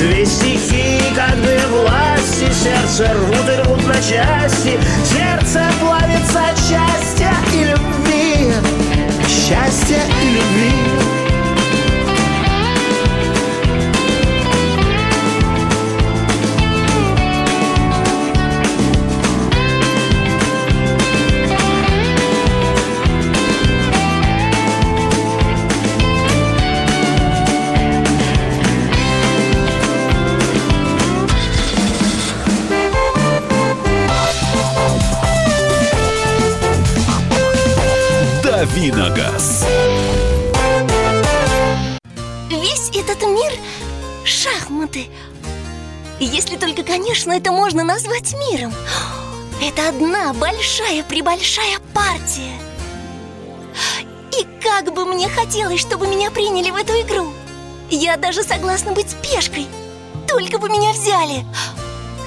Две 0.00 0.24
стихии, 0.24 1.14
как 1.14 1.36
две 1.42 1.60
власти 1.66 2.50
Сердце 2.50 3.12
рвут 3.12 3.48
и 3.48 3.60
рвут 3.60 3.86
на 3.86 3.94
части. 3.96 4.78
Сердце 5.04 5.62
Давиногаз. 39.00 39.64
Весь 42.50 42.90
этот 42.90 43.22
мир— 43.22 43.52
шахматы. 44.24 45.08
Если 46.18 46.56
только, 46.56 46.82
конечно, 46.82 47.32
это 47.32 47.50
можно 47.50 47.82
назвать 47.82 48.34
миром. 48.34 48.74
Это 49.62 49.88
одна 49.88 50.34
большая-пребольшая 50.34 51.78
партия. 51.94 52.60
И 54.38 54.46
как 54.62 54.92
бы 54.92 55.06
мне 55.06 55.30
хотелось, 55.30 55.80
чтобы 55.80 56.06
меня 56.06 56.30
приняли 56.30 56.70
в 56.70 56.76
эту 56.76 56.92
игру. 57.00 57.32
Я 57.88 58.18
даже 58.18 58.42
согласна 58.42 58.92
быть 58.92 59.16
пешкой. 59.22 59.66
Только 60.28 60.58
бы 60.58 60.68
меня 60.68 60.92
взяли. 60.92 61.46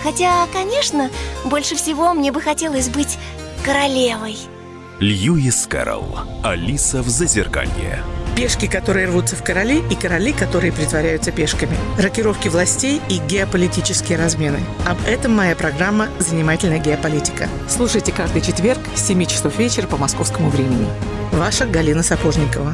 Хотя, 0.02 0.48
конечно, 0.52 1.12
больше 1.46 1.76
всего 1.76 2.14
мне 2.14 2.32
бы 2.32 2.42
хотелось 2.42 2.90
быть 2.90 3.20
королевой. 3.64 4.38
Льюис 5.00 5.66
Кэрролл. 5.68 6.20
Алиса 6.44 7.02
в 7.02 7.10
Зазеркалье. 7.10 8.00
Пешки, 8.36 8.68
которые 8.68 9.08
рвутся 9.08 9.36
в 9.36 9.44
короли, 9.44 9.82
и 9.90 9.96
короли, 9.96 10.34
которые 10.34 10.72
притворяются 10.72 11.32
пешками. 11.32 11.76
Рокировки 11.98 12.48
властей 12.48 13.02
и 13.10 13.18
геополитические 13.18 14.18
размены. 14.18 14.60
Об 14.86 14.98
этом 15.08 15.34
моя 15.34 15.56
программа 15.56 16.10
«Занимательная 16.20 16.80
геополитика». 16.80 17.50
Слушайте 17.68 18.12
каждый 18.12 18.42
четверг 18.42 18.80
с 18.96 19.08
7 19.08 19.26
часов 19.26 19.58
вечера 19.58 19.88
по 19.88 19.98
московскому 19.98 20.50
времени. 20.50 20.88
Ваша 21.32 21.66
Галина 21.66 22.04
Сапожникова. 22.04 22.74